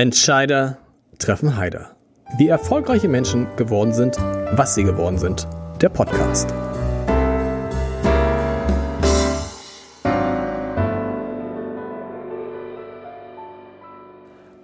Entscheider 0.00 0.78
treffen 1.18 1.58
Heider. 1.58 1.94
Wie 2.38 2.48
erfolgreiche 2.48 3.06
Menschen 3.06 3.46
geworden 3.56 3.92
sind, 3.92 4.16
was 4.16 4.74
sie 4.74 4.82
geworden 4.82 5.18
sind. 5.18 5.46
Der 5.82 5.90
Podcast. 5.90 6.48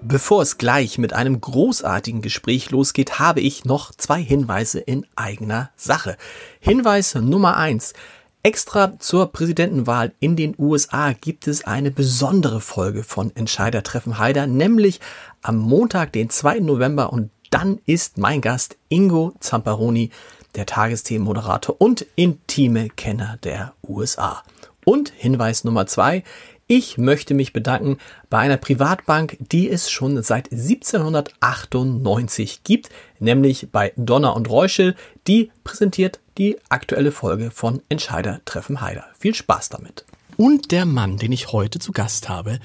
Bevor 0.01 0.41
es 0.41 0.57
gleich 0.57 0.97
mit 0.97 1.13
einem 1.13 1.39
großartigen 1.39 2.23
Gespräch 2.23 2.71
losgeht, 2.71 3.19
habe 3.19 3.41
ich 3.43 3.67
noch 3.67 3.95
zwei 3.95 4.23
Hinweise 4.23 4.79
in 4.79 5.05
eigener 5.17 5.69
Sache. 5.77 6.17
Hinweis 6.61 7.15
Nummer 7.15 7.59
eins. 7.59 7.93
Extra 8.47 8.99
zur 9.01 9.33
Präsidentenwahl 9.33 10.13
in 10.21 10.37
den 10.37 10.55
USA 10.57 11.13
gibt 11.15 11.49
es 11.49 11.65
eine 11.65 11.91
besondere 11.91 12.61
Folge 12.61 13.03
von 13.03 13.35
Entscheider 13.35 13.83
treffen 13.83 14.21
Heider, 14.21 14.47
nämlich 14.47 15.01
am 15.43 15.59
Montag, 15.59 16.13
den 16.13 16.31
2. 16.31 16.61
November 16.61 17.13
und 17.13 17.31
dann 17.51 17.81
ist 17.87 18.19
mein 18.19 18.41
Gast 18.41 18.77
Ingo 18.89 19.35
Zamparoni, 19.41 20.11
der 20.55 20.65
Tagesthemenmoderator 20.65 21.75
und 21.81 22.07
intime 22.15 22.89
Kenner 22.89 23.37
der 23.43 23.73
USA. 23.83 24.45
Und 24.85 25.13
Hinweis 25.17 25.65
Nummer 25.65 25.89
zwei, 25.89 26.23
ich 26.69 26.99
möchte 26.99 27.35
mich 27.35 27.53
bedanken 27.53 27.99
bei 28.31 28.39
einer 28.39 28.59
Privatbank, 28.59 29.39
die 29.41 29.69
es 29.69 29.91
schon 29.91 30.23
seit 30.23 30.53
1798 30.53 32.63
gibt, 32.63 32.91
nämlich 33.19 33.73
bei 33.73 33.93
Donner 33.97 34.37
und 34.37 34.49
Reuschel. 34.49 34.95
Die 35.27 35.51
präsentiert 35.65 36.21
die 36.39 36.57
aktuelle 36.69 37.13
Folge 37.13 37.51
von 37.51 37.83
Entscheider 37.89 38.41
treffen 38.45 38.81
Heider. 38.81 39.05
Viel 39.19 39.35
Spaß 39.35 39.69
damit. 39.71 40.05
Und 40.37 40.71
der 40.71 40.85
Mann, 40.85 41.17
den 41.17 41.33
ich 41.33 41.53
heute 41.53 41.79
zu 41.79 41.93
Gast 41.93 42.29
habe, 42.29 42.61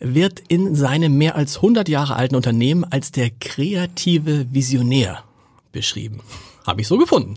wird 0.00 0.40
in 0.48 0.74
seinem 0.74 1.18
mehr 1.18 1.34
als 1.34 1.56
100 1.56 1.88
Jahre 1.88 2.16
alten 2.16 2.36
Unternehmen 2.36 2.84
als 2.84 3.10
der 3.10 3.30
kreative 3.30 4.52
Visionär 4.52 5.24
beschrieben. 5.72 6.20
Habe 6.66 6.82
ich 6.82 6.88
so 6.88 6.98
gefunden. 6.98 7.34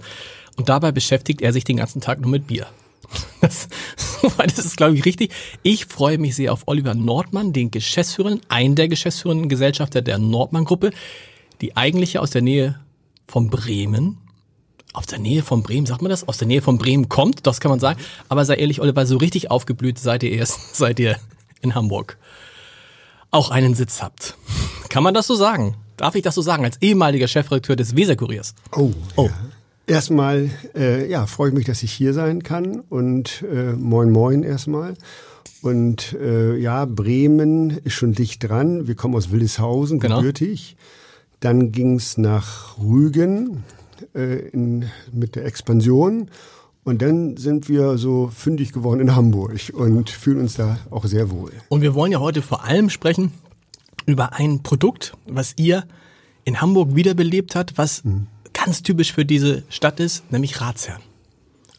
Und 0.57 0.69
dabei 0.69 0.91
beschäftigt 0.91 1.41
er 1.41 1.53
sich 1.53 1.63
den 1.63 1.77
ganzen 1.77 2.01
Tag 2.01 2.21
nur 2.21 2.29
mit 2.29 2.47
Bier. 2.47 2.67
Das, 3.41 3.67
das 4.37 4.59
ist, 4.59 4.77
glaube 4.77 4.95
ich, 4.95 5.03
richtig. 5.03 5.33
Ich 5.63 5.87
freue 5.87 6.19
mich 6.19 6.35
sehr 6.35 6.53
auf 6.53 6.67
Oliver 6.67 6.93
Nordmann, 6.93 7.53
den 7.53 7.71
Geschäftsführer, 7.71 8.37
einen 8.49 8.75
der 8.75 8.87
geschäftsführenden 8.87 9.49
Gesellschafter 9.49 10.03
der 10.03 10.19
Nordmann-Gruppe, 10.19 10.91
die 11.59 11.75
eigentliche 11.75 12.21
aus 12.21 12.29
der 12.29 12.43
Nähe 12.43 12.79
von 13.27 13.49
Bremen, 13.49 14.19
aus 14.93 15.05
der 15.05 15.19
Nähe 15.19 15.43
von 15.43 15.63
Bremen, 15.63 15.85
sagt 15.85 16.01
man 16.01 16.09
das? 16.09 16.27
Aus 16.27 16.37
der 16.37 16.47
Nähe 16.47 16.61
von 16.61 16.77
Bremen 16.77 17.09
kommt, 17.09 17.47
das 17.47 17.59
kann 17.59 17.69
man 17.69 17.79
sagen. 17.79 17.99
Aber 18.29 18.45
sei 18.45 18.55
ehrlich, 18.55 18.81
Oliver, 18.81 19.05
so 19.05 19.17
richtig 19.17 19.49
aufgeblüht 19.51 19.99
seid 19.99 20.23
ihr 20.23 20.31
erst, 20.31 20.59
seid 20.75 20.99
ihr 20.99 21.17
in 21.61 21.75
Hamburg. 21.75 22.17
Auch 23.29 23.51
einen 23.51 23.75
Sitz 23.75 24.01
habt. 24.01 24.35
Kann 24.89 25.03
man 25.03 25.13
das 25.13 25.27
so 25.27 25.35
sagen? 25.35 25.75
Darf 25.95 26.15
ich 26.15 26.23
das 26.23 26.35
so 26.35 26.41
sagen, 26.41 26.65
als 26.65 26.81
ehemaliger 26.81 27.27
Chefredakteur 27.27 27.75
des 27.75 27.95
Weser-Kuriers? 27.95 28.55
Oh, 28.75 28.91
oh. 29.15 29.27
Ja. 29.27 29.33
Erstmal, 29.87 30.49
äh, 30.75 31.09
ja, 31.09 31.25
freue 31.25 31.49
ich 31.49 31.55
mich, 31.55 31.65
dass 31.65 31.83
ich 31.83 31.91
hier 31.91 32.13
sein 32.13 32.43
kann 32.43 32.81
und 32.89 33.43
äh, 33.43 33.73
moin 33.73 34.11
moin 34.11 34.43
erstmal. 34.43 34.95
Und 35.61 36.13
äh, 36.13 36.55
ja, 36.57 36.85
Bremen 36.85 37.69
ist 37.69 37.93
schon 37.93 38.13
dicht 38.13 38.47
dran. 38.47 38.87
Wir 38.87 38.95
kommen 38.95 39.15
aus 39.15 39.31
Willishausen, 39.31 39.99
genau. 39.99 40.17
gebürtig. 40.17 40.75
Dann 41.39 41.71
ging's 41.71 42.17
nach 42.17 42.77
Rügen 42.79 43.63
äh, 44.13 44.49
in, 44.49 44.85
mit 45.11 45.35
der 45.35 45.45
Expansion. 45.45 46.29
Und 46.83 47.01
dann 47.01 47.37
sind 47.37 47.69
wir 47.69 47.97
so 47.97 48.31
fündig 48.33 48.73
geworden 48.73 48.99
in 49.01 49.15
Hamburg 49.15 49.53
und 49.73 50.09
fühlen 50.09 50.39
uns 50.39 50.55
da 50.55 50.79
auch 50.89 51.05
sehr 51.05 51.29
wohl. 51.29 51.51
Und 51.69 51.81
wir 51.81 51.93
wollen 51.93 52.11
ja 52.11 52.19
heute 52.19 52.41
vor 52.41 52.63
allem 52.63 52.89
sprechen 52.89 53.31
über 54.07 54.33
ein 54.33 54.63
Produkt, 54.63 55.13
was 55.27 55.53
ihr 55.57 55.83
in 56.43 56.59
Hamburg 56.59 56.95
wiederbelebt 56.95 57.55
hat, 57.55 57.77
was 57.77 58.03
mhm 58.03 58.27
ganz 58.53 58.83
typisch 58.83 59.13
für 59.13 59.25
diese 59.25 59.63
Stadt 59.69 59.99
ist, 59.99 60.31
nämlich 60.31 60.61
Ratsherrn. 60.61 61.01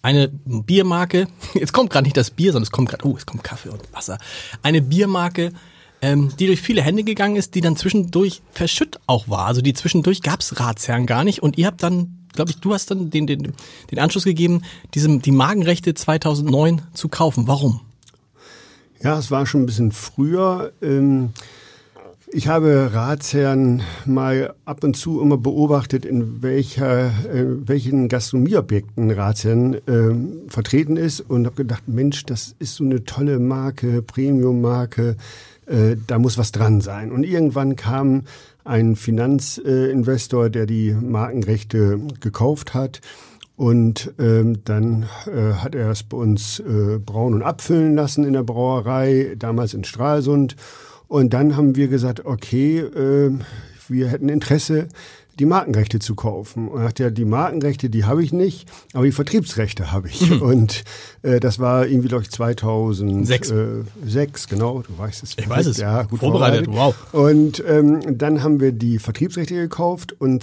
Eine 0.03 0.29
Biermarke, 0.29 1.29
jetzt 1.55 1.73
kommt 1.73 1.91
gerade 1.91 2.05
nicht 2.05 2.17
das 2.17 2.31
Bier, 2.31 2.53
sondern 2.53 2.65
es 2.65 2.71
kommt 2.71 2.89
gerade, 2.89 3.07
oh, 3.07 3.17
es 3.17 3.27
kommt 3.27 3.45
Kaffee 3.45 3.69
und 3.69 3.81
Wasser. 3.93 4.19
Eine 4.63 4.83
Biermarke, 4.83 5.53
ähm, 6.03 6.33
die 6.39 6.47
durch 6.47 6.61
viele 6.61 6.83
Hände 6.83 7.05
gegangen 7.05 7.37
ist, 7.37 7.55
die 7.55 7.61
dann 7.61 7.77
zwischendurch 7.77 8.43
verschütt 8.51 8.99
auch 9.07 9.29
war. 9.29 9.47
Also 9.47 9.63
die 9.63 9.73
zwischendurch 9.73 10.23
gab's 10.23 10.61
Ratsherrn 10.61 11.07
gar 11.07 11.25
nicht 11.25 11.43
und 11.43 11.57
ihr 11.57 11.67
habt 11.67 11.83
dann 11.83 12.19
glaube 12.33 12.51
ich, 12.51 12.59
du 12.59 12.73
hast 12.73 12.91
dann 12.91 13.11
den, 13.11 13.27
den, 13.27 13.53
den 13.91 13.99
Anschluss 13.99 14.25
gegeben, 14.25 14.63
diesem, 14.95 15.21
die 15.21 15.33
Magenrechte 15.33 15.93
2009 15.93 16.81
zu 16.95 17.09
kaufen. 17.09 17.47
Warum? 17.47 17.81
Ja, 19.03 19.19
es 19.19 19.31
war 19.31 19.45
schon 19.47 19.63
ein 19.63 19.67
bisschen 19.67 19.93
früher. 19.93 20.73
Ähm 20.81 21.31
ich 22.35 22.49
habe 22.49 22.95
Ratsherren 22.95 23.83
mal 24.07 24.55
ab 24.65 24.85
und 24.85 24.97
zu 24.97 25.21
immer 25.21 25.37
beobachtet, 25.37 26.07
in 26.07 26.43
welcher, 26.43 27.09
äh, 27.31 27.45
welchen 27.69 28.09
Gastronomieobjekten 28.09 29.11
Ratsherren 29.11 29.75
äh, 29.75 30.51
vertreten 30.51 30.97
ist 30.97 31.21
und 31.21 31.45
habe 31.45 31.57
gedacht, 31.57 31.89
Mensch, 31.89 32.25
das 32.25 32.55
ist 32.59 32.77
so 32.77 32.85
eine 32.85 33.05
tolle 33.05 33.39
Marke, 33.39 34.01
Premium-Marke, 34.01 35.17
äh, 35.73 35.97
da 36.07 36.19
muss 36.19 36.39
was 36.39 36.53
dran 36.53 36.81
sein. 36.81 37.11
Und 37.11 37.25
irgendwann 37.25 37.77
kam 37.77 38.23
ein 38.65 38.95
Finanzinvestor, 38.95 40.51
der 40.51 40.67
die 40.67 40.93
Markenrechte 40.93 41.99
gekauft 42.21 42.75
hat. 42.75 43.01
Und 43.57 44.13
ähm, 44.19 44.65
dann 44.65 45.07
äh, 45.27 45.55
hat 45.55 45.75
er 45.75 45.91
es 45.91 46.03
bei 46.03 46.17
uns 46.17 46.61
äh, 46.61 46.99
brauen 46.99 47.35
und 47.35 47.43
abfüllen 47.43 47.95
lassen 47.95 48.25
in 48.25 48.33
der 48.33 48.43
Brauerei, 48.43 49.35
damals 49.39 49.75
in 49.75 49.85
Stralsund. 49.85 50.57
Und 51.09 51.35
dann 51.35 51.57
haben 51.57 51.77
wir 51.77 51.89
gesagt, 51.89 52.25
okay, 52.25 52.79
äh, 52.79 53.31
wir 53.89 54.09
hätten 54.09 54.29
Interesse, 54.29 54.89
die 55.39 55.47
Markenrechte 55.47 55.99
zu 55.99 56.15
kaufen. 56.15 56.69
Und 56.69 56.81
er 56.81 56.85
sagt 56.85 56.99
ja, 56.99 57.11
die 57.11 57.25
Markenrechte, 57.25 57.91
die 57.91 58.05
habe 58.05 58.23
ich 58.23 58.33
nicht, 58.33 58.69
aber 58.93 59.05
die 59.05 59.13
Vertriebsrechte 59.13 59.93
habe 59.93 60.09
ich. 60.09 60.31
Mhm. 60.31 60.43
Und 60.43 60.85
äh, 61.23 61.41
das 61.41 61.59
war 61.59 61.87
irgendwie, 61.87 62.09
glaube 62.09 62.25
ich, 62.25 62.31
2006. 62.31 63.51
Äh, 63.51 63.67
sechs, 64.05 64.49
genau, 64.49 64.83
du 64.83 64.99
weißt 64.99 65.23
es. 65.23 65.37
Ich 65.39 65.49
weiß 65.49 65.67
es. 65.67 65.79
Ja, 65.79 66.03
gut 66.03 66.21
vorbereitet. 66.21 66.67
vorbereitet. 66.67 66.97
Wow. 67.13 67.15
Und 67.15 67.63
ähm, 67.67 68.19
dann 68.19 68.43
haben 68.43 68.61
wir 68.61 68.73
die 68.73 68.99
Vertriebsrechte 68.99 69.55
gekauft 69.55 70.15
und 70.19 70.43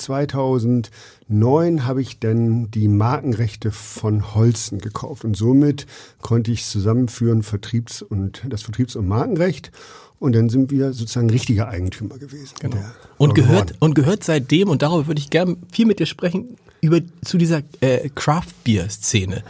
2009 1.29 1.85
habe 1.85 2.01
ich 2.01 2.19
dann 2.19 2.71
die 2.71 2.87
Markenrechte 2.87 3.71
von 3.71 4.33
Holsten 4.33 4.79
gekauft. 4.79 5.23
Und 5.23 5.37
somit 5.37 5.85
konnte 6.21 6.51
ich 6.51 6.65
zusammenführen 6.65 7.43
Vertriebs- 7.43 8.01
und 8.01 8.41
das 8.49 8.63
Vertriebs- 8.63 8.95
und 8.95 9.07
Markenrecht. 9.07 9.71
Und 10.19 10.33
dann 10.33 10.49
sind 10.49 10.71
wir 10.71 10.91
sozusagen 10.91 11.29
richtige 11.29 11.67
Eigentümer 11.67 12.17
gewesen. 12.17 12.55
Genau. 12.59 12.77
Und 13.17 13.35
gehört, 13.35 13.75
und 13.79 13.93
gehört 13.93 14.23
seitdem, 14.23 14.69
und 14.69 14.81
darüber 14.81 15.07
würde 15.07 15.21
ich 15.21 15.29
gerne 15.29 15.55
viel 15.71 15.85
mit 15.85 15.99
dir 15.99 16.07
sprechen, 16.07 16.57
über, 16.81 16.99
zu 17.23 17.37
dieser 17.37 17.61
äh, 17.79 18.09
Craft 18.09 18.63
Beer 18.63 18.89
Szene. 18.89 19.43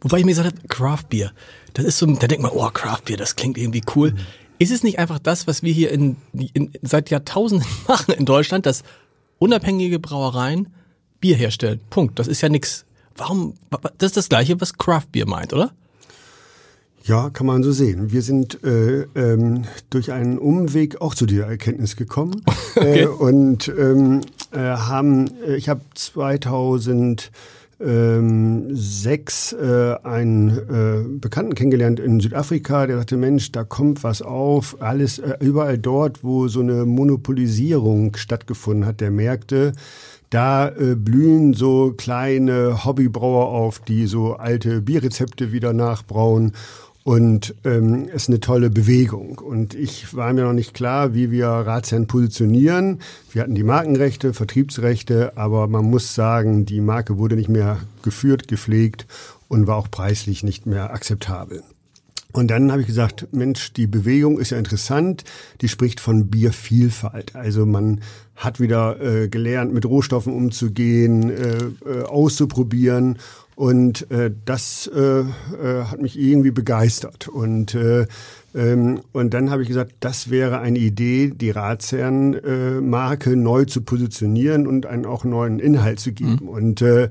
Wobei 0.00 0.18
ich 0.18 0.24
mir 0.24 0.30
gesagt 0.30 0.56
habe, 0.56 0.68
Craft 0.68 1.08
Beer, 1.10 1.32
das 1.74 1.84
ist 1.84 1.98
so, 1.98 2.06
da 2.06 2.28
denkt 2.28 2.42
man, 2.42 2.52
oh, 2.54 2.70
Craft 2.70 3.02
Beer, 3.06 3.16
das 3.16 3.36
klingt 3.36 3.58
irgendwie 3.58 3.82
cool. 3.94 4.12
Mhm. 4.12 4.18
Ist 4.58 4.70
es 4.70 4.82
nicht 4.82 4.98
einfach 4.98 5.18
das, 5.18 5.46
was 5.46 5.62
wir 5.62 5.72
hier 5.72 5.90
in, 5.90 6.16
in, 6.32 6.70
seit 6.82 7.10
Jahrtausenden 7.10 7.66
machen 7.88 8.14
in 8.14 8.24
Deutschland, 8.24 8.64
dass 8.64 8.84
unabhängige 9.38 9.98
Brauereien 9.98 10.68
Bier 11.20 11.36
herstellen? 11.36 11.80
Punkt. 11.90 12.18
Das 12.18 12.28
ist 12.28 12.40
ja 12.40 12.48
nix. 12.48 12.84
Warum, 13.16 13.54
das 13.98 14.10
ist 14.10 14.16
das 14.16 14.28
Gleiche, 14.28 14.60
was 14.60 14.76
Craft 14.76 15.06
Beer 15.12 15.26
meint, 15.26 15.52
oder? 15.52 15.72
Ja, 17.04 17.30
kann 17.30 17.46
man 17.46 17.62
so 17.62 17.70
sehen. 17.70 18.10
Wir 18.10 18.22
sind 18.22 18.64
äh, 18.64 19.02
ähm, 19.14 19.64
durch 19.90 20.10
einen 20.10 20.38
Umweg 20.38 21.00
auch 21.00 21.14
zu 21.14 21.24
dieser 21.24 21.46
Erkenntnis 21.46 21.94
gekommen 21.94 22.42
okay. 22.76 23.02
äh, 23.02 23.06
und 23.06 23.68
ähm, 23.68 24.22
äh, 24.50 24.58
haben, 24.58 25.30
äh, 25.46 25.54
ich 25.54 25.68
habe 25.68 25.82
2000 25.94 27.30
ähm, 27.78 28.74
sechs 28.74 29.52
äh, 29.52 29.96
einen 30.02 30.48
äh, 30.48 31.18
Bekannten 31.18 31.54
kennengelernt 31.54 32.00
in 32.00 32.20
Südafrika, 32.20 32.86
der 32.86 32.96
sagte, 32.96 33.16
Mensch, 33.16 33.52
da 33.52 33.64
kommt 33.64 34.02
was 34.02 34.22
auf, 34.22 34.80
alles 34.80 35.18
äh, 35.18 35.36
überall 35.40 35.78
dort, 35.78 36.24
wo 36.24 36.48
so 36.48 36.60
eine 36.60 36.86
Monopolisierung 36.86 38.16
stattgefunden 38.16 38.86
hat 38.86 39.00
der 39.00 39.10
Märkte, 39.10 39.72
da 40.30 40.68
äh, 40.68 40.94
blühen 40.96 41.54
so 41.54 41.94
kleine 41.96 42.84
Hobbybrauer 42.84 43.48
auf, 43.48 43.78
die 43.78 44.06
so 44.06 44.34
alte 44.34 44.82
Bierrezepte 44.82 45.52
wieder 45.52 45.72
nachbrauen 45.72 46.52
und 47.06 47.54
ähm, 47.64 48.08
ist 48.08 48.28
eine 48.28 48.40
tolle 48.40 48.68
Bewegung. 48.68 49.38
Und 49.38 49.74
ich 49.74 50.16
war 50.16 50.32
mir 50.32 50.42
noch 50.42 50.52
nicht 50.52 50.74
klar, 50.74 51.14
wie 51.14 51.30
wir 51.30 51.46
Ratsherrn 51.46 52.08
positionieren. 52.08 52.98
Wir 53.30 53.42
hatten 53.42 53.54
die 53.54 53.62
Markenrechte, 53.62 54.34
Vertriebsrechte, 54.34 55.36
aber 55.36 55.68
man 55.68 55.84
muss 55.84 56.16
sagen, 56.16 56.66
die 56.66 56.80
Marke 56.80 57.16
wurde 57.16 57.36
nicht 57.36 57.48
mehr 57.48 57.78
geführt, 58.02 58.48
gepflegt 58.48 59.06
und 59.46 59.68
war 59.68 59.76
auch 59.76 59.88
preislich 59.88 60.42
nicht 60.42 60.66
mehr 60.66 60.92
akzeptabel. 60.92 61.62
Und 62.32 62.50
dann 62.50 62.70
habe 62.70 62.82
ich 62.82 62.86
gesagt, 62.86 63.28
Mensch, 63.32 63.72
die 63.72 63.86
Bewegung 63.86 64.38
ist 64.38 64.50
ja 64.50 64.58
interessant. 64.58 65.24
Die 65.60 65.68
spricht 65.68 66.00
von 66.00 66.28
Biervielfalt. 66.28 67.34
Also 67.34 67.64
man 67.66 68.00
hat 68.34 68.60
wieder 68.60 69.00
äh, 69.00 69.28
gelernt, 69.28 69.72
mit 69.72 69.86
Rohstoffen 69.86 70.32
umzugehen, 70.34 71.30
äh, 71.30 71.56
äh, 71.88 72.02
auszuprobieren. 72.04 73.18
Und 73.54 74.10
äh, 74.10 74.30
das 74.44 74.90
äh, 74.94 75.20
äh, 75.20 75.24
hat 75.84 76.02
mich 76.02 76.18
irgendwie 76.18 76.50
begeistert. 76.50 77.28
Und 77.28 77.74
äh, 77.74 78.06
Ähm, 78.54 79.02
und 79.12 79.34
dann 79.34 79.50
habe 79.50 79.60
ich 79.62 79.68
gesagt, 79.68 79.92
das 80.00 80.30
wäre 80.30 80.60
eine 80.60 80.78
Idee, 80.78 81.30
die 81.34 81.50
Ratsherren-Marke 81.50 83.32
äh, 83.32 83.36
neu 83.36 83.66
zu 83.66 83.82
positionieren 83.82 84.66
und 84.66 84.86
einen 84.86 85.04
auch 85.04 85.24
neuen 85.24 85.58
Inhalt 85.58 86.00
zu 86.00 86.12
geben. 86.12 86.44
Mhm. 86.44 86.48
Und 86.48 86.80
äh, 86.80 87.10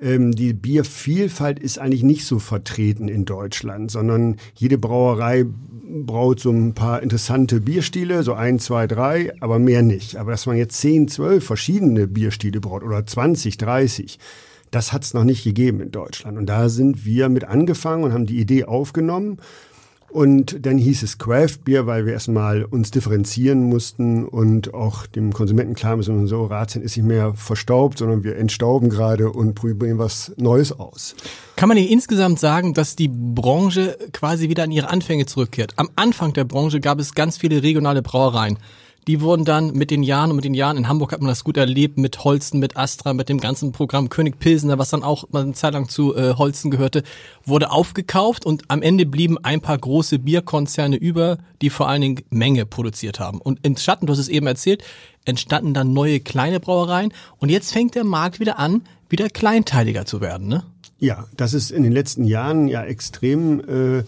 ähm, 0.00 0.32
die 0.32 0.52
Biervielfalt 0.52 1.58
ist 1.58 1.78
eigentlich 1.78 2.02
nicht 2.02 2.26
so 2.26 2.38
vertreten 2.38 3.08
in 3.08 3.24
Deutschland, 3.24 3.90
sondern 3.90 4.36
jede 4.54 4.78
Brauerei 4.78 5.46
braut 5.88 6.40
so 6.40 6.50
ein 6.50 6.74
paar 6.74 7.02
interessante 7.02 7.60
Bierstile, 7.60 8.22
so 8.22 8.34
ein, 8.34 8.58
zwei, 8.58 8.86
drei, 8.86 9.32
aber 9.40 9.58
mehr 9.58 9.82
nicht. 9.82 10.16
Aber 10.16 10.32
dass 10.32 10.46
man 10.46 10.56
jetzt 10.56 10.78
zehn, 10.80 11.08
zwölf 11.08 11.44
verschiedene 11.44 12.06
Bierstile 12.06 12.60
braut 12.60 12.82
oder 12.82 13.06
20, 13.06 13.56
30, 13.56 14.18
das 14.70 14.92
hat 14.92 15.04
es 15.04 15.14
noch 15.14 15.24
nicht 15.24 15.44
gegeben 15.44 15.80
in 15.80 15.90
Deutschland. 15.92 16.36
Und 16.36 16.46
da 16.46 16.68
sind 16.68 17.04
wir 17.04 17.28
mit 17.28 17.44
angefangen 17.44 18.04
und 18.04 18.12
haben 18.12 18.26
die 18.26 18.40
Idee 18.40 18.64
aufgenommen 18.64 19.38
und 20.16 20.64
dann 20.64 20.78
hieß 20.78 21.02
es 21.02 21.18
Craft 21.18 21.58
Beer, 21.66 21.86
weil 21.86 22.06
wir 22.06 22.14
erstmal 22.14 22.64
uns 22.64 22.90
differenzieren 22.90 23.64
mussten 23.64 24.24
und 24.24 24.72
auch 24.72 25.04
dem 25.04 25.30
Konsumenten 25.34 25.74
klar 25.74 25.94
müssen, 25.94 26.26
so 26.26 26.46
Ratien 26.46 26.82
ist 26.82 26.96
nicht 26.96 27.04
mehr 27.04 27.34
verstaubt, 27.34 27.98
sondern 27.98 28.24
wir 28.24 28.36
entstauben 28.36 28.88
gerade 28.88 29.30
und 29.30 29.54
probieren 29.54 29.98
was 29.98 30.32
Neues 30.38 30.72
aus. 30.72 31.16
Kann 31.56 31.68
man 31.68 31.76
hier 31.76 31.90
insgesamt 31.90 32.40
sagen, 32.40 32.72
dass 32.72 32.96
die 32.96 33.08
Branche 33.08 33.98
quasi 34.14 34.48
wieder 34.48 34.62
an 34.62 34.70
ihre 34.70 34.88
Anfänge 34.88 35.26
zurückkehrt? 35.26 35.74
Am 35.76 35.90
Anfang 35.96 36.32
der 36.32 36.44
Branche 36.44 36.80
gab 36.80 36.98
es 36.98 37.12
ganz 37.12 37.36
viele 37.36 37.62
regionale 37.62 38.00
Brauereien. 38.00 38.58
Die 39.06 39.20
wurden 39.20 39.44
dann 39.44 39.72
mit 39.72 39.92
den 39.92 40.02
Jahren 40.02 40.30
und 40.30 40.36
mit 40.36 40.44
den 40.44 40.54
Jahren, 40.54 40.76
in 40.76 40.88
Hamburg 40.88 41.12
hat 41.12 41.20
man 41.20 41.28
das 41.28 41.44
gut 41.44 41.56
erlebt, 41.56 41.96
mit 41.96 42.24
Holsten, 42.24 42.58
mit 42.58 42.76
Astra, 42.76 43.14
mit 43.14 43.28
dem 43.28 43.38
ganzen 43.38 43.70
Programm 43.70 44.08
König 44.08 44.40
Pilsener, 44.40 44.78
was 44.78 44.90
dann 44.90 45.04
auch 45.04 45.30
mal 45.30 45.44
eine 45.44 45.52
Zeit 45.52 45.74
lang 45.74 45.88
zu 45.88 46.16
äh, 46.16 46.34
Holsten 46.34 46.72
gehörte, 46.72 47.04
wurde 47.44 47.70
aufgekauft 47.70 48.44
und 48.44 48.64
am 48.66 48.82
Ende 48.82 49.06
blieben 49.06 49.38
ein 49.38 49.60
paar 49.60 49.78
große 49.78 50.18
Bierkonzerne 50.18 50.96
über, 50.96 51.38
die 51.62 51.70
vor 51.70 51.88
allen 51.88 52.00
Dingen 52.00 52.22
Menge 52.30 52.66
produziert 52.66 53.20
haben. 53.20 53.40
Und 53.40 53.60
im 53.64 53.76
Schatten, 53.76 54.06
du 54.06 54.12
hast 54.12 54.18
es 54.18 54.28
eben 54.28 54.48
erzählt, 54.48 54.82
entstanden 55.24 55.72
dann 55.72 55.92
neue 55.92 56.18
kleine 56.18 56.58
Brauereien 56.58 57.12
und 57.38 57.48
jetzt 57.48 57.72
fängt 57.72 57.94
der 57.94 58.04
Markt 58.04 58.40
wieder 58.40 58.58
an, 58.58 58.82
wieder 59.08 59.28
kleinteiliger 59.28 60.04
zu 60.04 60.20
werden, 60.20 60.48
ne? 60.48 60.64
Ja, 60.98 61.26
das 61.36 61.52
ist 61.52 61.70
in 61.70 61.82
den 61.82 61.92
letzten 61.92 62.24
Jahren 62.24 62.68
ja 62.68 62.82
extrem 62.82 63.60
äh, 63.60 64.04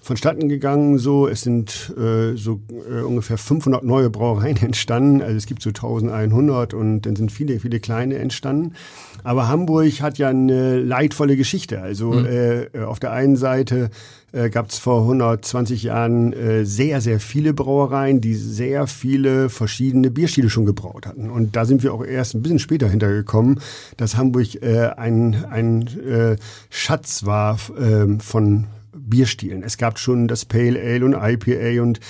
vonstatten 0.00 0.48
gegangen. 0.48 0.98
So, 0.98 1.28
es 1.28 1.42
sind 1.42 1.94
äh, 1.96 2.34
so 2.36 2.60
äh, 2.90 3.02
ungefähr 3.02 3.38
500 3.38 3.84
neue 3.84 4.10
Brauereien 4.10 4.56
entstanden. 4.62 5.22
Also 5.22 5.36
es 5.36 5.46
gibt 5.46 5.62
so 5.62 5.70
1100 5.70 6.74
und 6.74 7.02
dann 7.02 7.16
sind 7.16 7.30
viele, 7.30 7.60
viele 7.60 7.80
kleine 7.80 8.16
entstanden. 8.16 8.74
Aber 9.22 9.48
Hamburg 9.48 10.00
hat 10.00 10.18
ja 10.18 10.28
eine 10.28 10.80
leidvolle 10.80 11.36
Geschichte. 11.36 11.82
Also 11.82 12.12
mhm. 12.12 12.26
äh, 12.26 12.80
auf 12.80 12.98
der 12.98 13.12
einen 13.12 13.36
Seite 13.36 13.90
äh, 14.32 14.48
gab 14.48 14.70
es 14.70 14.78
vor 14.78 15.02
120 15.02 15.82
Jahren 15.82 16.32
äh, 16.32 16.64
sehr, 16.64 17.00
sehr 17.00 17.20
viele 17.20 17.52
Brauereien, 17.52 18.20
die 18.20 18.34
sehr 18.34 18.86
viele 18.86 19.50
verschiedene 19.50 20.10
Bierstile 20.10 20.48
schon 20.48 20.64
gebraut 20.64 21.06
hatten. 21.06 21.30
Und 21.30 21.56
da 21.56 21.66
sind 21.66 21.82
wir 21.82 21.92
auch 21.92 22.04
erst 22.04 22.34
ein 22.34 22.42
bisschen 22.42 22.58
später 22.58 22.88
hintergekommen, 22.88 23.60
dass 23.98 24.16
Hamburg 24.16 24.62
äh, 24.62 24.86
ein, 24.96 25.44
ein 25.50 25.86
äh, 26.00 26.36
Schatz 26.70 27.26
war 27.26 27.58
äh, 27.78 28.18
von 28.20 28.66
Bierstilen. 28.94 29.62
Es 29.62 29.76
gab 29.76 29.98
schon 29.98 30.28
das 30.28 30.44
Pale 30.44 30.80
Ale 30.80 31.04
und 31.04 31.14
IPA 31.14 31.82
und 31.82 32.00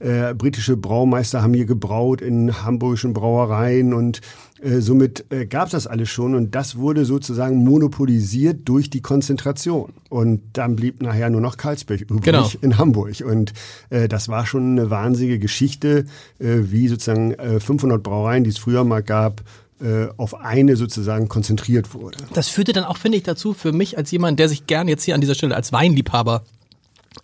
äh, 0.00 0.34
britische 0.34 0.78
Braumeister 0.78 1.42
haben 1.42 1.52
hier 1.52 1.66
gebraut 1.66 2.22
in 2.22 2.64
hamburgischen 2.64 3.12
Brauereien 3.12 3.92
und 3.92 4.22
äh, 4.62 4.80
somit 4.80 5.26
äh, 5.30 5.46
gab 5.46 5.66
es 5.66 5.72
das 5.72 5.86
alles 5.86 6.08
schon 6.08 6.34
und 6.34 6.54
das 6.54 6.76
wurde 6.76 7.04
sozusagen 7.04 7.62
monopolisiert 7.64 8.60
durch 8.64 8.88
die 8.88 9.02
Konzentration. 9.02 9.92
Und 10.08 10.40
dann 10.54 10.76
blieb 10.76 11.02
nachher 11.02 11.28
nur 11.28 11.42
noch 11.42 11.58
Karlsberg 11.58 12.00
übrig 12.00 12.22
genau. 12.22 12.50
in 12.62 12.78
Hamburg. 12.78 13.22
Und 13.24 13.52
äh, 13.90 14.08
das 14.08 14.28
war 14.28 14.46
schon 14.46 14.78
eine 14.78 14.90
wahnsinnige 14.90 15.38
Geschichte, 15.38 16.06
äh, 16.38 16.58
wie 16.70 16.88
sozusagen 16.88 17.34
äh, 17.34 17.60
500 17.60 18.02
Brauereien, 18.02 18.44
die 18.44 18.50
es 18.50 18.58
früher 18.58 18.84
mal 18.84 19.02
gab, 19.02 19.42
äh, 19.80 20.08
auf 20.16 20.34
eine 20.34 20.76
sozusagen 20.76 21.28
konzentriert 21.28 21.94
wurde. 21.94 22.18
Das 22.32 22.48
führte 22.48 22.72
dann 22.72 22.84
auch, 22.84 22.96
finde 22.96 23.18
ich, 23.18 23.24
dazu, 23.24 23.54
für 23.54 23.72
mich 23.72 23.96
als 23.96 24.10
jemand, 24.10 24.38
der 24.38 24.48
sich 24.48 24.66
gern 24.66 24.88
jetzt 24.88 25.04
hier 25.04 25.14
an 25.14 25.20
dieser 25.20 25.34
Stelle 25.34 25.56
als 25.56 25.72
Weinliebhaber 25.72 26.42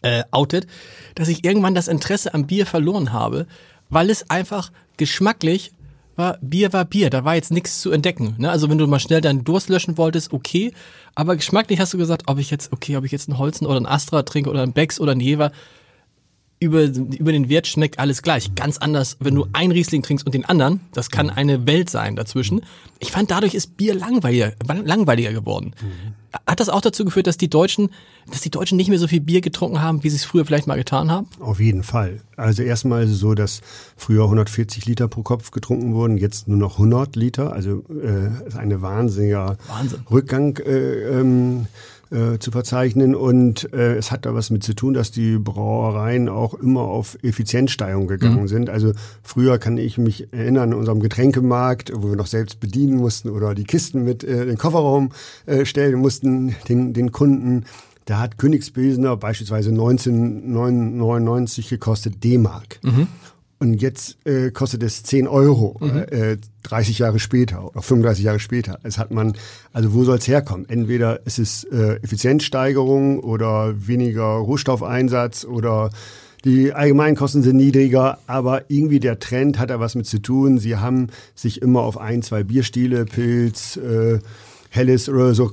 äh, 0.03 0.25
outet, 0.31 0.67
dass 1.14 1.29
ich 1.29 1.44
irgendwann 1.44 1.75
das 1.75 1.88
Interesse 1.88 2.35
am 2.35 2.47
Bier 2.47 2.67
verloren 2.67 3.12
habe, 3.12 3.47
weil 3.91 4.11
es 4.11 4.31
einfach 4.31 4.73
geschmacklich 4.97 5.73
war, 6.17 6.38
Bier 6.41 6.73
war 6.73 6.85
Bier, 6.85 7.11
da 7.11 7.25
war 7.25 7.35
jetzt 7.35 7.53
nichts 7.53 7.81
zu 7.81 7.91
entdecken. 7.91 8.35
Ne? 8.38 8.50
Also 8.50 8.70
wenn 8.70 8.79
du 8.79 8.87
mal 8.87 8.99
schnell 8.99 9.20
deinen 9.20 9.44
Durst 9.44 9.69
löschen 9.69 9.99
wolltest, 9.99 10.32
okay, 10.32 10.73
aber 11.14 11.37
geschmacklich 11.37 11.79
hast 11.79 11.93
du 11.93 11.99
gesagt, 11.99 12.25
ob 12.26 12.38
ich 12.38 12.50
jetzt, 12.50 12.73
okay, 12.73 12.97
ob 12.97 13.05
ich 13.05 13.12
jetzt 13.12 13.29
einen 13.29 13.38
Holzen 13.38 13.67
oder 13.67 13.76
einen 13.76 13.87
Astra 13.87 14.23
trinke 14.23 14.50
oder 14.50 14.62
einen 14.62 14.73
Becks 14.73 14.99
oder 14.99 15.12
einen 15.12 15.20
Jever, 15.20 15.52
über, 16.58 16.85
über 16.85 17.32
den 17.32 17.49
Wert 17.49 17.67
schmeckt 17.67 17.99
alles 17.99 18.23
gleich. 18.23 18.55
Ganz 18.55 18.79
anders, 18.79 19.17
wenn 19.20 19.35
du 19.35 19.47
einen 19.53 19.73
Riesling 19.73 20.03
trinkst 20.03 20.25
und 20.25 20.35
den 20.35 20.44
anderen. 20.44 20.81
Das 20.93 21.11
kann 21.11 21.29
eine 21.29 21.67
Welt 21.67 21.91
sein 21.91 22.17
dazwischen. 22.17 22.62
Ich 22.99 23.12
fand, 23.12 23.31
dadurch 23.31 23.55
ist 23.55 23.76
Bier 23.76 23.94
langweiliger, 23.94 24.53
langweiliger 24.67 25.32
geworden. 25.32 25.75
Hat 26.47 26.61
das 26.61 26.69
auch 26.69 26.81
dazu 26.81 27.05
geführt, 27.05 27.26
dass 27.26 27.37
die 27.37 27.49
Deutschen, 27.49 27.91
dass 28.31 28.41
die 28.41 28.50
Deutschen 28.50 28.76
nicht 28.76 28.88
mehr 28.88 28.99
so 28.99 29.06
viel 29.06 29.20
Bier 29.20 29.41
getrunken 29.41 29.81
haben, 29.82 30.03
wie 30.03 30.11
sie 30.11 30.17
es 30.17 30.25
früher 30.25 30.44
vielleicht 30.44 30.67
mal 30.67 30.76
getan 30.76 31.11
haben? 31.11 31.26
Auf 31.41 31.61
jeden 31.61 31.82
Fall. 31.82 32.20
Also 32.37 32.62
erstmal 32.62 33.05
ist 33.05 33.11
es 33.11 33.19
so, 33.19 33.35
dass 33.35 33.61
früher 33.97 34.25
140 34.25 34.87
Liter 34.87 35.09
pro 35.09 35.23
Kopf 35.23 35.50
getrunken 35.50 35.94
wurden, 35.94 36.17
jetzt 36.17 36.49
nur 36.49 36.59
noch 36.59 36.75
100 36.75 37.17
Liter. 37.17 37.52
Also 37.52 37.85
äh, 37.91 38.47
ist 38.47 38.56
eine 38.56 38.82
wahnsinniger 38.82 39.59
Wahnsinn. 39.69 40.00
Rückgang. 40.11 40.56
Äh, 40.59 41.20
ähm, 41.20 41.67
äh, 42.11 42.38
zu 42.38 42.50
verzeichnen. 42.50 43.14
Und 43.14 43.73
äh, 43.73 43.97
es 43.97 44.11
hat 44.11 44.26
da 44.26 44.35
was 44.35 44.50
mit 44.50 44.62
zu 44.62 44.75
tun, 44.75 44.94
dass 44.94 45.11
die 45.11 45.38
Brauereien 45.38 46.29
auch 46.29 46.55
immer 46.55 46.82
auf 46.82 47.19
Effizienzsteigerung 47.23 48.06
gegangen 48.06 48.43
mhm. 48.43 48.49
sind. 48.49 48.70
Also 48.70 48.93
früher 49.23 49.58
kann 49.58 49.79
ich 49.79 49.99
mich 49.99 50.32
erinnern, 50.32 50.73
in 50.73 50.79
unserem 50.79 51.00
Getränkemarkt, 51.00 51.93
wo 51.94 52.11
wir 52.11 52.17
noch 52.17 52.26
selbst 52.26 52.61
bedienen 52.61 52.97
mussten 52.97 53.31
oder 53.31 53.55
die 53.55 53.64
Kisten 53.64 54.05
mit 54.05 54.25
äh, 54.25 54.43
in 54.43 54.49
den 54.49 54.58
Kofferraum 54.58 55.11
äh, 55.47 55.64
stellen 55.64 55.99
mussten, 55.99 56.55
den, 56.69 56.93
den 56.93 57.12
Kunden. 57.12 57.64
Da 58.05 58.20
hat 58.20 58.38
Königspilsner 58.38 59.17
beispielsweise 59.17 59.70
1999 59.70 61.69
gekostet 61.69 62.23
D-Mark. 62.23 62.79
Mhm. 62.82 63.09
Und 63.58 63.81
jetzt 63.81 64.19
äh, 64.26 64.50
kostet 64.50 64.82
es 64.82 65.03
10 65.03 65.26
Euro, 65.26 65.79
mhm. 65.81 66.05
äh, 66.11 66.37
30 66.64 66.99
Jahre 66.99 67.19
später 67.19 67.64
oder 67.64 67.81
35 67.81 68.25
Jahre 68.25 68.38
später. 68.38 68.79
Es 68.82 68.99
hat 68.99 69.11
man, 69.11 69.35
also 69.73 69.94
wo 69.94 70.05
soll 70.05 70.19
es 70.19 70.29
herkommen? 70.29 70.69
Entweder 70.69 71.20
es 71.25 71.38
ist 71.38 71.64
äh, 71.73 71.97
Effizienzsteigerung 71.97 73.20
oder 73.20 73.75
weniger 73.87 74.25
Rohstoffeinsatz 74.25 75.47
oder 75.47 75.91
die 76.44 76.73
Allgemeinkosten 76.75 77.43
sind 77.43 77.56
niedriger, 77.56 78.19
aber 78.26 78.70
irgendwie 78.70 79.00
der 79.00 79.19
Trend 79.19 79.59
hat 79.59 79.70
da 79.70 79.81
was 79.81 79.94
mit 79.94 80.06
zu 80.06 80.20
tun. 80.20 80.59
Sie 80.59 80.76
haben 80.76 81.09
sich 81.35 81.62
immer 81.62 81.81
auf 81.81 81.99
ein, 81.99 82.23
zwei 82.23 82.45
Bierstile, 82.45 83.07
Pilz, 83.07 83.78
äh, 83.78 84.19
Helles 84.69 85.09
oder 85.09 85.35
so 85.35 85.50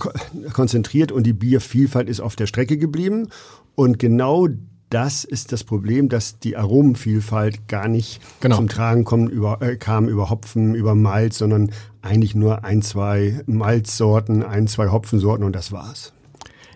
konzentriert 0.51 1.11
und 1.11 1.23
die 1.23 1.33
Biervielfalt 1.33 2.09
ist 2.09 2.19
auf 2.19 2.35
der 2.35 2.47
Strecke 2.47 2.77
geblieben. 2.77 3.29
Und 3.75 3.97
genau 3.97 4.47
das 4.93 5.23
ist 5.23 5.51
das 5.51 5.63
Problem, 5.63 6.07
dass 6.07 6.39
die 6.39 6.55
Aromenvielfalt 6.55 7.67
gar 7.67 7.87
nicht 7.87 8.21
genau. 8.39 8.57
zum 8.57 8.67
Tragen 8.67 9.05
kommt, 9.05 9.31
über, 9.31 9.61
äh, 9.61 9.75
kam 9.75 10.07
über 10.07 10.29
Hopfen, 10.29 10.75
über 10.75 10.93
Malz, 10.93 11.39
sondern 11.39 11.71
eigentlich 12.01 12.35
nur 12.35 12.63
ein, 12.63 12.81
zwei 12.81 13.41
Malzsorten, 13.47 14.43
ein, 14.43 14.67
zwei 14.67 14.89
Hopfensorten 14.89 15.45
und 15.45 15.55
das 15.55 15.71
war's. 15.71 16.13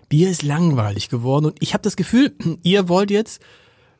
Bier 0.08 0.30
ist 0.30 0.42
langweilig 0.42 1.08
geworden 1.08 1.46
und 1.46 1.56
ich 1.60 1.74
habe 1.74 1.82
das 1.82 1.96
Gefühl, 1.96 2.34
ihr 2.62 2.88
wollt 2.88 3.10
jetzt 3.10 3.40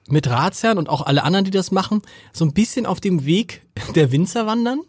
mit 0.09 0.29
Ratsherren 0.29 0.79
und 0.79 0.89
auch 0.89 1.07
alle 1.07 1.23
anderen, 1.23 1.45
die 1.45 1.51
das 1.51 1.71
machen, 1.71 2.03
so 2.33 2.45
ein 2.45 2.53
bisschen 2.53 2.87
auf 2.87 3.01
dem 3.01 3.25
Weg 3.25 3.63
der 3.95 4.11
Winzer 4.11 4.47
wandern. 4.47 4.81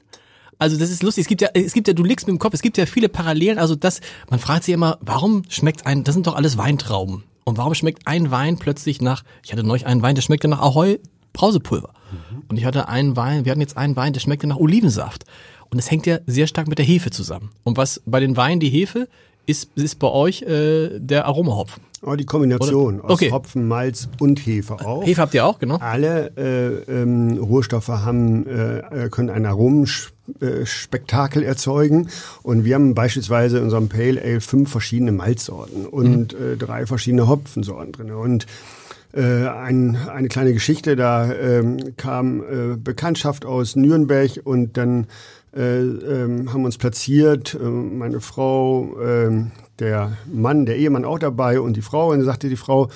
Also 0.57 0.75
das 0.75 0.89
ist 0.89 1.03
lustig. 1.03 1.23
Es 1.23 1.27
gibt 1.27 1.41
ja, 1.41 1.49
es 1.53 1.73
gibt 1.73 1.87
ja, 1.87 1.93
du 1.93 2.03
liegst 2.03 2.27
mit 2.27 2.35
dem 2.35 2.39
Kopf. 2.39 2.53
Es 2.53 2.61
gibt 2.61 2.77
ja 2.77 2.85
viele 2.85 3.07
Parallelen. 3.07 3.59
Also 3.59 3.75
das, 3.75 4.01
man 4.29 4.39
fragt 4.39 4.65
sich 4.65 4.73
immer, 4.73 4.97
warum 4.99 5.43
schmeckt 5.47 5.85
ein? 5.85 6.03
Das 6.03 6.15
sind 6.15 6.27
doch 6.27 6.35
alles 6.35 6.57
Weintrauben. 6.57 7.23
Und 7.49 7.57
warum 7.57 7.73
schmeckt 7.73 8.05
ein 8.05 8.29
Wein 8.29 8.57
plötzlich 8.57 9.01
nach, 9.01 9.23
ich 9.43 9.51
hatte 9.51 9.63
neulich 9.63 9.87
einen 9.87 10.03
Wein, 10.03 10.13
der 10.15 10.21
schmeckte 10.21 10.47
nach 10.47 10.61
Ahoi 10.61 10.99
Brausepulver. 11.33 11.89
Mhm. 12.11 12.43
Und 12.47 12.57
ich 12.57 12.65
hatte 12.65 12.87
einen 12.87 13.15
Wein, 13.15 13.43
wir 13.43 13.51
hatten 13.51 13.61
jetzt 13.61 13.75
einen 13.75 13.95
Wein, 13.95 14.13
der 14.13 14.19
schmeckte 14.19 14.45
nach 14.45 14.57
Olivensaft. 14.57 15.25
Und 15.71 15.79
es 15.79 15.89
hängt 15.89 16.05
ja 16.05 16.19
sehr 16.27 16.45
stark 16.45 16.67
mit 16.67 16.77
der 16.77 16.85
Hefe 16.85 17.09
zusammen. 17.09 17.49
Und 17.63 17.77
was 17.77 18.01
bei 18.05 18.19
den 18.19 18.37
Weinen 18.37 18.59
die 18.59 18.69
Hefe 18.69 19.07
ist, 19.47 19.71
ist 19.75 19.97
bei 19.97 20.09
euch 20.09 20.43
äh, 20.43 20.99
der 20.99 21.25
Aromahopfen. 21.25 21.81
Oh, 22.03 22.15
die 22.15 22.25
Kombination 22.25 22.99
Oder? 22.99 23.05
aus 23.05 23.11
okay. 23.11 23.31
Hopfen, 23.31 23.67
Malz 23.67 24.09
und 24.19 24.45
Hefe 24.45 24.75
auch. 24.85 25.03
Hefe 25.03 25.21
habt 25.21 25.33
ihr 25.33 25.45
auch, 25.45 25.57
genau. 25.57 25.77
Alle 25.77 26.31
äh, 26.37 27.01
ähm, 27.01 27.37
Rohstoffe 27.37 27.89
haben, 27.89 28.45
äh, 28.45 29.09
können 29.09 29.31
ein 29.31 29.41
Aromenspektakel 30.41 31.43
erzeugen. 31.43 32.09
Und 32.43 32.65
wir 32.65 32.75
haben 32.75 32.93
beispielsweise 32.93 33.57
in 33.57 33.63
unserem 33.65 33.89
Pale 33.89 34.21
Ale 34.21 34.41
fünf 34.41 34.69
verschiedene 34.69 35.11
Malzsorten 35.11 35.85
und 35.85 36.33
mhm. 36.33 36.53
äh, 36.53 36.57
drei 36.57 36.85
verschiedene 36.85 37.27
Hopfensorten 37.27 37.91
drin. 37.91 38.11
Und 38.11 38.45
äh, 39.13 39.47
ein, 39.47 39.95
eine 39.95 40.27
kleine 40.27 40.53
Geschichte, 40.53 40.95
da 40.95 41.31
ähm, 41.33 41.95
kam 41.97 42.41
äh, 42.41 42.77
Bekanntschaft 42.77 43.45
aus 43.45 43.75
Nürnberg 43.75 44.39
und 44.43 44.77
dann 44.77 45.07
äh, 45.55 45.79
ähm, 45.79 46.53
haben 46.53 46.65
uns 46.65 46.77
platziert, 46.77 47.55
äh, 47.59 47.63
meine 47.63 48.21
Frau, 48.21 48.99
äh, 48.99 49.45
der 49.79 50.17
Mann, 50.31 50.65
der 50.65 50.77
Ehemann 50.77 51.05
auch 51.05 51.17
dabei 51.17 51.59
und 51.59 51.75
die 51.75 51.81
Frau. 51.81 52.11
Und 52.11 52.19
dann 52.19 52.25
sagte 52.25 52.49
die 52.49 52.55
Frau, 52.55 52.89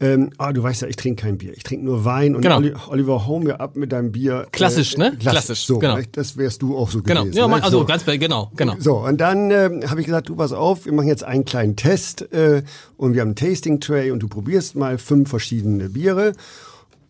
ähm, 0.00 0.30
ah, 0.38 0.52
du 0.52 0.62
weißt 0.62 0.82
ja, 0.82 0.88
ich 0.88 0.94
trinke 0.96 1.22
kein 1.24 1.38
Bier, 1.38 1.52
ich 1.56 1.64
trinke 1.64 1.84
nur 1.84 2.04
Wein 2.04 2.36
und 2.36 2.42
Genau. 2.42 2.58
Oli- 2.58 2.74
Oliver, 2.88 3.26
hau 3.26 3.40
mir 3.40 3.60
ab 3.60 3.74
mit 3.76 3.90
deinem 3.90 4.12
Bier. 4.12 4.46
Klassisch, 4.52 4.96
ne? 4.96 5.10
Klassisch, 5.18 5.22
Klassisch, 5.46 5.66
so, 5.66 5.78
genau. 5.80 5.98
Das 6.12 6.36
wärst 6.36 6.62
du 6.62 6.76
auch 6.76 6.88
so 6.90 7.02
Genau. 7.02 7.22
gewesen. 7.22 7.36
Ja, 7.38 7.48
ne? 7.48 7.62
also 7.62 7.80
so. 7.80 7.84
ganz 7.84 8.04
genau, 8.04 8.52
genau. 8.56 8.74
So, 8.78 8.98
und 8.98 9.20
dann 9.20 9.50
ähm, 9.50 9.82
habe 9.90 10.00
ich 10.00 10.06
gesagt, 10.06 10.28
du 10.28 10.36
pass 10.36 10.52
auf, 10.52 10.84
wir 10.84 10.92
machen 10.92 11.08
jetzt 11.08 11.24
einen 11.24 11.44
kleinen 11.44 11.74
Test 11.74 12.32
äh, 12.32 12.62
und 12.96 13.14
wir 13.14 13.22
haben 13.22 13.28
einen 13.28 13.34
Tasting 13.36 13.80
Tray 13.80 14.10
und 14.12 14.20
du 14.22 14.28
probierst 14.28 14.76
mal 14.76 14.98
fünf 14.98 15.30
verschiedene 15.30 15.88
Biere. 15.88 16.32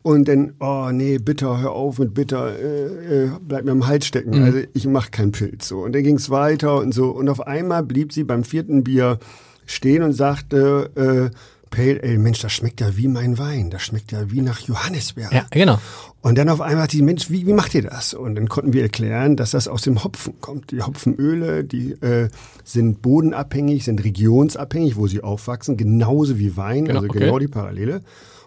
Und 0.03 0.29
dann, 0.29 0.55
oh 0.61 0.89
nee, 0.91 1.19
bitter, 1.19 1.61
hör 1.61 1.73
auf 1.73 1.99
mit 1.99 2.15
bitter, 2.15 2.59
äh, 2.59 3.25
äh, 3.25 3.31
bleib 3.47 3.65
mir 3.65 3.73
am 3.73 3.87
Hals 3.87 4.07
stecken. 4.07 4.43
Also 4.43 4.61
ich 4.73 4.87
mach 4.87 5.11
keinen 5.11 5.33
Pilz. 5.33 5.69
So. 5.69 5.81
Und 5.81 5.93
dann 5.95 6.03
ging's 6.05 6.31
weiter 6.31 6.79
und 6.79 6.95
so. 6.95 7.11
Und 7.11 7.29
auf 7.29 7.47
einmal 7.47 7.83
blieb 7.83 8.13
sie 8.15 8.25
beim 8.25 8.45
vierten 8.45 8.85
Bier 8.85 9.19
stehen 9.67 10.03
und 10.03 10.15
sagte, 10.15 11.31
äh, 11.33 11.37
Pale 11.71 12.01
Ale, 12.03 12.19
Mensch, 12.19 12.41
das 12.41 12.53
schmeckt 12.53 12.81
ja 12.81 12.97
wie 12.97 13.09
mein 13.09 13.39
Wein. 13.39 13.71
Das 13.71 13.83
schmeckt 13.83 14.13
ja 14.13 14.31
wie 14.31 14.41
nach 14.41 14.61
Johannisbeere. 14.61 15.35
Ja, 15.35 15.47
genau. 15.51 15.79
Und 16.21 16.37
dann 16.37 16.49
auf 16.49 16.61
einmal 16.61 16.85
hat 16.85 16.93
die 16.93 17.03
Mensch, 17.03 17.31
wie, 17.31 17.47
wie 17.47 17.53
macht 17.53 17.75
ihr 17.75 17.83
das? 17.83 18.15
Und 18.15 18.35
dann 18.35 18.49
konnten 18.49 18.73
wir 18.73 18.83
erklären, 18.83 19.37
dass 19.37 19.53
das 19.53 19.69
aus 19.69 19.83
dem 19.83 20.03
Hopfen 20.03 20.35
kommt. 20.41 20.71
Die 20.73 20.83
Hopfenöle, 20.83 21.65
die 21.65 21.93
äh, 22.03 22.29
sind 22.65 23.03
bodenabhängig, 23.03 23.85
sind 23.85 24.03
regionsabhängig, 24.03 24.97
wo 24.97 25.07
sie 25.07 25.23
aufwachsen, 25.23 25.77
genauso 25.77 26.39
wie 26.39 26.57
Wein, 26.57 26.87
Genau, 26.87 27.01
also 27.01 27.09
okay. 27.09 27.21
genau 27.21 27.39
die 27.39 27.49
Parallele. 27.49 28.03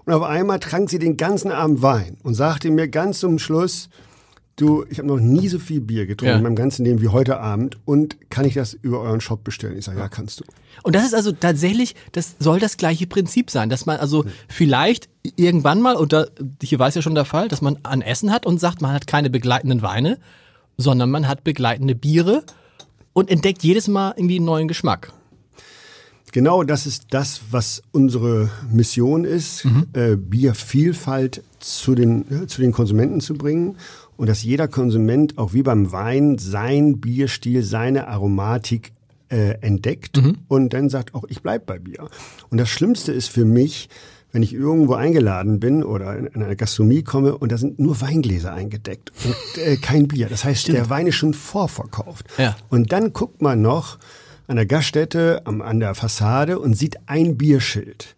Und 0.06 0.14
auf 0.14 0.24
einmal 0.24 0.60
trank 0.60 0.90
sie 0.90 1.00
den 1.00 1.18
ganzen 1.18 1.52
Abend 1.52 1.82
Wein 1.82 2.18
und 2.24 2.34
sagte 2.34 2.72
mir 2.72 2.88
ganz 2.88 3.20
zum 3.20 3.40
Schluss, 3.40 3.90
du, 4.62 4.86
ich 4.90 5.00
habe 5.00 5.08
noch 5.08 5.20
nie 5.20 5.48
so 5.48 5.60
viel 5.60 5.82
Bier 5.82 6.06
getrunken 6.06 6.32
Ja. 6.32 6.38
in 6.38 6.44
meinem 6.44 6.56
ganzen 6.56 6.86
Leben 6.86 7.02
wie 7.02 7.08
heute 7.10 7.40
Abend 7.40 7.78
und 7.86 8.18
kann 8.30 8.46
ich 8.46 8.54
das 8.54 8.74
über 8.74 9.02
euren 9.02 9.20
Shop 9.22 9.44
bestellen? 9.44 9.78
Ich 9.78 9.86
sage, 9.86 10.00
ja, 10.00 10.08
kannst 10.08 10.40
du. 10.40 10.44
Und 10.84 10.96
das 10.96 11.04
ist 11.06 11.14
also 11.16 11.32
tatsächlich, 11.32 11.96
das 12.12 12.36
soll 12.40 12.60
das 12.60 12.78
gleiche 12.78 13.08
Prinzip 13.08 13.50
sein, 13.52 13.70
dass 13.70 13.86
man 13.86 13.98
also 13.98 14.26
vielleicht 14.48 15.10
irgendwann 15.36 15.82
mal, 15.82 15.96
und 15.96 16.14
da, 16.14 16.26
hier 16.62 16.80
war 16.80 16.88
es 16.88 16.96
ja 16.96 17.02
schon 17.02 17.16
der 17.16 17.26
Fall, 17.26 17.48
dass 17.48 17.62
man 17.62 17.78
an 17.84 18.02
Essen 18.02 18.32
hat 18.32 18.46
und 18.46 18.60
sagt, 18.60 18.82
man 18.82 18.94
hat 18.94 19.08
keine 19.08 19.30
begleitenden 19.30 19.82
Weine, 19.82 20.18
sondern 20.78 21.12
man 21.12 21.28
hat 21.28 21.44
begleitende 21.44 21.96
Biere 21.96 22.44
und 23.14 23.30
entdeckt 23.30 23.64
jedes 23.64 23.88
Mal 23.88 24.14
irgendwie 24.16 24.38
einen 24.38 24.46
neuen 24.46 24.68
Geschmack. 24.68 25.12
Genau, 26.34 26.64
das 26.64 26.86
ist 26.86 27.08
das, 27.10 27.42
was 27.52 27.82
unsere 27.92 28.50
Mission 28.72 29.26
ist, 29.26 29.66
äh, 29.92 30.16
Biervielfalt 30.16 31.44
zu 31.60 31.94
den, 31.94 32.44
äh, 32.44 32.48
zu 32.48 32.62
den 32.62 32.72
Konsumenten 32.72 33.20
zu 33.20 33.34
bringen 33.34 33.76
und 34.22 34.28
dass 34.28 34.44
jeder 34.44 34.68
Konsument 34.68 35.40
auch 35.40 35.54
wie 35.54 35.64
beim 35.64 35.92
Wein 35.92 36.38
sein 36.38 37.02
Bierstil, 37.02 37.64
seine 37.64 38.08
Aromatik 38.08 38.92
äh, 39.30 39.56
entdeckt 39.62 40.22
und 40.48 40.74
dann 40.74 40.90
sagt, 40.90 41.16
auch 41.16 41.24
ich 41.28 41.42
bleib 41.42 41.66
bei 41.66 41.80
Bier. 41.80 42.08
Und 42.52 42.60
das 42.60 42.70
Schlimmste 42.70 43.12
ist 43.14 43.30
für 43.30 43.46
mich, 43.46 43.90
wenn 44.32 44.44
ich 44.44 44.54
irgendwo 44.54 44.94
eingeladen 44.94 45.60
bin 45.60 45.84
oder 45.84 46.16
in 46.16 46.28
einer 46.36 46.56
Gastronomie 46.56 47.02
komme 47.02 47.36
und 47.36 47.52
da 47.52 47.58
sind 47.58 47.80
nur 47.80 48.00
Weingläser 48.00 48.54
eingedeckt 48.54 49.12
und 49.26 49.64
äh, 49.64 49.78
kein 49.78 50.08
Bier. 50.08 50.28
Das 50.30 50.44
heißt, 50.44 50.68
der 50.68 50.88
Wein 50.92 51.08
ist 51.08 51.16
schon 51.16 51.34
vorverkauft. 51.34 52.28
Ja. 52.38 52.56
Und 52.70 52.92
dann 52.92 53.14
guckt 53.14 53.42
man 53.42 53.64
noch 53.64 53.98
an 54.46 54.58
der 54.58 54.68
Gaststätte, 54.68 55.42
am, 55.46 55.64
an 55.64 55.80
der 55.80 55.96
Fassade 55.96 56.60
und 56.60 56.76
sieht 56.76 57.00
ein 57.08 57.38
Bierschild. 57.38 58.14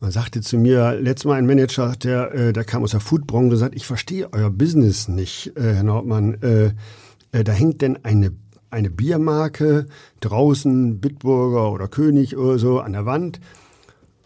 Und 0.00 0.12
sagte 0.12 0.40
zu 0.42 0.58
mir 0.58 0.94
letztes 1.00 1.24
Mal 1.24 1.34
ein 1.34 1.46
Manager, 1.46 1.92
der, 2.02 2.32
äh, 2.32 2.52
der 2.52 2.64
kam 2.64 2.84
aus 2.84 2.92
der 2.92 3.00
Foodbranche 3.00 3.50
und 3.50 3.56
sagt, 3.56 3.74
ich 3.74 3.84
verstehe 3.86 4.28
euer 4.32 4.50
Business 4.50 5.08
nicht, 5.08 5.56
äh, 5.56 5.74
Herr 5.74 5.82
Nordmann. 5.82 6.34
Äh, 6.42 7.44
da 7.44 7.52
hängt 7.52 7.82
denn 7.82 8.04
eine, 8.04 8.30
eine 8.70 8.90
Biermarke 8.90 9.86
draußen, 10.20 11.00
Bitburger 11.00 11.72
oder 11.72 11.88
König 11.88 12.36
oder 12.36 12.58
so, 12.58 12.80
an 12.80 12.92
der 12.92 13.06
Wand. 13.06 13.40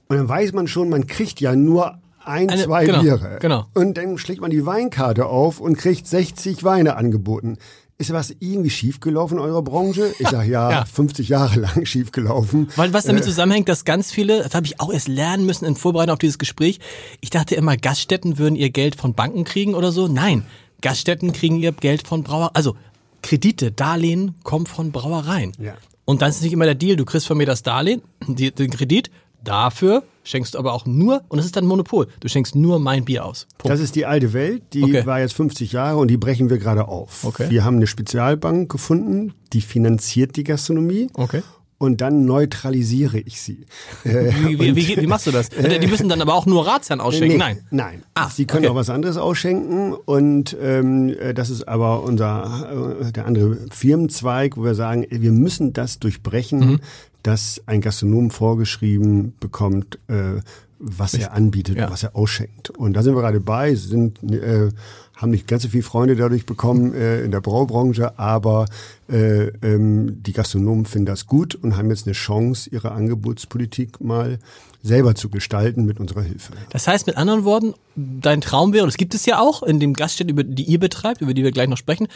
Und 0.08 0.18
dann 0.18 0.28
weiß 0.28 0.52
man 0.52 0.68
schon, 0.68 0.90
man 0.90 1.06
kriegt 1.06 1.40
ja 1.40 1.56
nur 1.56 1.98
ein, 2.24 2.50
Eine- 2.50 2.62
zwei 2.64 2.84
genau, 2.84 3.00
Biere. 3.00 3.38
genau. 3.40 3.64
Und 3.74 3.96
dann 3.96 4.18
schlägt 4.18 4.40
man 4.42 4.50
die 4.50 4.64
Weinkarte 4.66 5.26
auf 5.26 5.58
und 5.58 5.78
kriegt 5.78 6.06
60 6.06 6.62
Weine 6.64 6.96
angeboten. 6.96 7.56
Ist 7.98 8.12
was 8.12 8.34
irgendwie 8.40 8.70
schiefgelaufen 8.70 9.38
in 9.38 9.44
eurer 9.44 9.62
Branche? 9.62 10.12
Ich 10.18 10.28
sage 10.28 10.50
ja, 10.50 10.70
Ja. 10.72 10.84
50 10.84 11.28
Jahre 11.28 11.60
lang 11.60 11.86
schiefgelaufen. 11.86 12.68
Weil 12.76 12.92
was 12.92 13.04
damit 13.04 13.24
zusammenhängt, 13.24 13.68
dass 13.68 13.84
ganz 13.84 14.10
viele, 14.10 14.42
das 14.42 14.54
habe 14.54 14.66
ich 14.66 14.80
auch 14.80 14.92
erst 14.92 15.08
lernen 15.08 15.46
müssen 15.46 15.64
in 15.66 15.76
Vorbereitung 15.76 16.14
auf 16.14 16.18
dieses 16.18 16.38
Gespräch. 16.38 16.80
Ich 17.20 17.30
dachte 17.30 17.54
immer, 17.54 17.76
Gaststätten 17.76 18.38
würden 18.38 18.56
ihr 18.56 18.70
Geld 18.70 18.96
von 18.96 19.14
Banken 19.14 19.44
kriegen 19.44 19.74
oder 19.74 19.92
so. 19.92 20.08
Nein, 20.08 20.44
Gaststätten 20.80 21.32
kriegen 21.32 21.58
ihr 21.60 21.72
Geld 21.72 22.06
von 22.06 22.22
Brauer, 22.24 22.50
also 22.54 22.76
Kredite, 23.22 23.70
Darlehen 23.70 24.34
kommen 24.42 24.66
von 24.66 24.90
Brauereien. 24.90 25.52
Ja. 25.58 25.74
Und 26.04 26.22
dann 26.22 26.30
ist 26.30 26.42
nicht 26.42 26.52
immer 26.52 26.64
der 26.64 26.74
Deal, 26.74 26.96
du 26.96 27.04
kriegst 27.04 27.26
von 27.28 27.36
mir 27.38 27.46
das 27.46 27.62
Darlehen, 27.62 28.02
den 28.26 28.70
Kredit, 28.70 29.10
dafür 29.44 30.02
schenkst 30.24 30.54
du 30.54 30.58
aber 30.58 30.72
auch 30.72 30.86
nur, 30.86 31.22
und 31.28 31.38
das 31.38 31.46
ist 31.46 31.56
dann 31.56 31.66
Monopol, 31.66 32.06
du 32.20 32.28
schenkst 32.28 32.54
nur 32.54 32.78
mein 32.78 33.04
Bier 33.04 33.24
aus. 33.24 33.46
Punkt. 33.58 33.72
Das 33.72 33.80
ist 33.80 33.96
die 33.96 34.06
alte 34.06 34.32
Welt, 34.32 34.62
die 34.72 34.84
Okay. 34.84 35.04
war 35.06 35.18
jetzt 35.20 35.34
50 35.34 35.72
Jahre 35.72 35.98
und 35.98 36.08
die 36.08 36.16
brechen 36.16 36.48
wir 36.50 36.58
gerade 36.58 36.86
auf. 36.88 37.24
Okay. 37.24 37.46
Wir 37.50 37.64
haben 37.64 37.76
eine 37.76 37.86
Spezialbank 37.88 38.70
gefunden, 38.70 39.34
die 39.52 39.60
finanziert 39.60 40.36
die 40.36 40.44
Gastronomie. 40.44 41.08
Okay. 41.14 41.42
Und 41.78 42.00
dann 42.00 42.24
neutralisiere 42.26 43.18
ich 43.18 43.40
sie. 43.40 43.66
Wie, 44.04 44.56
wie, 44.56 44.76
wie, 44.76 44.96
wie 44.98 45.06
machst 45.08 45.26
du 45.26 45.32
das? 45.32 45.48
Die 45.80 45.86
müssen 45.88 46.08
dann 46.08 46.20
aber 46.22 46.34
auch 46.34 46.46
nur 46.46 46.64
Ratsherren 46.64 47.00
ausschenken. 47.00 47.38
Nee, 47.38 47.38
Nein. 47.38 47.58
Nein. 47.72 48.02
Ah, 48.14 48.30
Sie 48.30 48.44
können 48.44 48.64
okay. 48.66 48.70
auch 48.72 48.76
was 48.76 48.88
anderes 48.88 49.16
ausschenken 49.16 49.92
und 49.92 50.56
ähm, 50.62 51.08
äh, 51.08 51.34
das 51.34 51.50
ist 51.50 51.66
aber 51.66 52.04
unser 52.04 53.00
äh, 53.00 53.10
der 53.10 53.26
andere 53.26 53.58
Firmenzweig, 53.72 54.56
wo 54.56 54.62
wir 54.62 54.76
sagen, 54.76 55.04
wir 55.10 55.32
müssen 55.32 55.72
das 55.72 55.98
durchbrechen, 55.98 56.60
Mhm. 56.60 56.80
Dass 57.22 57.62
ein 57.66 57.80
Gastronom 57.80 58.30
vorgeschrieben 58.30 59.34
bekommt, 59.40 59.98
äh, 60.08 60.40
was 60.78 61.14
er 61.14 61.32
anbietet 61.32 61.76
Ja. 61.76 61.86
und 61.86 61.92
was 61.92 62.02
er 62.02 62.16
ausschenkt. 62.16 62.70
Und 62.70 62.94
da 62.94 63.02
sind 63.02 63.14
wir 63.14 63.20
gerade 63.22 63.40
bei, 63.40 63.74
sind 63.76 64.20
äh, 64.24 64.70
haben 65.14 65.30
nicht 65.30 65.46
ganz 65.46 65.62
so 65.62 65.68
viele 65.68 65.84
Freunde 65.84 66.16
dadurch 66.16 66.44
bekommen 66.46 66.92
äh, 66.94 67.22
in 67.22 67.30
der 67.30 67.40
Braubranche, 67.40 68.18
aber 68.18 68.66
äh, 69.08 69.46
ähm, 69.62 70.20
die 70.24 70.32
Gastronomen 70.32 70.84
finden 70.84 71.06
das 71.06 71.26
gut 71.28 71.54
und 71.54 71.76
haben 71.76 71.88
jetzt 71.90 72.06
eine 72.08 72.14
Chance, 72.14 72.68
ihre 72.70 72.90
Angebotspolitik 72.90 74.00
mal 74.00 74.40
selber 74.82 75.14
zu 75.14 75.28
gestalten 75.28 75.84
mit 75.84 76.00
unserer 76.00 76.22
Hilfe. 76.22 76.54
Das 76.70 76.88
heißt 76.88 77.06
mit 77.06 77.16
anderen 77.16 77.44
Worten, 77.44 77.74
dein 77.94 78.40
Traum 78.40 78.72
wäre, 78.72 78.82
und 78.82 78.88
das 78.88 78.96
gibt 78.96 79.14
es 79.14 79.24
ja 79.24 79.38
auch 79.38 79.62
in 79.62 79.78
dem 79.78 79.92
Gaststätten, 79.94 80.30
über 80.32 80.42
die 80.42 80.64
ihr 80.64 80.80
betreibt, 80.80 81.20
über 81.20 81.34
die 81.34 81.44
wir 81.44 81.52
gleich 81.52 81.68
noch 81.68 81.76
sprechen, 81.76 82.08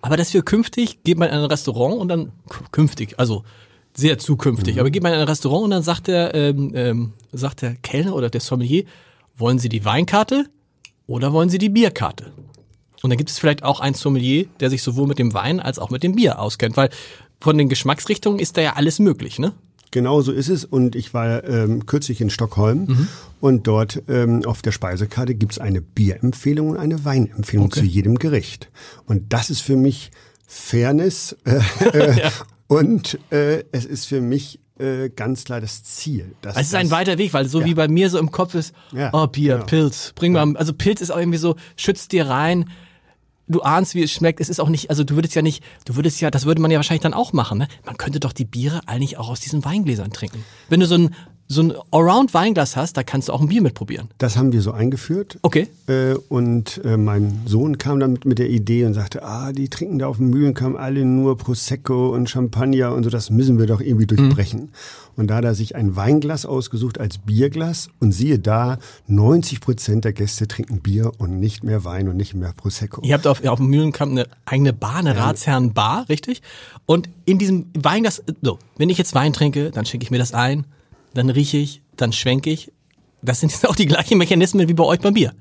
aber 0.00 0.16
dass 0.16 0.32
wir 0.32 0.40
künftig, 0.42 1.02
geht 1.04 1.18
man 1.18 1.28
in 1.28 1.34
ein 1.34 1.44
Restaurant 1.44 2.00
und 2.00 2.08
dann, 2.08 2.32
künftig, 2.72 3.18
also 3.18 3.44
sehr 3.96 4.18
zukünftig, 4.18 4.80
aber 4.80 4.90
geht 4.90 5.02
man 5.02 5.12
in 5.12 5.20
ein 5.20 5.28
Restaurant 5.28 5.64
und 5.64 5.70
dann 5.70 5.82
sagt 5.82 6.08
der, 6.08 6.34
ähm, 6.34 6.72
ähm, 6.74 7.12
sagt 7.32 7.62
der 7.62 7.74
Kellner 7.76 8.14
oder 8.14 8.28
der 8.30 8.40
Sommelier, 8.40 8.84
wollen 9.36 9.58
Sie 9.58 9.68
die 9.68 9.84
Weinkarte 9.84 10.46
oder 11.06 11.32
wollen 11.32 11.48
Sie 11.48 11.58
die 11.58 11.68
Bierkarte? 11.68 12.32
Und 13.02 13.10
dann 13.10 13.18
gibt 13.18 13.30
es 13.30 13.38
vielleicht 13.38 13.62
auch 13.62 13.80
einen 13.80 13.94
Sommelier, 13.94 14.46
der 14.60 14.70
sich 14.70 14.82
sowohl 14.82 15.06
mit 15.06 15.18
dem 15.18 15.34
Wein 15.34 15.60
als 15.60 15.78
auch 15.78 15.90
mit 15.90 16.02
dem 16.02 16.14
Bier 16.16 16.38
auskennt, 16.38 16.76
weil 16.76 16.88
von 17.40 17.58
den 17.58 17.68
Geschmacksrichtungen 17.68 18.38
ist 18.38 18.56
da 18.56 18.62
ja 18.62 18.72
alles 18.74 18.98
möglich, 18.98 19.38
ne? 19.38 19.52
Genau 19.90 20.22
so 20.22 20.32
ist 20.32 20.48
es. 20.48 20.64
Und 20.64 20.96
ich 20.96 21.14
war 21.14 21.44
ähm, 21.44 21.86
kürzlich 21.86 22.20
in 22.20 22.30
Stockholm 22.30 22.86
Mhm. 22.86 23.08
und 23.40 23.66
dort 23.68 24.02
ähm, 24.08 24.44
auf 24.44 24.60
der 24.62 24.72
Speisekarte 24.72 25.34
gibt's 25.36 25.58
eine 25.58 25.80
Bierempfehlung 25.82 26.70
und 26.70 26.78
eine 26.78 27.04
Weinempfehlung 27.04 27.66
Okay. 27.66 27.80
zu 27.80 27.86
jedem 27.86 28.18
Gericht. 28.18 28.70
Und 29.06 29.32
das 29.32 29.50
ist 29.50 29.60
für 29.60 29.76
mich 29.76 30.10
Fairness 30.46 31.36
äh, 31.44 31.60
äh, 31.92 32.30
und 32.66 33.18
äh, 33.30 33.64
es 33.72 33.84
ist 33.84 34.06
für 34.06 34.20
mich 34.20 34.60
äh, 34.78 35.08
ganz 35.10 35.44
klar 35.44 35.60
das 35.60 35.84
Ziel. 35.84 36.34
dass 36.42 36.56
Es 36.56 36.68
ist 36.68 36.74
ein 36.74 36.90
weiter 36.90 37.18
Weg, 37.18 37.32
weil 37.32 37.46
so 37.46 37.64
wie 37.64 37.74
bei 37.74 37.88
mir 37.88 38.10
so 38.10 38.18
im 38.18 38.30
Kopf 38.30 38.54
ist, 38.54 38.74
Ja, 38.92 39.10
oh 39.12 39.26
Bier, 39.26 39.54
genau. 39.54 39.66
Pilz, 39.66 40.12
bring 40.14 40.32
mal, 40.32 40.56
also 40.56 40.72
Pilz 40.72 41.00
ist 41.00 41.10
auch 41.10 41.18
irgendwie 41.18 41.38
so, 41.38 41.56
schützt 41.76 42.12
dir 42.12 42.26
rein, 42.26 42.70
du 43.46 43.62
ahnst, 43.62 43.94
wie 43.94 44.02
es 44.02 44.10
schmeckt, 44.10 44.40
es 44.40 44.48
ist 44.48 44.60
auch 44.60 44.68
nicht, 44.68 44.90
also 44.90 45.04
du 45.04 45.14
würdest 45.14 45.34
ja 45.34 45.42
nicht, 45.42 45.62
du 45.84 45.96
würdest 45.96 46.20
ja, 46.20 46.30
das 46.30 46.46
würde 46.46 46.60
man 46.60 46.70
ja 46.70 46.78
wahrscheinlich 46.78 47.02
dann 47.02 47.14
auch 47.14 47.32
machen, 47.32 47.58
ne? 47.58 47.68
Man 47.84 47.96
könnte 47.96 48.20
doch 48.20 48.32
die 48.32 48.44
Biere 48.44 48.80
eigentlich 48.86 49.18
auch 49.18 49.28
aus 49.28 49.40
diesen 49.40 49.64
Weingläsern 49.64 50.10
trinken. 50.12 50.44
Wenn 50.68 50.80
du 50.80 50.86
so 50.86 50.96
ein, 50.96 51.14
so 51.46 51.62
ein 51.62 51.72
Allround-Weinglas 51.90 52.76
hast, 52.76 52.96
da 52.96 53.02
kannst 53.02 53.28
du 53.28 53.32
auch 53.32 53.40
ein 53.40 53.48
Bier 53.48 53.60
mitprobieren. 53.60 54.08
Das 54.18 54.36
haben 54.36 54.52
wir 54.52 54.62
so 54.62 54.72
eingeführt. 54.72 55.38
Okay. 55.42 55.68
Äh, 55.86 56.14
und 56.28 56.80
äh, 56.84 56.96
mein 56.96 57.42
Sohn 57.46 57.76
kam 57.76 58.00
dann 58.00 58.12
mit, 58.12 58.24
mit 58.24 58.38
der 58.38 58.48
Idee 58.48 58.86
und 58.86 58.94
sagte, 58.94 59.22
ah, 59.22 59.52
die 59.52 59.68
trinken 59.68 59.98
da 59.98 60.06
auf 60.06 60.16
dem 60.16 60.30
Mühlenkamm 60.30 60.76
alle 60.76 61.04
nur 61.04 61.36
Prosecco 61.36 62.14
und 62.14 62.30
Champagner 62.30 62.94
und 62.94 63.04
so, 63.04 63.10
das 63.10 63.30
müssen 63.30 63.58
wir 63.58 63.66
doch 63.66 63.80
irgendwie 63.80 64.06
durchbrechen. 64.06 64.70
Und 65.16 65.28
da 65.28 65.36
hat 65.36 65.44
er 65.44 65.54
sich 65.54 65.76
ein 65.76 65.94
Weinglas 65.96 66.46
ausgesucht 66.46 66.98
als 66.98 67.18
Bierglas 67.18 67.88
und 68.00 68.12
siehe 68.12 68.38
da, 68.38 68.78
90 69.06 69.60
Prozent 69.60 70.04
der 70.04 70.12
Gäste 70.12 70.48
trinken 70.48 70.80
Bier 70.80 71.12
und 71.18 71.38
nicht 71.38 71.62
mehr 71.62 71.84
Wein 71.84 72.08
und 72.08 72.16
nicht 72.16 72.34
mehr 72.34 72.52
Prosecco. 72.56 73.02
Ihr 73.04 73.14
habt 73.14 73.26
auf, 73.26 73.44
auf 73.44 73.58
dem 73.58 73.68
Mühlenkamp 73.68 74.12
eine 74.12 74.26
eigene 74.46 74.72
Bar, 74.72 74.96
eine 74.96 75.16
Ratsherren-Bar, 75.16 76.08
richtig? 76.08 76.42
Und 76.86 77.08
in 77.26 77.38
diesem 77.38 77.66
Weinglas, 77.74 78.22
so, 78.42 78.58
wenn 78.76 78.88
ich 78.88 78.98
jetzt 78.98 79.14
Wein 79.14 79.32
trinke, 79.32 79.70
dann 79.70 79.86
schenke 79.86 80.04
ich 80.04 80.10
mir 80.10 80.18
das 80.18 80.34
ein, 80.34 80.64
dann 81.14 81.30
rieche 81.30 81.56
ich, 81.56 81.82
dann 81.96 82.12
schwenke 82.12 82.50
ich. 82.50 82.72
Das 83.22 83.40
sind 83.40 83.52
jetzt 83.52 83.66
auch 83.66 83.76
die 83.76 83.86
gleichen 83.86 84.18
Mechanismen 84.18 84.68
wie 84.68 84.74
bei 84.74 84.84
euch 84.84 85.00
beim 85.00 85.14
Bier. 85.14 85.32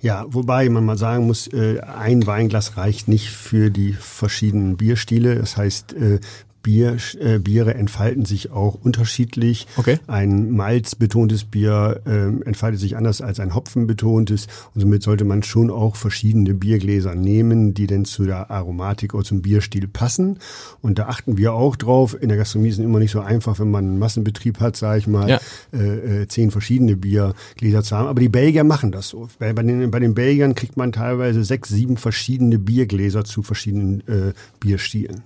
Ja, 0.00 0.24
wobei 0.28 0.68
man 0.68 0.84
mal 0.84 0.98
sagen 0.98 1.26
muss, 1.26 1.48
äh, 1.48 1.80
ein 1.80 2.26
Weinglas 2.26 2.76
reicht 2.76 3.08
nicht 3.08 3.30
für 3.30 3.70
die 3.70 3.92
verschiedenen 3.94 4.76
Bierstile. 4.76 5.36
Das 5.36 5.56
heißt, 5.56 5.94
äh, 5.94 6.20
Bier, 6.62 6.96
äh, 7.20 7.38
Biere 7.38 7.74
entfalten 7.74 8.24
sich 8.24 8.50
auch 8.50 8.74
unterschiedlich. 8.74 9.66
Okay. 9.76 9.98
Ein 10.06 10.52
malzbetontes 10.52 11.44
Bier 11.44 12.00
äh, 12.06 12.26
entfaltet 12.46 12.80
sich 12.80 12.96
anders 12.96 13.20
als 13.20 13.40
ein 13.40 13.54
hopfenbetontes. 13.54 14.46
Und 14.74 14.80
somit 14.80 15.02
sollte 15.02 15.24
man 15.24 15.42
schon 15.42 15.70
auch 15.70 15.96
verschiedene 15.96 16.54
Biergläser 16.54 17.14
nehmen, 17.14 17.74
die 17.74 17.86
denn 17.86 18.04
zu 18.04 18.24
der 18.24 18.50
Aromatik 18.50 19.14
oder 19.14 19.24
zum 19.24 19.42
Bierstil 19.42 19.88
passen. 19.88 20.38
Und 20.80 20.98
da 20.98 21.06
achten 21.06 21.36
wir 21.36 21.52
auch 21.54 21.76
drauf. 21.76 22.16
In 22.20 22.28
der 22.28 22.38
Gastronomie 22.38 22.68
ist 22.70 22.78
es 22.78 22.84
immer 22.84 22.98
nicht 22.98 23.10
so 23.12 23.20
einfach, 23.20 23.58
wenn 23.58 23.70
man 23.70 23.84
einen 23.84 23.98
Massenbetrieb 23.98 24.60
hat, 24.60 24.76
sage 24.76 24.98
ich 25.00 25.06
mal, 25.06 25.28
Ja. 25.28 25.40
äh, 25.72 26.22
äh, 26.22 26.28
zehn 26.28 26.50
verschiedene 26.50 26.96
Biergläser 26.96 27.82
zu 27.82 27.96
haben. 27.96 28.06
Aber 28.08 28.20
die 28.20 28.28
Belgier 28.28 28.64
machen 28.64 28.92
das 28.92 29.08
so. 29.08 29.28
Bei, 29.38 29.52
bei, 29.52 29.62
den, 29.62 29.90
bei 29.90 29.98
den 29.98 30.14
Belgiern 30.14 30.54
kriegt 30.54 30.76
man 30.76 30.92
teilweise 30.92 31.44
sechs, 31.44 31.68
sieben 31.68 31.96
verschiedene 31.96 32.58
Biergläser 32.58 33.24
zu 33.24 33.42
verschiedenen 33.42 34.00
äh, 34.06 34.32
Bierstilen 34.60 35.22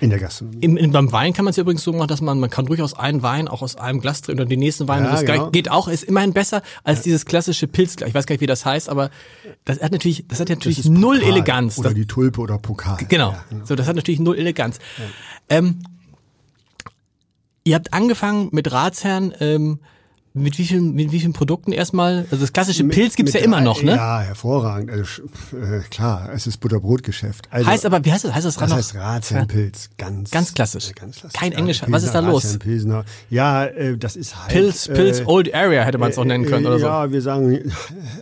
in 0.00 0.10
der 0.10 0.18
Gastronomie. 0.18 0.58
Im, 0.60 0.76
im, 0.76 0.92
beim 0.92 1.10
Wein 1.12 1.32
kann 1.32 1.44
man 1.44 1.50
es 1.50 1.56
ja 1.56 1.62
übrigens 1.62 1.82
so 1.82 1.92
machen, 1.92 2.08
dass 2.08 2.20
man, 2.20 2.38
man 2.40 2.50
kann 2.50 2.66
durchaus 2.66 2.94
einen 2.94 3.22
Wein 3.22 3.48
auch 3.48 3.62
aus 3.62 3.76
einem 3.76 4.00
Glas 4.00 4.22
trinken 4.22 4.42
und 4.42 4.48
den 4.50 4.60
nächsten 4.60 4.86
Wein. 4.88 5.04
Ja, 5.04 5.10
das 5.12 5.24
genau. 5.24 5.50
geht 5.50 5.70
auch, 5.70 5.88
ist 5.88 6.04
immerhin 6.04 6.32
besser 6.32 6.62
als 6.84 7.02
dieses 7.02 7.24
klassische 7.24 7.66
Pilzglas. 7.66 8.08
Ich 8.08 8.14
weiß 8.14 8.26
gar 8.26 8.34
nicht, 8.34 8.40
wie 8.40 8.46
das 8.46 8.64
heißt, 8.64 8.88
aber 8.88 9.10
das 9.64 9.80
hat 9.80 9.92
natürlich, 9.92 10.24
das 10.28 10.40
hat 10.40 10.48
natürlich 10.48 10.78
Das 10.78 10.86
null 10.86 11.18
Pokal 11.18 11.32
Eleganz. 11.32 11.78
Oder 11.78 11.94
die 11.94 12.06
Tulpe 12.06 12.40
oder 12.40 12.58
Pokal. 12.58 12.98
genau. 13.08 13.32
Ja, 13.32 13.44
So, 13.64 13.74
das 13.74 13.86
hat 13.86 13.96
natürlich 13.96 14.20
null 14.20 14.36
Eleganz. 14.36 14.78
Ähm, 15.48 15.80
ihr 17.64 17.74
habt 17.74 17.92
angefangen 17.92 18.48
mit 18.52 18.70
Ratsherrn, 18.72 19.34
ähm, 19.40 19.80
mit 20.38 20.58
wie 20.58 20.64
vielen, 20.64 20.94
mit 20.94 21.12
wie 21.12 21.20
vielen 21.20 21.32
Produkten 21.32 21.72
erstmal? 21.72 22.20
Also 22.30 22.36
das 22.38 22.52
klassische 22.52 22.84
Pilz 22.84 23.16
gibt's 23.16 23.32
ja 23.32 23.40
mit 23.40 23.46
immer 23.46 23.60
noch, 23.60 23.82
ne? 23.82 23.96
Ja, 23.96 24.20
hervorragend. 24.20 24.90
Also, 24.90 25.22
äh, 25.56 25.80
klar, 25.90 26.30
es 26.34 26.46
ist 26.46 26.58
Butterbrotgeschäft. 26.58 27.48
Also, 27.50 27.68
Heißt 27.68 27.86
aber, 27.86 28.04
wie 28.04 28.12
heißt 28.12 28.24
das? 28.24 28.34
Heißt 28.34 28.46
das 28.46 28.56
das 28.56 28.72
heißt 28.72 28.94
Ratsherrenpilz. 28.96 29.90
Ganz, 29.98 30.30
Ganz 30.30 30.54
klassisch. 30.54 30.90
äh, 30.90 30.92
Ganz 30.94 31.16
klassisch. 31.16 31.38
Kein 31.38 31.52
Ja, 31.52 31.58
Englisch. 31.58 31.82
Was 31.86 32.02
ist 32.04 32.14
da 32.14 32.20
los? 32.20 32.58
Ja, 33.30 33.64
äh, 33.66 33.96
das 33.98 34.16
ist 34.16 34.36
halt. 34.36 34.52
Pilz, 34.52 34.88
Pilz 34.88 35.20
äh, 35.20 35.24
Old 35.26 35.54
Area 35.54 35.82
hätte 35.84 35.98
man 35.98 36.10
es 36.10 36.18
auch 36.18 36.24
nennen 36.24 36.44
können 36.46 36.66
oder 36.66 36.78
so. 36.78 36.86
Ja, 36.86 37.10
wir 37.10 37.22
sagen 37.22 37.58